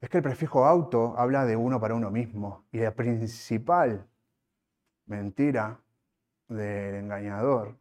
es 0.00 0.08
que 0.08 0.18
el 0.18 0.22
prefijo 0.22 0.64
auto 0.64 1.14
habla 1.18 1.44
de 1.44 1.56
uno 1.56 1.80
para 1.80 1.94
uno 1.94 2.10
mismo. 2.10 2.64
Y 2.70 2.78
la 2.78 2.94
principal 2.94 4.06
mentira 5.06 5.80
del 6.48 6.94
engañador 6.96 7.76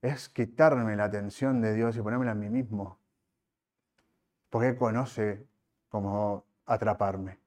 es 0.00 0.28
quitarme 0.28 0.94
la 0.96 1.04
atención 1.04 1.60
de 1.60 1.74
Dios 1.74 1.96
y 1.96 2.02
ponérmela 2.02 2.32
a 2.32 2.36
mí 2.36 2.48
mismo. 2.48 3.00
Porque 4.50 4.76
conoce 4.76 5.46
cómo 5.88 6.44
atraparme. 6.64 7.40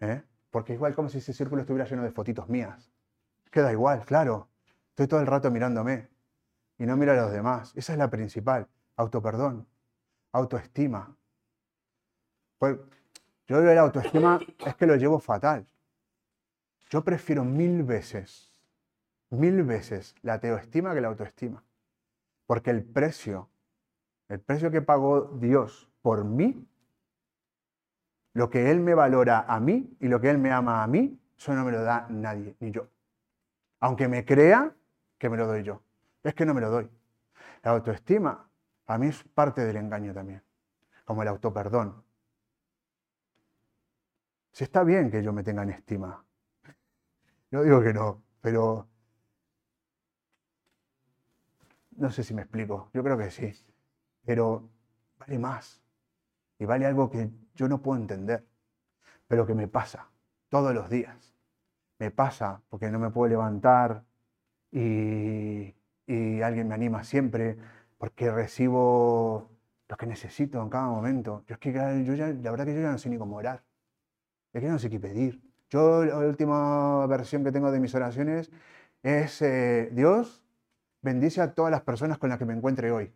¿eh? 0.00 0.22
Porque 0.50 0.74
igual 0.74 0.94
como 0.94 1.08
si 1.08 1.18
ese 1.18 1.32
círculo 1.32 1.62
estuviera 1.62 1.88
lleno 1.88 2.02
de 2.02 2.10
fotitos 2.10 2.48
mías. 2.48 2.92
Queda 3.52 3.70
igual, 3.72 4.04
claro. 4.04 4.48
Estoy 4.94 5.08
todo 5.08 5.18
el 5.18 5.26
rato 5.26 5.50
mirándome 5.50 6.08
y 6.78 6.86
no 6.86 6.96
miro 6.96 7.10
a 7.10 7.16
los 7.16 7.32
demás. 7.32 7.72
Esa 7.74 7.94
es 7.94 7.98
la 7.98 8.08
principal. 8.08 8.68
Autoperdón, 8.94 9.66
autoestima. 10.30 11.16
Pues, 12.58 12.78
yo 13.48 13.60
digo 13.60 13.74
la 13.74 13.80
autoestima 13.80 14.38
es 14.64 14.76
que 14.76 14.86
lo 14.86 14.94
llevo 14.94 15.18
fatal. 15.18 15.66
Yo 16.90 17.02
prefiero 17.02 17.44
mil 17.44 17.82
veces, 17.82 18.52
mil 19.30 19.64
veces 19.64 20.14
la 20.22 20.38
teoestima 20.38 20.94
que 20.94 21.00
la 21.00 21.08
autoestima. 21.08 21.64
Porque 22.46 22.70
el 22.70 22.84
precio, 22.84 23.50
el 24.28 24.38
precio 24.38 24.70
que 24.70 24.80
pagó 24.80 25.22
Dios 25.22 25.90
por 26.02 26.22
mí, 26.22 26.68
lo 28.32 28.48
que 28.48 28.70
Él 28.70 28.78
me 28.78 28.94
valora 28.94 29.40
a 29.40 29.58
mí 29.58 29.96
y 29.98 30.06
lo 30.06 30.20
que 30.20 30.30
Él 30.30 30.38
me 30.38 30.52
ama 30.52 30.84
a 30.84 30.86
mí, 30.86 31.18
eso 31.36 31.52
no 31.52 31.64
me 31.64 31.72
lo 31.72 31.82
da 31.82 32.06
nadie, 32.10 32.54
ni 32.60 32.70
yo. 32.70 32.86
Aunque 33.80 34.06
me 34.06 34.24
crea 34.24 34.72
que 35.24 35.30
me 35.30 35.38
lo 35.38 35.46
doy 35.46 35.62
yo. 35.62 35.80
Es 36.22 36.34
que 36.34 36.44
no 36.44 36.52
me 36.52 36.60
lo 36.60 36.68
doy. 36.68 36.90
La 37.62 37.70
autoestima 37.70 38.46
a 38.84 38.98
mí 38.98 39.06
es 39.06 39.24
parte 39.24 39.64
del 39.64 39.78
engaño 39.78 40.12
también, 40.12 40.42
como 41.06 41.22
el 41.22 41.28
autoperdón. 41.28 42.04
Si 44.52 44.64
está 44.64 44.84
bien 44.84 45.10
que 45.10 45.22
yo 45.22 45.32
me 45.32 45.42
tenga 45.42 45.62
en 45.62 45.70
estima. 45.70 46.22
No 47.52 47.62
digo 47.62 47.80
que 47.80 47.94
no, 47.94 48.22
pero 48.42 48.86
no 51.92 52.10
sé 52.10 52.22
si 52.22 52.34
me 52.34 52.42
explico. 52.42 52.90
Yo 52.92 53.02
creo 53.02 53.16
que 53.16 53.30
sí. 53.30 53.50
Pero 54.26 54.68
vale 55.18 55.38
más. 55.38 55.82
Y 56.58 56.66
vale 56.66 56.84
algo 56.84 57.08
que 57.08 57.30
yo 57.54 57.66
no 57.66 57.80
puedo 57.80 57.98
entender, 57.98 58.46
pero 59.26 59.46
que 59.46 59.54
me 59.54 59.68
pasa 59.68 60.10
todos 60.50 60.74
los 60.74 60.90
días. 60.90 61.34
Me 61.98 62.10
pasa 62.10 62.60
porque 62.68 62.90
no 62.90 62.98
me 62.98 63.08
puedo 63.08 63.30
levantar, 63.30 64.04
y, 64.74 66.42
alguien 66.42 66.68
me 66.68 66.74
anima 66.74 67.04
siempre 67.04 67.56
porque 67.96 68.30
recibo 68.30 69.50
lo 69.88 69.96
que 69.96 70.06
necesito 70.06 70.60
en 70.62 70.68
cada 70.68 70.88
momento. 70.88 71.42
Yo 71.46 71.54
es 71.54 71.60
que 71.60 71.72
yo 71.72 72.14
la 72.16 72.50
verdad 72.50 72.66
que 72.66 72.74
yo 72.74 72.80
ya 72.82 72.90
no 72.90 72.98
sé 72.98 73.08
ni 73.08 73.16
cómo 73.16 73.36
orar. 73.36 73.62
Es 74.52 74.60
que 74.60 74.68
no 74.68 74.78
sé 74.78 74.90
qué 74.90 75.00
pedir. 75.00 75.40
Yo 75.70 76.04
la 76.04 76.18
última 76.18 77.06
versión 77.06 77.44
que 77.44 77.52
tengo 77.52 77.70
de 77.70 77.80
mis 77.80 77.94
oraciones 77.94 78.50
es 79.02 79.40
eh, 79.42 79.88
Dios 79.92 80.44
bendice 81.02 81.40
a 81.40 81.54
todas 81.54 81.70
las 81.70 81.82
personas 81.82 82.18
con 82.18 82.28
las 82.30 82.38
que 82.38 82.44
me 82.44 82.54
encuentre 82.54 82.90
hoy. 82.90 83.12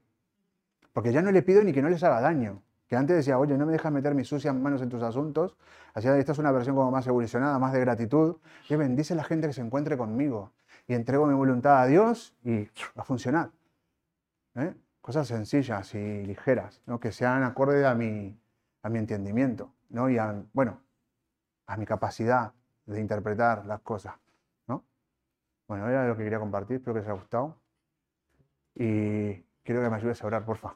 Porque 0.92 1.12
ya 1.12 1.22
no 1.22 1.30
le 1.32 1.42
pido 1.42 1.62
ni 1.62 1.72
que 1.72 1.82
no 1.82 1.88
les 1.90 2.02
haga 2.02 2.20
daño. 2.20 2.62
Que 2.88 2.96
antes 2.96 3.16
decía, 3.16 3.38
oye, 3.38 3.58
no 3.58 3.66
me 3.66 3.72
dejas 3.72 3.92
meter 3.92 4.14
mis 4.14 4.28
sucias 4.28 4.54
manos 4.54 4.80
en 4.80 4.88
tus 4.88 5.02
asuntos. 5.02 5.56
Así 5.94 6.08
esta 6.08 6.32
es 6.32 6.38
una 6.38 6.52
versión 6.52 6.74
como 6.74 6.90
más 6.90 7.06
evolucionada, 7.06 7.58
más 7.58 7.72
de 7.72 7.80
gratitud. 7.80 8.36
Que 8.66 8.76
bendice 8.76 9.12
a 9.12 9.16
la 9.16 9.24
gente 9.24 9.46
que 9.46 9.52
se 9.52 9.60
encuentre 9.60 9.96
conmigo 9.98 10.52
y 10.88 10.94
entrego 10.94 11.26
mi 11.26 11.34
voluntad 11.34 11.82
a 11.82 11.86
Dios 11.86 12.34
y 12.42 12.68
a 12.96 13.04
funcionar. 13.04 13.50
¿eh? 14.56 14.74
Cosas 15.02 15.28
sencillas 15.28 15.94
y 15.94 16.24
ligeras, 16.24 16.82
¿no? 16.86 16.98
que 16.98 17.12
sean 17.12 17.42
acorde 17.44 17.86
a 17.86 17.94
mi, 17.94 18.36
a 18.82 18.88
mi 18.88 18.98
entendimiento 18.98 19.70
¿no? 19.90 20.08
y 20.08 20.16
a, 20.16 20.42
bueno, 20.54 20.80
a 21.66 21.76
mi 21.76 21.84
capacidad 21.84 22.52
de 22.86 23.00
interpretar 23.00 23.66
las 23.66 23.80
cosas. 23.80 24.14
¿no? 24.66 24.82
Bueno, 25.68 25.88
era 25.88 26.08
lo 26.08 26.16
que 26.16 26.24
quería 26.24 26.40
compartir, 26.40 26.76
espero 26.76 26.94
que 26.94 27.00
os 27.00 27.06
haya 27.06 27.14
gustado 27.14 27.56
y 28.74 29.34
quiero 29.62 29.82
que 29.82 29.90
me 29.90 29.96
ayudes 29.96 30.22
a 30.24 30.26
orar, 30.26 30.44
porfa. 30.44 30.74